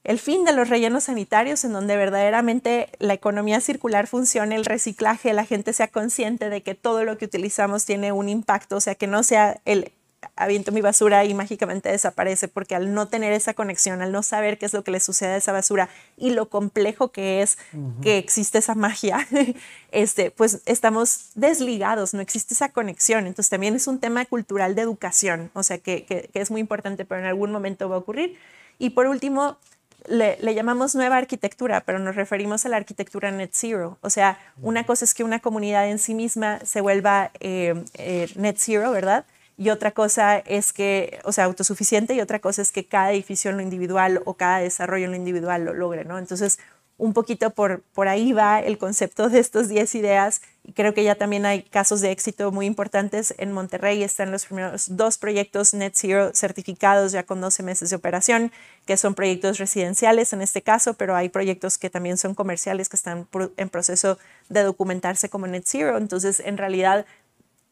el 0.04 0.18
fin 0.18 0.44
de 0.44 0.52
los 0.52 0.68
rellenos 0.68 1.04
sanitarios, 1.04 1.64
en 1.64 1.72
donde 1.72 1.96
verdaderamente 1.96 2.88
la 2.98 3.14
economía 3.14 3.60
circular 3.60 4.08
funcione, 4.08 4.56
el 4.56 4.64
reciclaje, 4.64 5.32
la 5.32 5.44
gente 5.44 5.72
sea 5.72 5.88
consciente 5.88 6.50
de 6.50 6.62
que 6.62 6.74
todo 6.74 7.04
lo 7.04 7.18
que 7.18 7.26
utilizamos 7.26 7.84
tiene 7.84 8.10
un 8.10 8.28
impacto, 8.28 8.76
o 8.76 8.80
sea, 8.80 8.96
que 8.96 9.06
no 9.06 9.22
sea 9.22 9.60
el 9.64 9.92
aviento 10.36 10.72
mi 10.72 10.80
basura 10.80 11.24
y 11.24 11.34
mágicamente 11.34 11.88
desaparece, 11.88 12.48
porque 12.48 12.74
al 12.74 12.94
no 12.94 13.08
tener 13.08 13.32
esa 13.32 13.54
conexión, 13.54 14.02
al 14.02 14.12
no 14.12 14.22
saber 14.22 14.58
qué 14.58 14.66
es 14.66 14.72
lo 14.72 14.84
que 14.84 14.90
le 14.90 15.00
sucede 15.00 15.34
a 15.34 15.36
esa 15.36 15.52
basura 15.52 15.88
y 16.16 16.30
lo 16.30 16.48
complejo 16.48 17.12
que 17.12 17.42
es 17.42 17.58
que 18.02 18.18
existe 18.18 18.58
esa 18.58 18.74
magia, 18.74 19.26
este, 19.90 20.30
pues 20.30 20.62
estamos 20.66 21.30
desligados, 21.34 22.14
no 22.14 22.20
existe 22.20 22.54
esa 22.54 22.70
conexión. 22.70 23.26
Entonces 23.26 23.50
también 23.50 23.74
es 23.74 23.86
un 23.86 23.98
tema 23.98 24.24
cultural 24.24 24.74
de 24.74 24.82
educación, 24.82 25.50
o 25.54 25.62
sea, 25.62 25.78
que, 25.78 26.04
que 26.04 26.30
es 26.34 26.50
muy 26.50 26.60
importante, 26.60 27.04
pero 27.04 27.20
en 27.20 27.26
algún 27.26 27.52
momento 27.52 27.88
va 27.88 27.96
a 27.96 27.98
ocurrir. 27.98 28.38
Y 28.78 28.90
por 28.90 29.06
último, 29.06 29.58
le, 30.06 30.54
llamamos 30.54 30.94
nueva 30.94 31.16
arquitectura, 31.16 31.82
pero 31.84 31.98
nos 31.98 32.16
referimos 32.16 32.64
a 32.66 32.68
la 32.68 32.76
arquitectura 32.76 33.30
net 33.30 33.50
zero. 33.52 33.98
O 34.00 34.10
sea, 34.10 34.38
una 34.60 34.84
cosa 34.84 35.04
es 35.04 35.14
que 35.14 35.24
una 35.24 35.40
comunidad 35.40 35.88
en 35.88 35.98
sí 35.98 36.14
misma 36.14 36.60
se 36.64 36.80
vuelva 36.80 37.30
eh, 37.40 37.74
eh, 37.94 38.28
net 38.36 38.56
zero, 38.58 38.90
¿verdad? 38.90 39.24
Y 39.58 39.70
otra 39.70 39.92
cosa 39.92 40.38
es 40.38 40.72
que, 40.72 41.20
o 41.24 41.32
sea, 41.32 41.44
autosuficiente, 41.44 42.14
y 42.14 42.20
otra 42.20 42.38
cosa 42.40 42.62
es 42.62 42.72
que 42.72 42.86
cada 42.86 43.12
edificio 43.12 43.50
en 43.50 43.58
lo 43.58 43.62
individual 43.62 44.22
o 44.24 44.34
cada 44.34 44.58
desarrollo 44.58 45.04
en 45.04 45.10
lo 45.12 45.16
individual 45.16 45.64
lo 45.64 45.74
logre, 45.74 46.04
¿no? 46.04 46.18
Entonces, 46.18 46.58
un 46.98 47.14
poquito 47.14 47.50
por, 47.50 47.82
por 47.94 48.08
ahí 48.08 48.32
va 48.32 48.60
el 48.60 48.78
concepto 48.78 49.28
de 49.28 49.40
estos 49.40 49.68
10 49.68 49.94
ideas 49.96 50.40
y 50.64 50.72
creo 50.72 50.94
que 50.94 51.02
ya 51.02 51.16
también 51.16 51.44
hay 51.46 51.62
casos 51.62 52.00
de 52.00 52.12
éxito 52.12 52.52
muy 52.52 52.66
importantes. 52.66 53.34
En 53.38 53.50
Monterrey 53.52 54.02
están 54.02 54.30
los 54.30 54.46
primeros 54.46 54.96
dos 54.96 55.18
proyectos 55.18 55.74
Net 55.74 55.94
Zero 55.96 56.30
certificados 56.34 57.12
ya 57.12 57.24
con 57.24 57.40
12 57.40 57.62
meses 57.64 57.90
de 57.90 57.96
operación, 57.96 58.52
que 58.86 58.96
son 58.96 59.14
proyectos 59.14 59.58
residenciales 59.58 60.32
en 60.32 60.42
este 60.42 60.62
caso, 60.62 60.94
pero 60.94 61.16
hay 61.16 61.28
proyectos 61.28 61.78
que 61.78 61.90
también 61.90 62.16
son 62.16 62.34
comerciales 62.34 62.88
que 62.88 62.96
están 62.96 63.26
en 63.56 63.68
proceso 63.68 64.18
de 64.48 64.62
documentarse 64.62 65.28
como 65.28 65.46
Net 65.48 65.64
Zero. 65.66 65.96
Entonces, 65.98 66.40
en 66.40 66.56
realidad, 66.56 67.04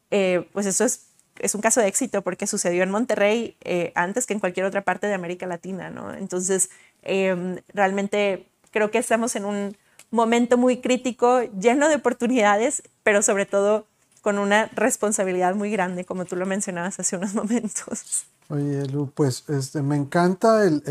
eh, 0.09 0.47
pues 0.51 0.65
eso 0.65 0.83
es 0.83 1.07
es 1.39 1.55
un 1.55 1.61
caso 1.61 1.81
de 1.81 1.87
éxito 1.87 2.21
porque 2.21 2.47
sucedió 2.47 2.83
en 2.83 2.91
Monterrey 2.91 3.57
eh, 3.61 3.91
antes 3.95 4.25
que 4.25 4.33
en 4.33 4.39
cualquier 4.39 4.65
otra 4.65 4.83
parte 4.83 5.07
de 5.07 5.13
América 5.13 5.47
Latina, 5.47 5.89
¿no? 5.89 6.13
Entonces, 6.13 6.69
em, 7.01 7.57
realmente 7.73 8.50
Creo 8.71 8.91
que 8.91 8.97
estamos 8.97 9.35
en 9.35 9.45
un 9.45 9.77
momento 10.09 10.57
muy 10.57 10.81
crítico, 10.81 11.41
lleno 11.59 11.89
de 11.89 11.95
oportunidades, 11.95 12.83
pero 13.03 13.21
sobre 13.21 13.45
todo 13.45 13.85
con 14.21 14.37
una 14.37 14.67
responsabilidad 14.73 15.55
muy 15.55 15.71
grande, 15.71 16.05
como 16.05 16.25
tú 16.25 16.35
lo 16.35 16.45
mencionabas 16.45 16.99
hace 16.99 17.17
unos 17.17 17.33
momentos. 17.35 18.25
Oye, 18.49 18.85
Lu, 18.87 19.09
pues 19.13 19.45
este, 19.49 19.81
me 19.81 19.95
encanta 19.95 20.65
el, 20.65 20.83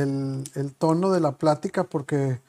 el, 0.55 0.75
tono 0.75 1.11
de 1.11 1.21
la 1.21 1.33
plática 1.33 1.85
porque, 1.85 2.41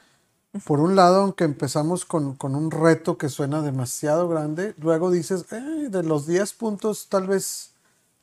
por 0.64 0.80
un 0.80 0.96
lado, 0.96 1.20
aunque 1.20 1.44
empezamos 1.44 2.06
con, 2.06 2.34
con 2.34 2.54
un 2.54 2.70
reto 2.70 3.18
que 3.18 3.28
suena 3.28 3.60
demasiado 3.60 4.26
grande, 4.28 4.74
luego 4.78 5.10
dices, 5.10 5.44
eh, 5.52 5.88
de 5.90 6.02
los 6.02 6.26
10 6.26 6.54
puntos, 6.54 7.08
tal 7.10 7.26
vez 7.26 7.72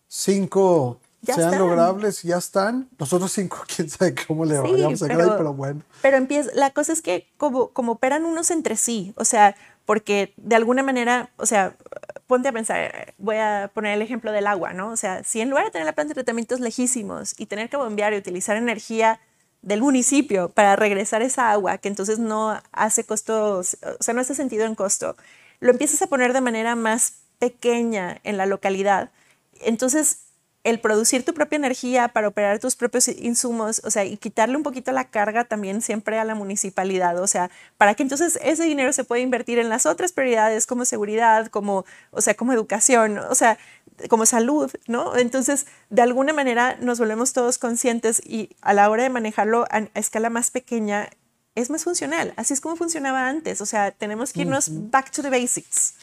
5 0.07 0.99
sean 1.25 1.57
logrables, 1.57 2.23
ya 2.23 2.37
están. 2.37 2.89
Nosotros 2.97 3.31
cinco, 3.31 3.63
quién 3.75 3.89
sabe 3.89 4.15
cómo 4.27 4.45
le 4.45 4.57
vayamos 4.57 5.01
a 5.01 5.07
pero, 5.07 5.37
pero 5.37 5.53
bueno. 5.53 5.81
Pero 6.01 6.17
empieza, 6.17 6.49
la 6.53 6.71
cosa 6.71 6.93
es 6.93 7.01
que 7.01 7.27
como, 7.37 7.69
como 7.69 7.93
operan 7.93 8.25
unos 8.25 8.51
entre 8.51 8.75
sí, 8.75 9.13
o 9.15 9.25
sea, 9.25 9.55
porque 9.85 10.33
de 10.37 10.55
alguna 10.55 10.83
manera, 10.83 11.31
o 11.37 11.45
sea, 11.45 11.75
ponte 12.27 12.47
a 12.47 12.51
pensar, 12.51 13.15
voy 13.17 13.37
a 13.37 13.71
poner 13.73 13.95
el 13.95 14.03
ejemplo 14.03 14.31
del 14.31 14.45
agua, 14.45 14.71
¿no? 14.71 14.91
O 14.91 14.97
sea, 14.97 15.23
si 15.23 15.41
en 15.41 15.49
lugar 15.49 15.65
de 15.65 15.71
tener 15.71 15.85
la 15.85 15.93
planta 15.93 16.09
de 16.09 16.15
tratamientos 16.15 16.59
lejísimos 16.59 17.33
y 17.39 17.47
tener 17.47 17.69
que 17.69 17.77
bombear 17.77 18.13
y 18.13 18.17
utilizar 18.17 18.55
energía 18.55 19.19
del 19.61 19.81
municipio 19.81 20.49
para 20.49 20.75
regresar 20.75 21.21
esa 21.21 21.51
agua, 21.51 21.79
que 21.79 21.89
entonces 21.89 22.19
no 22.19 22.61
hace 22.71 23.03
costo, 23.03 23.57
o 23.57 23.63
sea, 23.63 24.13
no 24.13 24.21
hace 24.21 24.35
sentido 24.35 24.65
en 24.65 24.75
costo, 24.75 25.15
lo 25.59 25.71
empiezas 25.71 26.01
a 26.01 26.07
poner 26.07 26.33
de 26.33 26.41
manera 26.41 26.75
más 26.75 27.15
pequeña 27.39 28.19
en 28.23 28.37
la 28.37 28.45
localidad, 28.45 29.09
entonces 29.59 30.19
el 30.69 30.79
producir 30.79 31.23
tu 31.23 31.33
propia 31.33 31.57
energía 31.57 32.07
para 32.09 32.27
operar 32.27 32.59
tus 32.59 32.75
propios 32.75 33.07
insumos, 33.07 33.81
o 33.83 33.91
sea, 33.91 34.05
y 34.05 34.17
quitarle 34.17 34.57
un 34.57 34.63
poquito 34.63 34.91
la 34.91 35.05
carga 35.05 35.43
también 35.43 35.81
siempre 35.81 36.19
a 36.19 36.25
la 36.25 36.35
municipalidad, 36.35 37.19
o 37.21 37.27
sea, 37.27 37.49
para 37.77 37.95
que 37.95 38.03
entonces 38.03 38.39
ese 38.43 38.63
dinero 38.63 38.93
se 38.93 39.03
pueda 39.03 39.21
invertir 39.21 39.59
en 39.59 39.69
las 39.69 39.85
otras 39.85 40.11
prioridades 40.11 40.65
como 40.65 40.85
seguridad, 40.85 41.47
como, 41.47 41.85
o 42.11 42.21
sea, 42.21 42.35
como 42.35 42.53
educación, 42.53 43.17
o 43.17 43.35
sea, 43.35 43.57
como 44.07 44.25
salud, 44.25 44.71
¿no? 44.87 45.17
Entonces, 45.17 45.65
de 45.89 46.01
alguna 46.01 46.33
manera 46.33 46.77
nos 46.79 46.99
volvemos 46.99 47.33
todos 47.33 47.57
conscientes 47.57 48.21
y 48.25 48.55
a 48.61 48.73
la 48.73 48.89
hora 48.89 49.03
de 49.03 49.09
manejarlo 49.09 49.65
a, 49.69 49.89
escala 49.95 50.29
más 50.29 50.51
pequeña 50.51 51.09
es 51.55 51.69
más 51.69 51.83
funcional. 51.83 52.33
Así 52.37 52.53
es 52.53 52.61
como 52.61 52.75
funcionaba 52.75 53.27
antes, 53.27 53.61
o 53.61 53.65
sea, 53.65 53.91
tenemos 53.91 54.31
que 54.31 54.41
irnos 54.41 54.69
back 54.89 55.11
to 55.11 55.21
the 55.21 55.29
basics. 55.29 55.95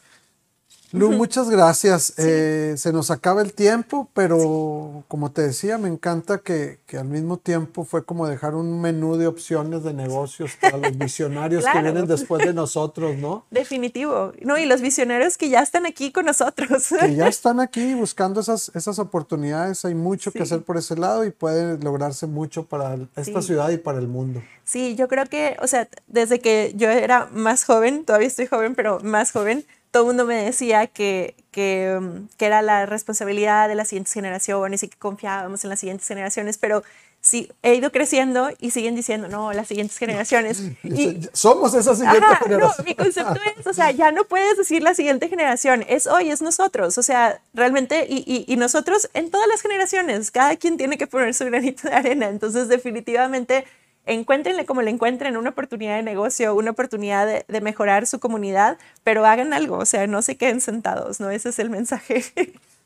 Lu, 0.97 1.13
muchas 1.13 1.51
gracias. 1.51 2.15
Eh, 2.19 2.75
se 2.77 2.93
nos 2.93 3.11
acaba 3.11 3.43
el 3.43 3.53
tiempo, 3.53 4.09
pero 4.15 5.05
como 5.09 5.31
te 5.31 5.43
decía, 5.43 5.77
me 5.79 5.89
encanta 5.89 6.39
que, 6.39 6.79
que, 6.87 6.97
al 6.97 7.07
mismo 7.07 7.37
tiempo 7.37 7.85
fue 7.85 8.05
como 8.05 8.27
dejar 8.27 8.55
un 8.55 8.81
menú 8.81 9.17
de 9.17 9.27
opciones 9.27 9.85
de 9.85 9.93
negocios 9.93 10.53
para 10.61 10.79
los 10.79 10.97
visionarios 10.99 11.65
que 11.65 11.83
vienen 11.83 12.07
después 12.07 12.45
de 12.47 12.55
nosotros, 12.55 13.17
¿no? 13.17 13.45
Definitivo. 13.51 14.33
No, 14.43 14.57
y 14.57 14.65
los 14.65 14.81
visionarios 14.81 15.37
que 15.37 15.51
ya 15.51 15.61
están 15.61 15.87
aquí 15.87 16.13
con 16.13 16.27
nosotros. 16.27 16.89
Que 16.99 17.15
ya 17.15 17.29
están 17.29 17.61
aquí 17.61 17.95
buscando 17.95 18.41
esas, 18.41 18.71
esas 18.75 18.99
oportunidades. 18.99 19.85
Hay 19.85 19.95
mucho 19.95 20.33
que 20.33 20.43
hacer 20.43 20.63
por 20.63 20.77
ese 20.79 20.97
lado 20.97 21.25
y 21.25 21.31
puede 21.31 21.79
lograrse 21.79 22.27
mucho 22.27 22.65
para 22.65 22.97
esta 23.17 23.43
ciudad 23.43 23.69
y 23.71 23.77
para 23.77 23.99
el 23.99 24.09
mundo. 24.09 24.43
Sí, 24.65 24.97
yo 24.97 25.07
creo 25.07 25.27
que, 25.27 25.57
o 25.63 25.67
sea, 25.67 25.89
desde 26.09 26.41
que 26.41 26.73
yo 26.75 26.91
era 26.91 27.29
más 27.33 27.65
joven, 27.65 28.05
todavía 28.05 28.27
estoy 28.27 28.47
joven, 28.47 28.75
pero 28.75 28.99
más 29.01 29.31
joven, 29.31 29.65
todo 29.91 30.03
el 30.05 30.07
mundo 30.09 30.27
me 30.27 30.37
decía 30.37 30.87
que, 30.87 31.35
que, 31.51 31.97
um, 31.99 32.29
que, 32.37 32.47
era 32.47 32.63
la 32.63 32.87
responsabilidad 32.87 33.69
de 33.69 33.75
las 33.75 33.89
siguientes 33.89 34.13
generaciones 34.13 34.83
y 34.83 34.89
que 34.89 34.97
confiábamos 34.99 35.65
en 35.65 35.71
las 35.71 35.81
siguientes 35.81 36.07
generaciones, 36.07 36.59
pero 36.59 36.83
sí, 37.21 37.51
he 37.63 37.75
ido 37.75 37.91
creciendo 37.91 38.51
y 38.61 38.71
siguen 38.71 38.95
diciendo, 38.95 39.29
no, 39.29 39.53
las 39.53 39.69
siguientes 39.69 39.99
generaciones. 39.99 40.63
Y, 40.85 41.21
Somos 41.33 41.75
esa 41.75 41.95
siguiente 41.95 42.21
generación. 42.43 42.61
No, 42.61 42.85
mi 42.85 42.95
concepto 42.95 43.41
es, 43.59 43.67
o 43.67 43.73
sea, 43.73 43.91
ya 43.91 44.13
no 44.13 44.25
puedes 44.25 44.57
decir 44.57 44.83
la 44.83 44.95
siguiente 44.95 45.29
generación, 45.29 45.85
es 45.89 46.07
hoy, 46.07 46.31
es 46.31 46.43
nosotros, 46.43 46.97
o 46.99 47.03
sea, 47.03 47.41
realmente, 47.55 48.07
y, 48.09 48.19
y, 48.27 48.53
y 48.53 48.57
nosotros 48.57 49.11
en 49.15 49.31
todas 49.31 49.49
las 49.49 49.63
generaciones, 49.63 50.31
cada 50.31 50.57
quien 50.57 50.77
tiene 50.77 50.97
que 50.97 51.07
poner 51.07 51.35
su 51.35 51.45
granito 51.47 51.89
de 51.89 51.95
arena, 51.95 52.29
entonces 52.29 52.69
definitivamente 52.69 53.65
encuéntrenle 54.07 54.65
como 54.67 54.83
le 54.83 54.91
encuentren 54.91 55.37
una 55.37 55.51
oportunidad 55.51 55.97
de 55.97 56.03
negocio, 56.03 56.55
una 56.55 56.71
oportunidad 56.71 57.27
de, 57.27 57.61
mejorar 57.61 58.07
su 58.07 58.21
comunidad, 58.21 58.79
pero 59.05 59.27
hagan 59.27 59.53
algo, 59.53 59.79
o 59.79 59.87
sea, 59.87 60.07
no 60.07 60.23
se 60.23 60.37
queden 60.37 60.61
sentados, 60.61 61.21
¿no? 61.21 61.31
Ese 61.31 61.49
es 61.51 61.59
el 61.59 61.71
mensaje. 61.71 62.25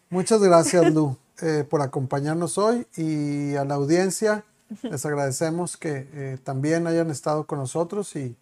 Muchas 0.08 0.40
gracias, 0.40 0.90
Lu, 0.94 1.16
eh, 1.42 1.64
por 1.68 1.82
acompañarnos 1.82 2.58
hoy 2.58 2.86
y 2.96 3.54
a 3.56 3.64
la 3.64 3.74
audiencia 3.74 4.44
les 4.82 5.04
agradecemos 5.04 5.76
que 5.76 6.08
eh, 6.12 6.38
también 6.42 6.86
hayan 6.86 7.10
estado 7.10 7.44
con 7.46 7.58
nosotros 7.58 8.14
y 8.16 8.36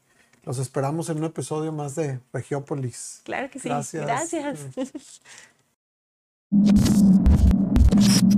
los 0.44 0.58
esperamos 0.58 1.08
en 1.08 1.18
un 1.18 1.24
episodio 1.24 1.72
más 1.72 1.94
de 1.94 2.20
Regiópolis. 2.32 3.20
Claro 3.24 3.50
que 3.50 3.58
sí. 3.58 3.68
Gracias. 3.68 4.04
Gracias. 4.04 5.20